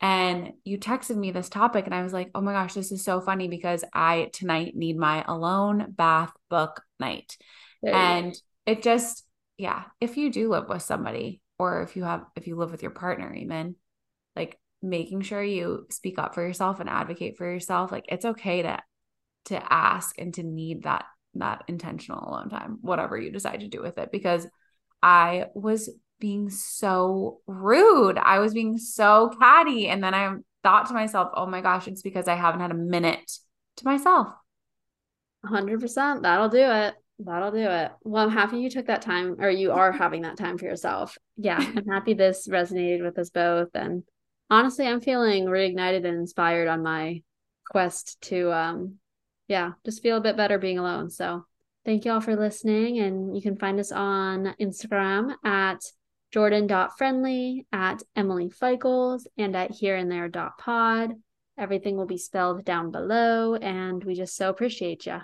And 0.00 0.52
you 0.64 0.78
texted 0.78 1.16
me 1.16 1.30
this 1.30 1.48
topic, 1.48 1.86
and 1.86 1.94
I 1.94 2.02
was 2.02 2.12
like, 2.12 2.30
oh 2.34 2.40
my 2.40 2.52
gosh, 2.52 2.74
this 2.74 2.92
is 2.92 3.02
so 3.04 3.20
funny 3.20 3.48
because 3.48 3.84
I 3.92 4.30
tonight 4.32 4.76
need 4.76 4.98
my 4.98 5.24
alone 5.26 5.86
bath 5.96 6.32
book 6.50 6.82
night. 7.00 7.36
And 7.94 8.34
it 8.66 8.82
just, 8.82 9.24
yeah, 9.56 9.84
if 10.00 10.16
you 10.16 10.30
do 10.30 10.50
live 10.50 10.68
with 10.68 10.82
somebody, 10.82 11.40
or 11.58 11.82
if 11.82 11.96
you 11.96 12.04
have, 12.04 12.24
if 12.36 12.46
you 12.46 12.56
live 12.56 12.70
with 12.70 12.82
your 12.82 12.90
partner, 12.90 13.32
even 13.34 13.76
like 14.36 14.58
making 14.84 15.22
sure 15.22 15.42
you 15.42 15.86
speak 15.90 16.18
up 16.18 16.34
for 16.34 16.42
yourself 16.42 16.78
and 16.78 16.90
advocate 16.90 17.36
for 17.36 17.50
yourself 17.50 17.90
like 17.90 18.04
it's 18.08 18.24
okay 18.24 18.62
to 18.62 18.78
to 19.46 19.72
ask 19.72 20.18
and 20.18 20.34
to 20.34 20.42
need 20.42 20.82
that 20.82 21.04
that 21.34 21.64
intentional 21.68 22.28
alone 22.28 22.50
time 22.50 22.78
whatever 22.82 23.18
you 23.18 23.30
decide 23.30 23.60
to 23.60 23.68
do 23.68 23.80
with 23.80 23.98
it 23.98 24.12
because 24.12 24.46
i 25.02 25.46
was 25.54 25.90
being 26.20 26.48
so 26.50 27.40
rude 27.46 28.18
i 28.18 28.38
was 28.38 28.54
being 28.54 28.78
so 28.78 29.30
catty 29.40 29.88
and 29.88 30.02
then 30.02 30.14
i 30.14 30.34
thought 30.62 30.86
to 30.86 30.94
myself 30.94 31.30
oh 31.34 31.46
my 31.46 31.60
gosh 31.60 31.88
it's 31.88 32.02
because 32.02 32.28
i 32.28 32.34
haven't 32.34 32.60
had 32.60 32.70
a 32.70 32.74
minute 32.74 33.38
to 33.76 33.84
myself 33.84 34.28
100% 35.44 36.22
that'll 36.22 36.48
do 36.48 36.58
it 36.58 36.94
That'll 37.20 37.52
do 37.52 37.58
it. 37.58 37.92
Well, 38.02 38.24
I'm 38.24 38.32
happy 38.32 38.58
you 38.58 38.68
took 38.68 38.86
that 38.86 39.02
time 39.02 39.36
or 39.38 39.48
you 39.48 39.72
are 39.72 39.92
having 40.02 40.22
that 40.22 40.36
time 40.36 40.58
for 40.58 40.64
yourself. 40.64 41.16
Yeah, 41.36 41.58
I'm 41.76 41.86
happy 41.86 42.14
this 42.14 42.48
resonated 42.48 43.02
with 43.02 43.18
us 43.18 43.30
both. 43.30 43.68
And 43.74 44.02
honestly, 44.50 44.86
I'm 44.86 45.00
feeling 45.00 45.46
reignited 45.46 46.04
and 46.04 46.18
inspired 46.18 46.68
on 46.68 46.82
my 46.82 47.22
quest 47.70 48.20
to 48.20 48.52
um 48.52 48.94
yeah, 49.46 49.72
just 49.84 50.02
feel 50.02 50.16
a 50.16 50.22
bit 50.22 50.36
better 50.36 50.58
being 50.58 50.78
alone. 50.78 51.10
So 51.10 51.44
thank 51.84 52.04
you 52.04 52.12
all 52.12 52.20
for 52.20 52.34
listening. 52.34 52.98
And 52.98 53.36
you 53.36 53.42
can 53.42 53.56
find 53.56 53.78
us 53.78 53.92
on 53.92 54.54
Instagram 54.60 55.34
at 55.44 55.80
jordan.friendly, 56.34 57.64
at 57.72 58.02
Emily 58.16 58.50
Feikls, 58.50 59.28
and 59.38 59.54
at 59.54 59.70
here 59.70 59.94
and 59.94 60.10
there 60.10 60.28
pod. 60.58 61.12
Everything 61.56 61.96
will 61.96 62.06
be 62.06 62.18
spelled 62.18 62.64
down 62.64 62.90
below. 62.90 63.54
And 63.54 64.02
we 64.02 64.16
just 64.16 64.34
so 64.34 64.50
appreciate 64.50 65.06
you. 65.06 65.20